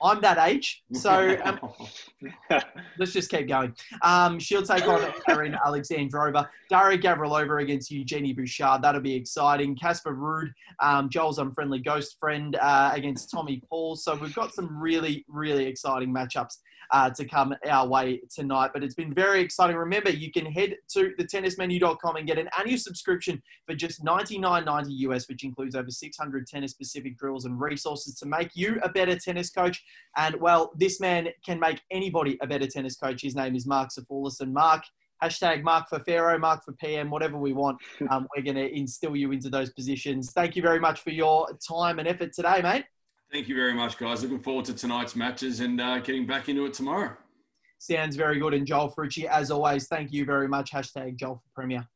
I'm 0.03 0.21
that 0.23 0.39
age, 0.39 0.83
so 0.93 1.37
um, 1.45 1.61
let's 2.99 3.13
just 3.13 3.31
keep 3.31 3.49
going. 3.49 3.75
Um, 4.03 4.39
she'll 4.39 4.63
take 4.63 4.87
on 4.89 5.13
Karen 5.27 5.57
Alexandrova, 5.65 6.49
Daria 6.69 6.99
Gavrilova 6.99 7.63
against 7.63 7.91
Eugenie 7.91 8.33
Bouchard. 8.33 8.83
That'll 8.83 9.01
be 9.01 9.15
exciting. 9.15 9.77
Casper 9.77 10.15
Ruud, 10.15 10.53
um, 10.81 11.09
Joel's 11.09 11.39
unfriendly 11.39 11.79
ghost 11.79 12.19
friend 12.19 12.57
uh, 12.57 12.91
against 12.93 13.31
Tommy 13.31 13.63
Paul. 13.69 13.97
So 13.97 14.15
we've 14.17 14.35
got 14.35 14.53
some 14.53 14.77
really, 14.77 15.25
really 15.29 15.67
exciting 15.67 16.13
matchups 16.13 16.59
uh, 16.93 17.11
to 17.11 17.25
come 17.25 17.55
our 17.69 17.89
way 17.89 18.21
tonight. 18.33 18.71
But 18.73 18.85
it's 18.85 18.95
been 18.95 19.15
very 19.15 19.41
exciting. 19.41 19.77
Remember, 19.77 20.11
you 20.11 20.31
can 20.31 20.47
head 20.47 20.77
to 20.91 21.13
thetennismenu.com 21.19 22.17
and 22.17 22.27
get 22.27 22.39
an 22.39 22.49
annual 22.59 22.79
subscription 22.79 23.43
for 23.67 23.75
just 23.75 24.05
$99.90 24.05 24.87
US, 24.89 25.29
which 25.29 25.43
includes 25.45 25.75
over 25.75 25.91
600 25.91 26.47
tennis 26.47 26.71
specific 26.71 27.19
drills 27.19 27.47
and 27.47 27.61
resources 27.61 28.15
to 28.17 28.27
make 28.27 28.51
you 28.55 28.79
a 28.83 28.89
better 28.89 29.17
tennis 29.17 29.51
coach. 29.51 29.83
And 30.17 30.37
well, 30.41 30.73
this 30.77 31.01
man 31.01 31.29
can 31.45 31.59
make 31.59 31.81
anybody 31.91 32.39
a 32.43 32.47
better 32.47 32.67
tennis 32.67 32.97
coach. 32.97 33.23
His 33.23 33.35
name 33.35 33.55
is 33.55 33.67
Mark 33.67 33.91
Safoulis. 33.91 34.41
And 34.41 34.53
Mark, 34.53 34.83
hashtag 35.23 35.63
Mark 35.63 35.89
for 35.89 36.01
Pharaoh, 36.01 36.39
Mark 36.39 36.65
for 36.65 36.73
PM, 36.75 37.11
whatever 37.11 37.39
we 37.39 37.53
want. 37.53 37.79
Um, 38.11 38.27
we're 38.37 38.43
going 38.43 38.57
to 38.57 38.77
instill 38.77 39.17
you 39.17 39.33
into 39.33 39.49
those 39.49 39.71
positions. 39.73 40.33
Thank 40.33 40.57
you 40.57 40.61
very 40.61 40.81
much 40.81 41.01
for 41.01 41.11
your 41.11 41.49
time 41.67 41.99
and 41.99 42.09
effort 42.09 42.33
today, 42.33 42.61
mate. 42.61 42.85
Thank 43.33 43.49
you 43.49 43.55
very 43.55 43.73
much, 43.73 43.97
guys. 43.97 44.23
Looking 44.23 44.41
forward 44.41 44.67
to 44.67 44.75
tonight's 44.75 45.17
matches 45.17 45.61
and 45.61 45.81
uh, 45.81 46.01
getting 46.01 46.27
back 46.27 46.49
into 46.49 46.67
it 46.67 46.75
tomorrow. 46.75 47.17
Sounds 47.79 48.17
very 48.17 48.39
good. 48.39 48.55
And 48.55 48.67
Joel 48.67 48.93
Frucci, 48.93 49.25
as 49.25 49.51
always, 49.51 49.87
thank 49.87 50.13
you 50.13 50.25
very 50.25 50.49
much. 50.49 50.73
Hashtag 50.73 51.17
Joel 51.17 51.37
for 51.37 51.51
Premier. 51.55 51.89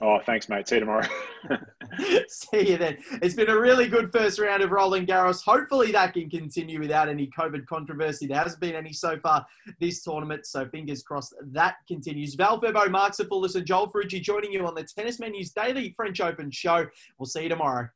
Oh, 0.00 0.18
thanks, 0.24 0.48
mate. 0.48 0.68
See 0.68 0.76
you 0.76 0.80
tomorrow. 0.80 1.06
See 2.28 2.70
you 2.70 2.76
then. 2.76 2.98
It's 3.22 3.34
been 3.34 3.50
a 3.50 3.58
really 3.58 3.88
good 3.88 4.12
first 4.12 4.38
round 4.38 4.62
of 4.62 4.70
Roland 4.70 5.08
Garros. 5.08 5.42
Hopefully, 5.44 5.92
that 5.92 6.14
can 6.14 6.28
continue 6.28 6.80
without 6.80 7.08
any 7.08 7.30
COVID 7.38 7.66
controversy. 7.66 8.26
There 8.26 8.38
hasn't 8.38 8.60
been 8.60 8.74
any 8.74 8.92
so 8.92 9.18
far 9.20 9.46
this 9.80 10.02
tournament, 10.02 10.46
so 10.46 10.68
fingers 10.68 11.02
crossed 11.02 11.34
that 11.52 11.76
continues. 11.86 12.34
Val 12.34 12.60
Furbo, 12.60 12.90
Mark 12.90 13.14
Safoulis, 13.14 13.54
and 13.54 13.66
Joel 13.66 13.90
Frucci 13.90 14.20
joining 14.20 14.52
you 14.52 14.66
on 14.66 14.74
the 14.74 14.84
Tennis 14.84 15.20
Menus 15.20 15.50
Daily 15.52 15.92
French 15.96 16.20
Open 16.20 16.50
show. 16.50 16.86
We'll 17.18 17.26
see 17.26 17.44
you 17.44 17.48
tomorrow. 17.48 17.88